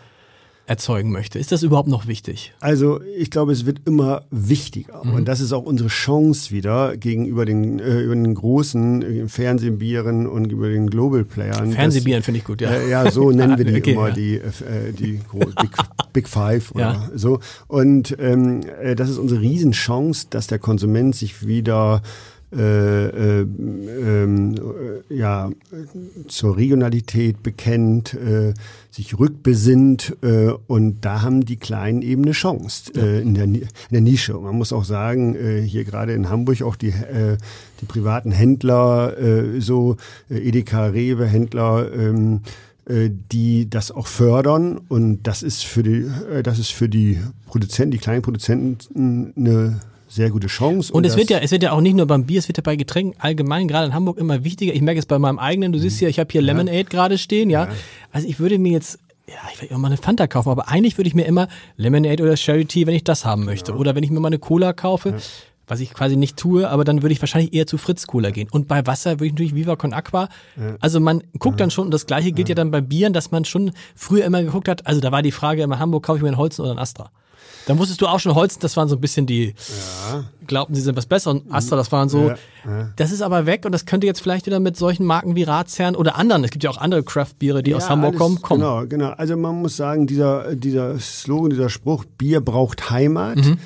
erzeugen 0.68 1.10
möchte. 1.10 1.38
Ist 1.38 1.50
das 1.50 1.62
überhaupt 1.62 1.88
noch 1.88 2.06
wichtig? 2.06 2.52
Also 2.60 3.00
ich 3.16 3.30
glaube, 3.30 3.52
es 3.52 3.64
wird 3.64 3.80
immer 3.86 4.24
wichtiger. 4.30 5.02
Mhm. 5.04 5.14
Und 5.14 5.28
das 5.28 5.40
ist 5.40 5.52
auch 5.52 5.62
unsere 5.62 5.88
Chance 5.88 6.50
wieder 6.50 6.96
gegenüber 6.96 7.46
den, 7.46 7.78
äh, 7.78 8.00
über 8.00 8.14
den 8.14 8.34
großen 8.34 9.02
äh, 9.02 9.28
Fernsehbieren 9.28 10.26
und 10.26 10.52
über 10.52 10.68
den 10.68 10.90
Global 10.90 11.24
Playern. 11.24 11.72
Fernsehbieren 11.72 12.22
finde 12.22 12.38
ich 12.38 12.44
gut, 12.44 12.60
ja. 12.60 12.70
Äh, 12.70 12.90
ja, 12.90 13.10
so 13.10 13.30
nennen 13.32 13.56
wir 13.56 13.64
die 13.64 13.76
okay, 13.76 13.92
immer, 13.92 14.08
ja. 14.08 14.14
die, 14.14 14.34
äh, 14.36 14.92
die 14.92 15.20
Big, 15.32 15.70
Big 16.12 16.28
Five 16.28 16.72
oder 16.72 16.92
ja. 16.92 17.10
so. 17.14 17.40
Und 17.66 18.14
ähm, 18.18 18.60
äh, 18.82 18.94
das 18.94 19.08
ist 19.08 19.18
unsere 19.18 19.40
Riesenchance, 19.40 20.26
dass 20.28 20.48
der 20.48 20.58
Konsument 20.58 21.16
sich 21.16 21.46
wieder 21.46 22.02
äh, 22.50 23.40
äh, 23.40 23.40
ähm, 23.42 24.54
äh, 24.54 25.14
ja, 25.14 25.50
zur 26.28 26.56
Regionalität 26.56 27.42
bekennt, 27.42 28.14
äh, 28.14 28.54
sich 28.90 29.18
rückbesinnt 29.18 30.16
äh, 30.22 30.52
und 30.66 31.02
da 31.02 31.20
haben 31.20 31.44
die 31.44 31.56
Kleinen 31.56 32.00
eben 32.00 32.22
eine 32.22 32.32
Chance 32.32 32.92
in, 32.92 33.34
der, 33.34 33.44
in 33.44 33.68
der 33.90 34.00
Nische. 34.00 34.36
Und 34.36 34.44
man 34.44 34.56
muss 34.56 34.72
auch 34.72 34.84
sagen, 34.84 35.36
hier 35.64 35.84
gerade 35.84 36.14
in 36.14 36.30
Hamburg 36.30 36.62
auch 36.62 36.76
die, 36.76 36.92
die 37.80 37.86
privaten 37.86 38.32
Händler, 38.32 39.14
so 39.58 39.96
Edeka, 40.30 40.86
Rewe, 40.86 41.26
Händler, 41.26 41.92
ähm, 41.92 42.40
äh, 42.88 43.10
die 43.30 43.68
das 43.68 43.90
auch 43.90 44.06
fördern 44.06 44.80
und 44.88 45.22
das 45.24 45.42
ist 45.42 45.64
für 45.64 45.82
die, 45.82 46.10
das 46.42 46.58
ist 46.58 46.70
für 46.70 46.88
die 46.88 47.18
Produzenten, 47.46 47.90
die 47.90 47.98
kleinen 47.98 48.22
Produzenten 48.22 49.34
eine 49.36 49.80
sehr 50.08 50.30
gute 50.30 50.46
Chance. 50.46 50.92
Und, 50.92 50.98
und 50.98 51.04
es 51.04 51.16
wird 51.16 51.30
ja, 51.30 51.38
es 51.38 51.50
wird 51.50 51.62
ja 51.62 51.72
auch 51.72 51.80
nicht 51.80 51.94
nur 51.94 52.06
beim 52.06 52.24
Bier, 52.24 52.38
es 52.38 52.48
wird 52.48 52.56
ja 52.56 52.62
bei 52.62 52.76
Getränken 52.76 53.20
allgemein, 53.20 53.68
gerade 53.68 53.86
in 53.86 53.94
Hamburg, 53.94 54.18
immer 54.18 54.42
wichtiger. 54.44 54.72
Ich 54.72 54.80
merke 54.80 54.98
es 54.98 55.06
bei 55.06 55.18
meinem 55.18 55.38
eigenen, 55.38 55.72
du 55.72 55.78
siehst 55.78 56.00
ja, 56.00 56.08
ich 56.08 56.18
habe 56.18 56.28
hier 56.32 56.42
Lemonade 56.42 56.76
ja. 56.76 56.82
gerade 56.84 57.18
stehen, 57.18 57.50
ja? 57.50 57.64
ja. 57.64 57.70
Also 58.10 58.26
ich 58.26 58.40
würde 58.40 58.58
mir 58.58 58.72
jetzt 58.72 58.98
ja, 59.28 59.34
ich 59.52 59.60
werde 59.60 59.74
auch 59.74 59.78
mal 59.78 59.88
eine 59.88 59.98
Fanta 59.98 60.26
kaufen, 60.26 60.48
aber 60.48 60.68
eigentlich 60.68 60.96
würde 60.96 61.08
ich 61.08 61.14
mir 61.14 61.26
immer 61.26 61.48
Lemonade 61.76 62.22
oder 62.22 62.36
Charity, 62.36 62.86
wenn 62.86 62.94
ich 62.94 63.04
das 63.04 63.26
haben 63.26 63.44
möchte. 63.44 63.72
Ja. 63.72 63.78
Oder 63.78 63.94
wenn 63.94 64.02
ich 64.02 64.10
mir 64.10 64.20
mal 64.20 64.28
eine 64.28 64.38
Cola 64.38 64.72
kaufe, 64.72 65.10
ja. 65.10 65.16
was 65.66 65.80
ich 65.80 65.92
quasi 65.92 66.16
nicht 66.16 66.38
tue, 66.38 66.68
aber 66.68 66.84
dann 66.84 67.02
würde 67.02 67.12
ich 67.12 67.20
wahrscheinlich 67.20 67.52
eher 67.52 67.66
zu 67.66 67.76
Fritz 67.76 68.06
Cola 68.06 68.30
gehen. 68.30 68.48
Und 68.50 68.68
bei 68.68 68.86
Wasser 68.86 69.12
würde 69.12 69.26
ich 69.26 69.32
natürlich 69.32 69.54
Viva 69.54 69.76
Con 69.76 69.92
Aqua. 69.92 70.30
Ja. 70.56 70.76
Also 70.80 70.98
man 70.98 71.22
guckt 71.38 71.60
dann 71.60 71.70
schon, 71.70 71.86
und 71.86 71.90
das 71.90 72.06
gleiche 72.06 72.32
gilt 72.32 72.48
ja. 72.48 72.54
dann 72.54 72.70
bei 72.70 72.80
Bieren, 72.80 73.12
dass 73.12 73.30
man 73.30 73.44
schon 73.44 73.72
früher 73.94 74.24
immer 74.24 74.42
geguckt 74.42 74.68
hat, 74.68 74.86
also 74.86 75.00
da 75.02 75.12
war 75.12 75.20
die 75.20 75.32
Frage 75.32 75.62
immer, 75.62 75.78
Hamburg 75.78 76.04
kaufe 76.04 76.16
ich 76.16 76.22
mir 76.22 76.30
ein 76.30 76.38
Holzen 76.38 76.62
oder 76.62 76.72
ein 76.72 76.78
Astra. 76.78 77.10
Dann 77.68 77.78
wusstest 77.78 78.00
du 78.00 78.06
auch 78.06 78.18
schon, 78.18 78.34
Holzen, 78.34 78.60
das 78.60 78.78
waren 78.78 78.88
so 78.88 78.96
ein 78.96 79.00
bisschen 79.00 79.26
die, 79.26 79.54
ja. 80.10 80.24
glaubten, 80.46 80.74
sie 80.74 80.80
sind 80.80 80.96
was 80.96 81.04
besser. 81.04 81.32
Und 81.32 81.52
Astra, 81.52 81.76
das 81.76 81.92
waren 81.92 82.08
so, 82.08 82.28
ja, 82.28 82.36
ja. 82.64 82.90
das 82.96 83.12
ist 83.12 83.20
aber 83.20 83.44
weg 83.44 83.66
und 83.66 83.72
das 83.72 83.84
könnte 83.84 84.06
jetzt 84.06 84.22
vielleicht 84.22 84.46
wieder 84.46 84.58
mit 84.58 84.78
solchen 84.78 85.04
Marken 85.04 85.36
wie 85.36 85.42
Ratsherrn 85.42 85.94
oder 85.94 86.16
anderen, 86.16 86.44
es 86.44 86.50
gibt 86.50 86.64
ja 86.64 86.70
auch 86.70 86.78
andere 86.78 87.02
Craft-Biere, 87.02 87.62
die 87.62 87.74
aus 87.74 87.90
Hamburg 87.90 88.12
alles, 88.12 88.18
kommen, 88.18 88.42
kommen. 88.42 88.60
Genau, 88.60 88.86
genau. 88.86 89.10
Also 89.10 89.36
man 89.36 89.60
muss 89.60 89.76
sagen, 89.76 90.06
dieser, 90.06 90.56
dieser 90.56 90.98
Slogan, 90.98 91.50
dieser 91.50 91.68
Spruch, 91.68 92.06
Bier 92.06 92.40
braucht 92.40 92.90
Heimat. 92.90 93.36
Mhm 93.36 93.58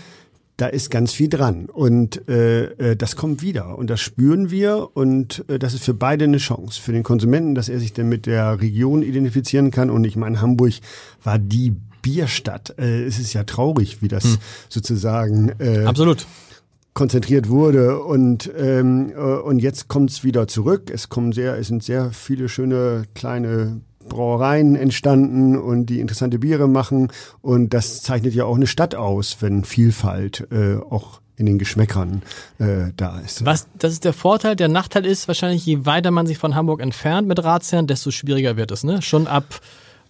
da 0.59 0.68
ist 0.68 0.90
ganz 0.90 1.12
viel 1.12 1.28
dran 1.28 1.66
und 1.66 2.28
äh, 2.28 2.92
äh, 2.92 2.96
das 2.96 3.16
kommt 3.16 3.42
wieder 3.42 3.78
und 3.78 3.90
das 3.90 4.00
spüren 4.00 4.50
wir 4.50 4.90
und 4.94 5.44
äh, 5.48 5.59
das 5.59 5.74
ist 5.74 5.82
für 5.82 5.94
beide 5.94 6.24
eine 6.24 6.36
Chance. 6.36 6.80
Für 6.80 6.92
den 6.92 7.03
Konsumenten, 7.03 7.57
dass 7.57 7.68
er 7.68 7.80
sich 7.80 7.94
dann 7.94 8.09
mit 8.09 8.26
der 8.26 8.61
Region 8.61 9.03
identifizieren 9.03 9.72
kann 9.72 9.90
und 9.90 10.05
ich 10.05 10.14
meine, 10.14 10.40
Hamburg 10.40 10.74
war 11.24 11.40
die 11.40 11.74
Bierstadt. 12.03 12.74
Äh, 12.78 13.05
es 13.05 13.18
ist 13.18 13.32
ja 13.32 13.44
traurig, 13.44 14.03
wie 14.03 14.09
das 14.09 14.24
hm. 14.24 14.38
sozusagen 14.68 15.53
äh, 15.59 15.84
absolut 15.84 16.26
konzentriert 16.94 17.48
wurde 17.48 18.00
und 18.00 18.50
ähm, 18.55 19.12
äh, 19.16 19.18
und 19.18 19.61
jetzt 19.61 19.88
kommt 19.88 20.11
es 20.11 20.24
wieder 20.24 20.46
zurück. 20.46 20.90
Es 20.92 21.09
kommen 21.09 21.32
sehr, 21.32 21.57
es 21.57 21.68
sind 21.68 21.82
sehr 21.82 22.11
viele 22.11 22.48
schöne 22.48 23.05
kleine 23.14 23.80
Brauereien 24.09 24.76
entstanden 24.76 25.57
und 25.57 25.86
die 25.86 26.00
interessante 26.00 26.38
Biere 26.38 26.68
machen 26.68 27.09
und 27.40 27.72
das 27.72 28.03
zeichnet 28.03 28.34
ja 28.34 28.44
auch 28.44 28.57
eine 28.57 28.66
Stadt 28.66 28.94
aus, 28.94 29.38
wenn 29.40 29.64
Vielfalt 29.64 30.46
äh, 30.50 30.76
auch 30.76 31.20
in 31.36 31.46
den 31.46 31.59
Geschmäckern 31.59 32.22
äh, 32.59 32.92
da 32.96 33.18
ist. 33.20 33.44
Was, 33.44 33.66
das 33.78 33.92
ist 33.92 34.05
der 34.05 34.12
Vorteil. 34.12 34.55
Der 34.55 34.68
Nachteil 34.68 35.07
ist 35.07 35.28
wahrscheinlich, 35.28 35.64
je 35.64 35.86
weiter 35.86 36.11
man 36.11 36.26
sich 36.26 36.38
von 36.38 36.55
Hamburg 36.55 36.80
entfernt 36.80 37.26
mit 37.26 37.42
Ratsherren, 37.42 37.86
desto 37.86 38.11
schwieriger 38.11 38.57
wird 38.57 38.70
es. 38.70 38.84
Ne? 38.84 39.00
Schon 39.03 39.26
ab 39.26 39.61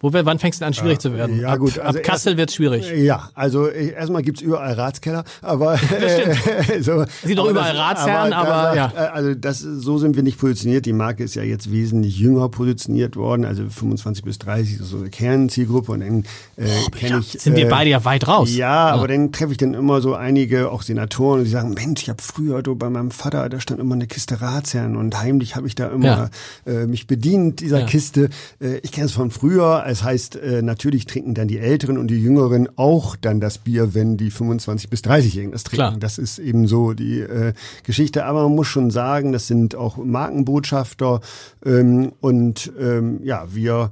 wo 0.03 0.13
wir, 0.13 0.27
wann 0.27 0.39
fängst 0.39 0.61
du 0.61 0.67
an, 0.67 0.75
schwierig 0.75 0.99
zu 0.99 1.15
werden? 1.15 1.41
Ja, 1.41 1.57
gut. 1.57 1.79
Also 1.79 1.99
ab 1.99 2.05
Kassel 2.05 2.37
wird 2.37 2.53
schwierig. 2.53 2.93
Ja, 2.95 3.31
also 3.35 3.69
erstmal 3.69 4.23
gibt's 4.23 4.43
überall 4.43 4.75
Ratskeller, 4.75 5.25
aber 5.41 5.75
äh, 5.75 6.81
so, 6.83 7.03
es 7.03 7.09
gibt 7.25 7.39
auch 7.39 7.49
überall 7.49 7.77
Ratsherren, 7.77 8.33
aber, 8.33 8.53
aber 8.53 8.77
ja. 8.77 8.93
Äh, 8.95 8.99
also 9.13 9.35
das, 9.35 9.61
so 9.61 9.99
sind 9.99 10.17
wir 10.17 10.23
nicht 10.23 10.39
positioniert. 10.39 10.85
Die 10.87 10.93
Marke 10.93 11.25
ist 11.25 11.37
ja 11.37 11.43
jetzt 11.43 11.71
wesentlich 11.71 12.19
jünger 12.19 12.49
positioniert 12.49 13.17
worden, 13.17 13.45
also 13.45 13.63
25 13.63 14.25
bis 14.25 14.39
30 14.41 14.81
ist 14.81 14.89
so 14.89 14.99
eine 14.99 15.11
Kernzielgruppe 15.11 15.93
und 15.93 16.01
dann 16.01 16.25
äh, 16.57 16.67
oh, 16.67 16.91
kenne 16.91 17.21
ich. 17.21 17.41
Sind 17.41 17.57
wir 17.57 17.67
äh, 17.67 17.71
beide 17.71 17.91
ja 17.91 18.05
weit 18.05 18.27
raus. 18.27 18.55
Ja, 18.55 18.73
ja, 18.89 18.95
aber 18.95 19.07
dann 19.07 19.31
treffe 19.31 19.53
ich 19.53 19.59
dann 19.59 19.75
immer 19.75 20.01
so 20.01 20.15
einige, 20.15 20.71
auch 20.71 20.83
Senatoren, 20.83 21.45
die 21.45 21.51
sagen, 21.51 21.75
Mensch, 21.75 22.03
ich 22.03 22.09
habe 22.09 22.23
früher 22.23 22.63
du, 22.63 22.75
bei 22.75 22.91
meinem 22.91 23.11
Vater, 23.13 23.49
da 23.49 23.61
stand 23.61 23.81
immer 23.81 23.95
eine 23.95 24.07
Kiste 24.07 24.41
Ratsherren 24.41 24.97
und 24.97 25.17
heimlich 25.21 25.57
habe 25.57 25.67
ich 25.67 25.75
da 25.75 25.89
immer 25.89 26.31
ja. 26.67 26.73
äh, 26.73 26.87
mich 26.87 27.07
bedient 27.07 27.61
dieser 27.61 27.81
ja. 27.81 27.87
Kiste. 27.87 28.31
Äh, 28.61 28.79
ich 28.83 28.91
kenne 28.91 29.07
es 29.07 29.13
von 29.13 29.31
früher. 29.31 29.85
Es 29.93 30.03
heißt, 30.03 30.37
äh, 30.37 30.63
natürlich 30.63 31.05
trinken 31.05 31.35
dann 31.35 31.49
die 31.49 31.59
Älteren 31.59 31.99
und 31.99 32.09
die 32.09 32.17
Jüngeren 32.17 32.67
auch 32.77 33.15
dann 33.15 33.41
das 33.41 33.59
Bier, 33.59 33.93
wenn 33.93 34.17
die 34.17 34.31
25 34.31 34.89
bis 34.89 35.03
30-Jährigen 35.03 35.53
das 35.53 35.65
trinken. 35.65 35.77
Klar. 35.77 35.97
Das 36.01 36.17
ist 36.17 36.39
eben 36.39 36.67
so 36.67 36.95
die 36.95 37.21
äh, 37.21 37.53
Geschichte. 37.83 38.25
Aber 38.25 38.45
man 38.45 38.55
muss 38.55 38.69
schon 38.69 38.91
sagen, 38.91 39.33
das 39.33 39.49
sind 39.49 39.75
auch 39.75 39.99
Markenbotschafter 39.99 41.21
ähm, 41.67 42.13
und 42.23 42.73
ähm, 42.81 43.21
ja, 43.23 43.45
wir 43.53 43.91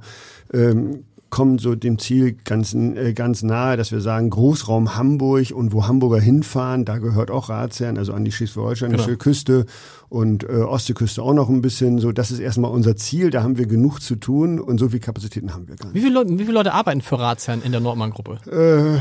ähm, 0.51 1.03
kommen 1.31 1.57
so 1.57 1.73
dem 1.75 1.97
Ziel 1.97 2.37
ganz, 2.43 2.75
äh, 2.75 3.13
ganz 3.13 3.41
nahe, 3.41 3.77
dass 3.77 3.91
wir 3.91 4.01
sagen, 4.01 4.29
Großraum 4.29 4.95
Hamburg 4.95 5.51
und 5.51 5.73
wo 5.73 5.87
Hamburger 5.87 6.19
hinfahren, 6.19 6.85
da 6.85 6.97
gehört 6.99 7.31
auch 7.31 7.49
Ratsherrn, 7.49 7.97
also 7.97 8.13
an 8.13 8.25
die 8.25 8.31
schleswig-holsteinische 8.31 9.05
genau. 9.05 9.17
Küste 9.17 9.65
und 10.09 10.43
äh, 10.43 10.57
Ostseeküste 10.57 11.23
auch 11.23 11.33
noch 11.33 11.49
ein 11.49 11.61
bisschen. 11.61 11.99
So, 11.99 12.11
das 12.11 12.31
ist 12.31 12.39
erstmal 12.39 12.69
unser 12.69 12.95
Ziel, 12.97 13.31
da 13.31 13.41
haben 13.41 13.57
wir 13.57 13.65
genug 13.65 13.99
zu 14.01 14.17
tun 14.17 14.59
und 14.59 14.77
so 14.77 14.89
viel 14.89 14.99
Kapazitäten 14.99 15.53
haben 15.53 15.67
wir 15.67 15.77
gar 15.77 15.87
nicht. 15.87 15.95
Wie 15.95 16.01
viele 16.01 16.13
Leute, 16.13 16.37
wie 16.37 16.43
viele 16.43 16.53
Leute 16.53 16.73
arbeiten 16.73 17.01
für 17.01 17.17
Ratsherrn 17.17 17.61
in 17.63 17.71
der 17.71 17.81
Nordmann-Gruppe? 17.81 18.39
Äh, 18.51 18.99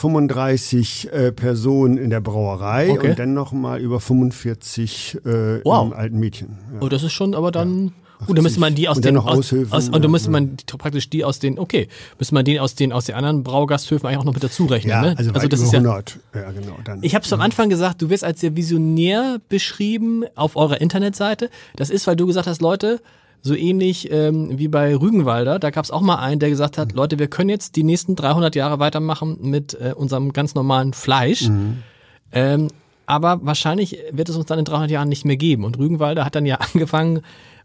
35 0.00 1.12
äh, 1.12 1.32
Personen 1.32 1.96
in 1.96 2.10
der 2.10 2.20
Brauerei 2.20 2.90
okay. 2.92 3.10
und 3.10 3.18
dann 3.18 3.34
noch 3.34 3.52
mal 3.52 3.80
über 3.80 3.98
45 3.98 5.18
äh, 5.24 5.64
wow. 5.64 5.86
im 5.86 5.92
alten 5.92 6.18
Mädchen. 6.18 6.58
Ja. 6.74 6.80
Oh, 6.80 6.88
das 6.88 7.02
ist 7.02 7.12
schon 7.12 7.34
aber 7.34 7.50
dann... 7.50 7.92
Ja. 8.22 8.28
Und 8.28 8.36
dann 8.36 8.42
müsste 8.42 8.60
man 8.60 8.74
die 8.74 8.88
aus 8.88 8.96
und 8.96 9.04
den 9.04 9.16
aus, 9.16 9.52
aus, 9.70 9.88
und 9.88 10.02
dann 10.02 10.10
müsste 10.10 10.30
man 10.30 10.56
die, 10.56 10.64
praktisch 10.64 11.10
die 11.10 11.24
aus 11.24 11.38
den 11.38 11.58
okay 11.58 11.88
müsste 12.18 12.34
man 12.34 12.44
den 12.44 12.58
aus 12.58 12.74
den 12.74 12.92
aus 12.92 13.06
den 13.06 13.14
anderen 13.14 13.42
Braugasthöfen 13.42 14.06
eigentlich 14.06 14.18
auch 14.18 14.24
noch 14.24 14.34
mit 14.34 14.42
dazu 14.42 14.66
rechnen. 14.66 14.90
Ja, 14.90 15.02
ne? 15.02 15.14
also, 15.16 15.32
also 15.32 15.48
das 15.48 15.60
ist 15.60 15.74
100. 15.74 16.18
Ja, 16.34 16.40
ja 16.40 16.50
genau. 16.52 16.78
Dann, 16.84 17.02
ich 17.02 17.14
habe 17.14 17.24
es 17.24 17.32
am 17.32 17.40
Anfang 17.40 17.68
gesagt, 17.68 18.00
du 18.02 18.10
wirst 18.10 18.24
als 18.24 18.40
sehr 18.40 18.56
visionär 18.56 19.40
beschrieben 19.48 20.24
auf 20.34 20.56
eurer 20.56 20.80
Internetseite. 20.80 21.50
Das 21.76 21.90
ist, 21.90 22.06
weil 22.06 22.16
du 22.16 22.26
gesagt 22.26 22.46
hast, 22.46 22.62
Leute, 22.62 23.00
so 23.42 23.54
ähnlich 23.54 24.10
ähm, 24.12 24.58
wie 24.58 24.68
bei 24.68 24.94
Rügenwalder, 24.94 25.58
da 25.58 25.70
gab 25.70 25.84
es 25.84 25.90
auch 25.90 26.00
mal 26.00 26.16
einen, 26.16 26.38
der 26.38 26.48
gesagt 26.48 26.78
hat, 26.78 26.92
mhm. 26.92 26.96
Leute, 26.96 27.18
wir 27.18 27.26
können 27.26 27.50
jetzt 27.50 27.76
die 27.76 27.82
nächsten 27.82 28.14
300 28.14 28.54
Jahre 28.54 28.78
weitermachen 28.78 29.38
mit 29.40 29.74
äh, 29.74 29.92
unserem 29.94 30.32
ganz 30.32 30.54
normalen 30.54 30.92
Fleisch. 30.92 31.48
Mhm. 31.48 31.82
Ähm, 32.30 32.68
aber 33.06 33.40
wahrscheinlich 33.42 33.98
wird 34.12 34.28
es 34.28 34.36
uns 34.36 34.46
dann 34.46 34.60
in 34.60 34.64
300 34.64 34.90
Jahren 34.90 35.08
nicht 35.08 35.24
mehr 35.24 35.36
geben. 35.36 35.64
Und 35.64 35.76
Rügenwalder 35.76 36.24
hat 36.24 36.36
dann 36.36 36.46
ja 36.46 36.58
angefangen, 36.72 37.22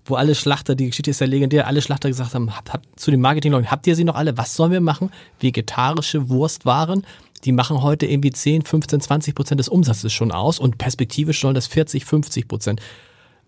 wo 0.10 0.16
alle 0.16 0.36
Schlachter, 0.36 0.76
die 0.76 0.88
Geschichte 0.88 1.12
ist 1.12 1.22
ja 1.22 1.28
legendär, 1.28 1.68
alle 1.68 1.82
Schlachter 1.82 2.10
gesagt 2.10 2.34
haben, 2.34 2.56
habt, 2.56 2.74
habt, 2.74 3.00
zu 3.00 3.12
den 3.12 3.22
Marketingleuten, 3.22 3.72
habt 3.72 3.88
ihr 3.88 3.96
sie 3.96 4.04
noch 4.04 4.16
alle? 4.16 4.38
Was 4.38 4.56
sollen 4.56 4.72
wir 4.72 4.82
machen? 4.82 5.12
Vegetarische 5.40 6.30
Wurstwaren, 6.30 7.06
die 7.44 7.52
machen 7.52 7.82
heute 7.82 8.06
irgendwie 8.06 8.32
10, 8.32 8.64
15, 8.64 9.02
20 9.02 9.36
Prozent 9.36 9.60
des 9.60 9.70
Umsatzes 9.70 10.14
schon 10.14 10.32
aus 10.32 10.60
und 10.60 10.78
perspektivisch 10.78 11.42
sollen 11.42 11.56
das 11.56 11.68
40, 11.68 12.06
50 12.06 12.48
Prozent. 12.48 12.82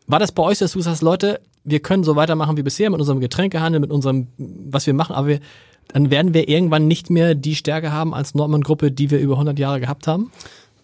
War 0.07 0.20
das 0.20 0.32
bei 0.32 0.43
euch, 0.43 0.57
dass 0.60 0.74
du 0.74 0.82
sagst, 0.82 1.01
Leute, 1.01 1.39
wir 1.64 1.80
können 1.80 2.03
so 2.03 2.16
weitermachen 2.16 2.57
wie 2.57 2.64
bisher 2.64 2.89
mit 2.89 2.99
unserem 2.99 3.20
Getränkehandel, 3.20 3.80
mit 3.80 3.91
unserem, 3.91 4.28
was 4.38 4.88
wir 4.88 4.93
machen, 4.93 5.16
aber 5.16 5.28
wir, 5.28 5.39
dann 5.88 6.12
werden 6.12 6.34
wir 6.34 6.47
irgendwann 6.47 6.88
nicht 6.88 7.10
mehr 7.10 7.36
die 7.36 7.55
Stärke 7.55 7.91
haben 7.91 8.14
als 8.14 8.36
Nordmann-Gruppe, 8.36 8.91
die 8.91 9.12
wir 9.12 9.20
über 9.20 9.34
100 9.34 9.57
Jahre 9.60 9.80
gehabt 9.80 10.07
haben? 10.07 10.32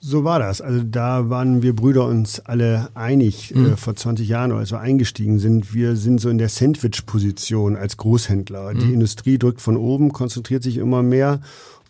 So 0.07 0.23
war 0.23 0.37
das. 0.37 0.61
Also 0.61 0.83
da 0.83 1.31
waren 1.31 1.63
wir 1.63 1.75
Brüder 1.75 2.05
uns 2.05 2.39
alle 2.39 2.89
einig 2.93 3.55
mhm. 3.55 3.73
äh, 3.73 3.75
vor 3.75 3.95
20 3.95 4.27
Jahren, 4.27 4.51
als 4.51 4.71
wir 4.71 4.79
eingestiegen 4.79 5.39
sind. 5.39 5.73
Wir 5.73 5.95
sind 5.95 6.21
so 6.21 6.29
in 6.29 6.37
der 6.37 6.49
Sandwich-Position 6.49 7.75
als 7.75 7.97
Großhändler. 7.97 8.75
Mhm. 8.75 8.79
Die 8.81 8.93
Industrie 8.93 9.39
drückt 9.39 9.61
von 9.61 9.77
oben, 9.77 10.11
konzentriert 10.11 10.61
sich 10.61 10.77
immer 10.77 11.01
mehr 11.01 11.41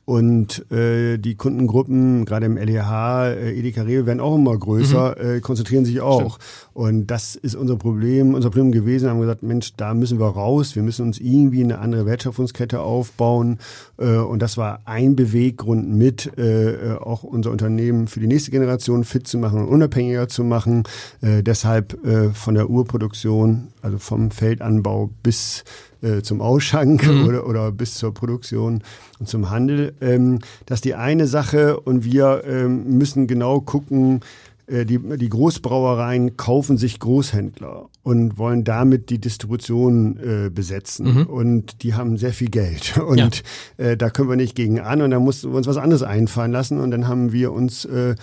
und 0.06 0.72
äh, 0.72 1.18
die 1.18 1.34
Kundengruppen, 1.34 2.26
gerade 2.26 2.46
im 2.46 2.58
LEH, 2.58 3.34
äh, 3.34 3.58
Edeka 3.58 3.82
Rewe, 3.82 4.06
werden 4.06 4.20
auch 4.20 4.36
immer 4.36 4.56
größer, 4.56 5.16
mhm. 5.20 5.38
äh, 5.38 5.40
konzentrieren 5.40 5.84
sich 5.84 6.00
auch. 6.00 6.36
Stimmt. 6.36 6.38
Und 6.76 7.08
das 7.08 7.36
ist 7.36 7.56
unser 7.56 7.76
Problem, 7.76 8.36
unser 8.36 8.52
Problem 8.52 8.72
gewesen. 8.72 9.10
Haben 9.10 9.20
gesagt, 9.20 9.42
Mensch, 9.42 9.74
da 9.78 9.96
müssen 9.96 10.20
wir 10.20 10.28
raus. 10.28 10.76
Wir 10.76 10.84
müssen 10.84 11.08
uns 11.08 11.20
irgendwie 11.20 11.64
eine 11.64 11.80
andere 11.80 12.06
Wertschöpfungskette 12.06 12.82
aufbauen. 12.82 13.58
Äh, 13.98 14.18
und 14.18 14.44
das 14.44 14.58
war 14.58 14.82
ein 14.86 15.16
Beweggrund 15.16 15.90
mit, 15.90 16.38
äh, 16.38 16.98
auch 17.00 17.24
unser 17.24 17.50
Unternehmen 17.50 18.08
für 18.08 18.20
die 18.20 18.28
nächste 18.28 18.52
Generation 18.52 19.06
fit 19.06 19.28
zu 19.28 19.40
machen 19.40 19.60
und 19.60 19.68
unabhängiger 19.68 20.28
zu 20.28 20.44
machen. 20.44 20.84
Äh, 21.22 21.42
deshalb 21.42 22.06
äh, 22.06 22.30
von 22.30 22.54
der 22.54 22.70
Urproduktion, 22.70 23.70
also 23.86 24.00
vom 24.00 24.32
Feldanbau 24.32 25.12
bis 25.22 25.64
äh, 26.02 26.22
zum 26.24 26.42
Ausschank 26.42 27.06
mhm. 27.06 27.28
oder, 27.28 27.48
oder 27.48 27.72
bis 27.72 27.94
zur 27.94 28.14
Produktion 28.14 28.82
und 29.20 29.30
zum 29.30 29.52
Handel. 29.52 29.94
Ähm, 30.02 30.40
das 30.66 30.78
ist 30.78 30.86
die 30.86 30.96
eine 30.96 31.28
Sache 31.28 31.80
und 31.80 32.04
wir 32.04 32.44
ähm, 32.46 32.98
müssen 32.98 33.28
genau 33.28 33.62
gucken, 33.62 34.22
äh, 34.66 34.86
die, 34.86 34.98
die 34.98 35.30
Großbrauereien 35.30 36.36
kaufen 36.36 36.78
sich 36.78 37.00
Großhändler 37.00 37.90
und 38.02 38.40
wollen 38.40 38.64
damit 38.64 39.12
die 39.12 39.20
Distribution 39.20 40.18
äh, 40.18 40.50
besetzen. 40.50 41.14
Mhm. 41.14 41.24
Und 41.28 41.84
die 41.84 41.94
haben 41.94 42.18
sehr 42.18 42.34
viel 42.34 42.50
Geld. 42.50 42.98
Und 43.08 43.44
ja. 43.78 43.86
äh, 43.86 43.98
da 43.98 44.10
können 44.10 44.30
wir 44.30 44.36
nicht 44.36 44.56
gegen 44.56 44.80
an. 44.80 45.04
Und 45.04 45.12
da 45.12 45.20
mussten 45.20 45.52
wir 45.52 45.58
uns 45.58 45.68
was 45.68 45.78
anderes 45.78 46.02
einfallen 46.02 46.52
lassen. 46.52 46.80
Und 46.80 46.90
dann 46.90 47.08
haben 47.08 47.32
wir 47.32 47.52
uns 47.52 47.86
äh, 47.86 48.16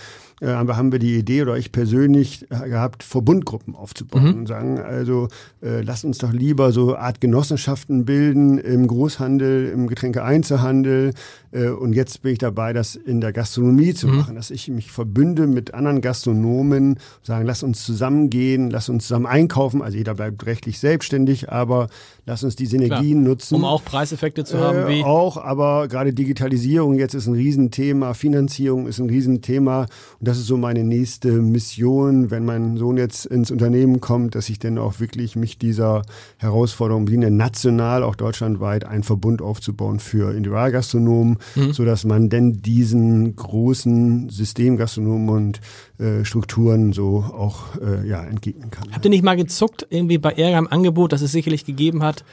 äh, 0.43 0.47
haben 0.47 0.91
wir 0.91 0.99
die 0.99 1.17
Idee 1.17 1.41
oder 1.43 1.57
ich 1.57 1.71
persönlich 1.71 2.45
äh, 2.49 2.67
gehabt, 2.67 3.03
Verbundgruppen 3.03 3.75
aufzubauen 3.75 4.31
mhm. 4.31 4.39
und 4.39 4.47
sagen, 4.47 4.79
also 4.79 5.29
äh, 5.61 5.81
lass 5.81 6.03
uns 6.03 6.17
doch 6.17 6.33
lieber 6.33 6.71
so 6.71 6.97
Art 6.97 7.21
Genossenschaften 7.21 8.03
bilden 8.03 8.57
im 8.57 8.85
Großhandel, 8.87 9.69
im 9.69 9.87
Getränkeeinzelhandel. 9.87 11.13
Äh, 11.51 11.69
und 11.69 11.93
jetzt 11.93 12.21
bin 12.23 12.33
ich 12.33 12.39
dabei, 12.39 12.73
das 12.73 12.95
in 12.95 13.21
der 13.21 13.31
Gastronomie 13.31 13.93
zu 13.93 14.07
mhm. 14.07 14.17
machen, 14.17 14.35
dass 14.35 14.51
ich 14.51 14.67
mich 14.67 14.91
verbünde 14.91 15.47
mit 15.47 15.73
anderen 15.73 16.01
Gastronomen, 16.01 16.99
sagen, 17.21 17.45
lass 17.45 17.63
uns 17.63 17.85
zusammengehen, 17.85 18.69
lass 18.69 18.89
uns 18.89 19.07
zusammen 19.07 19.27
einkaufen. 19.27 19.81
Also 19.81 19.97
jeder 19.97 20.15
bleibt 20.15 20.45
rechtlich 20.45 20.79
selbstständig, 20.79 21.51
aber 21.51 21.87
lass 22.25 22.43
uns 22.43 22.57
die 22.57 22.65
Synergien 22.65 23.21
Klar. 23.21 23.29
nutzen. 23.29 23.55
Um 23.55 23.63
auch 23.63 23.83
Preiseffekte 23.85 24.43
zu 24.43 24.59
haben, 24.59 24.87
wie? 24.87 25.03
Auch, 25.03 25.37
aber 25.37 25.87
gerade 25.87 26.13
Digitalisierung 26.13 26.95
jetzt 26.95 27.13
ist 27.13 27.27
ein 27.27 27.33
Riesenthema, 27.33 28.13
Finanzierung 28.13 28.87
ist 28.87 28.99
ein 28.99 29.09
Riesenthema. 29.09 29.83
Und 30.19 30.27
das 30.33 30.39
ist 30.39 30.47
so 30.47 30.57
meine 30.57 30.83
nächste 30.83 31.31
Mission, 31.31 32.31
wenn 32.31 32.43
mein 32.43 32.75
Sohn 32.77 32.97
jetzt 32.97 33.27
ins 33.27 33.51
Unternehmen 33.51 34.01
kommt, 34.01 34.33
dass 34.33 34.49
ich 34.49 34.57
dann 34.57 34.79
auch 34.79 34.99
wirklich 34.99 35.35
mich 35.35 35.59
dieser 35.59 36.01
Herausforderung 36.37 37.05
bediene, 37.05 37.29
national, 37.29 38.01
auch 38.01 38.15
deutschlandweit, 38.15 38.83
einen 38.83 39.03
Verbund 39.03 39.43
aufzubauen 39.43 39.99
für 39.99 40.33
Individualgastronomen, 40.35 41.37
mhm. 41.53 41.73
sodass 41.73 42.03
man 42.03 42.29
denn 42.29 42.63
diesen 42.63 43.35
großen 43.35 44.31
Systemgastronomen 44.31 45.29
und 45.29 45.61
äh, 45.99 46.25
Strukturen 46.25 46.93
so 46.93 47.17
auch 47.19 47.79
äh, 47.79 48.07
ja, 48.07 48.23
entgegnen 48.23 48.71
kann. 48.71 48.91
Habt 48.91 49.05
ihr 49.05 49.11
nicht 49.11 49.23
mal 49.23 49.35
gezuckt, 49.35 49.85
irgendwie 49.91 50.17
bei 50.17 50.31
Ärger 50.31 50.57
im 50.57 50.67
Angebot, 50.67 51.13
das 51.13 51.21
es 51.21 51.31
sicherlich 51.31 51.63
gegeben 51.63 52.01
hat, 52.01 52.25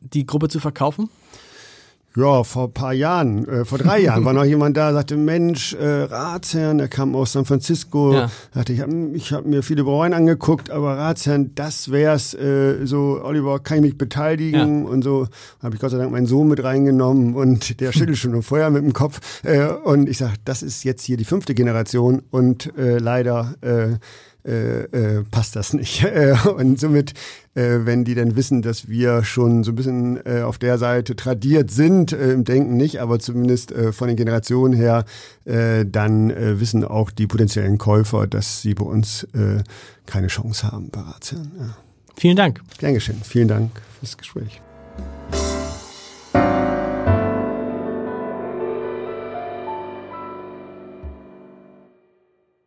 die 0.00 0.24
Gruppe 0.24 0.48
zu 0.48 0.60
verkaufen? 0.60 1.10
Ja, 2.16 2.44
vor 2.44 2.72
paar 2.72 2.94
Jahren, 2.94 3.46
äh, 3.46 3.64
vor 3.66 3.76
drei 3.76 4.00
Jahren 4.00 4.24
war 4.24 4.32
noch 4.32 4.44
jemand 4.44 4.76
da, 4.76 4.92
sagte, 4.94 5.18
Mensch, 5.18 5.74
äh, 5.74 5.84
Ratsherrn, 5.84 6.78
der 6.78 6.88
kam 6.88 7.14
aus 7.14 7.32
San 7.32 7.44
Francisco, 7.44 8.14
ja. 8.14 8.30
sagte, 8.54 8.72
ich 8.72 8.80
habe 8.80 9.10
ich 9.12 9.32
hab 9.32 9.44
mir 9.44 9.62
viele 9.62 9.84
Brauereien 9.84 10.14
angeguckt, 10.14 10.70
aber 10.70 10.96
Ratsherrn, 10.96 11.54
das 11.54 11.90
wär's, 11.90 12.32
äh, 12.32 12.86
so, 12.86 13.20
Oliver, 13.22 13.58
kann 13.58 13.78
ich 13.78 13.82
mich 13.82 13.98
beteiligen 13.98 14.84
ja. 14.84 14.90
und 14.90 15.02
so, 15.02 15.28
habe 15.62 15.74
ich 15.74 15.80
Gott 15.80 15.90
sei 15.90 15.98
Dank 15.98 16.10
meinen 16.10 16.26
Sohn 16.26 16.48
mit 16.48 16.64
reingenommen 16.64 17.34
und 17.34 17.80
der 17.80 17.92
schüttelt 17.92 18.16
schon 18.16 18.42
Feuer 18.42 18.70
mit 18.70 18.82
dem 18.82 18.94
Kopf 18.94 19.20
äh, 19.44 19.66
und 19.66 20.08
ich 20.08 20.16
sag, 20.16 20.36
das 20.46 20.62
ist 20.62 20.84
jetzt 20.84 21.04
hier 21.04 21.18
die 21.18 21.24
fünfte 21.24 21.54
Generation 21.54 22.22
und 22.30 22.76
äh, 22.78 22.96
leider 22.96 23.54
äh, 23.60 23.98
äh, 24.46 24.84
äh, 24.84 25.24
passt 25.30 25.56
das 25.56 25.72
nicht. 25.72 26.04
Äh, 26.16 26.36
und 26.48 26.78
somit, 26.78 27.14
äh, 27.56 27.86
wenn 27.86 28.04
die 28.04 28.14
dann 28.14 28.36
wissen, 28.36 28.62
dass 28.62 28.88
wir 28.88 29.24
schon 29.24 29.64
so 29.64 29.72
ein 29.72 29.74
bisschen 29.74 30.20
äh, 30.26 30.42
auf 30.42 30.58
der 30.58 30.78
Seite 30.78 31.16
tradiert 31.16 31.70
sind, 31.70 32.12
äh, 32.12 32.32
im 32.32 32.44
Denken 32.44 32.76
nicht, 32.76 33.00
aber 33.00 33.18
zumindest 33.18 33.72
äh, 33.72 33.92
von 33.92 34.08
den 34.08 34.16
Generationen 34.16 34.74
her, 34.74 35.04
äh, 35.44 35.86
dann 35.86 36.30
äh, 36.30 36.60
wissen 36.60 36.84
auch 36.84 37.10
die 37.10 37.26
potenziellen 37.26 37.78
Käufer, 37.78 38.26
dass 38.26 38.62
sie 38.62 38.74
bei 38.74 38.84
uns 38.84 39.26
keine 40.06 40.26
Chance 40.26 40.70
haben 40.70 40.90
bei 40.90 41.00
Ratsherren. 41.00 41.50
Ja. 41.58 41.76
Vielen 42.16 42.36
Dank. 42.36 42.60
Gern 42.78 42.94
geschehen. 42.94 43.20
Vielen 43.24 43.48
Dank 43.48 43.70
fürs 43.98 44.16
Gespräch. 44.16 44.60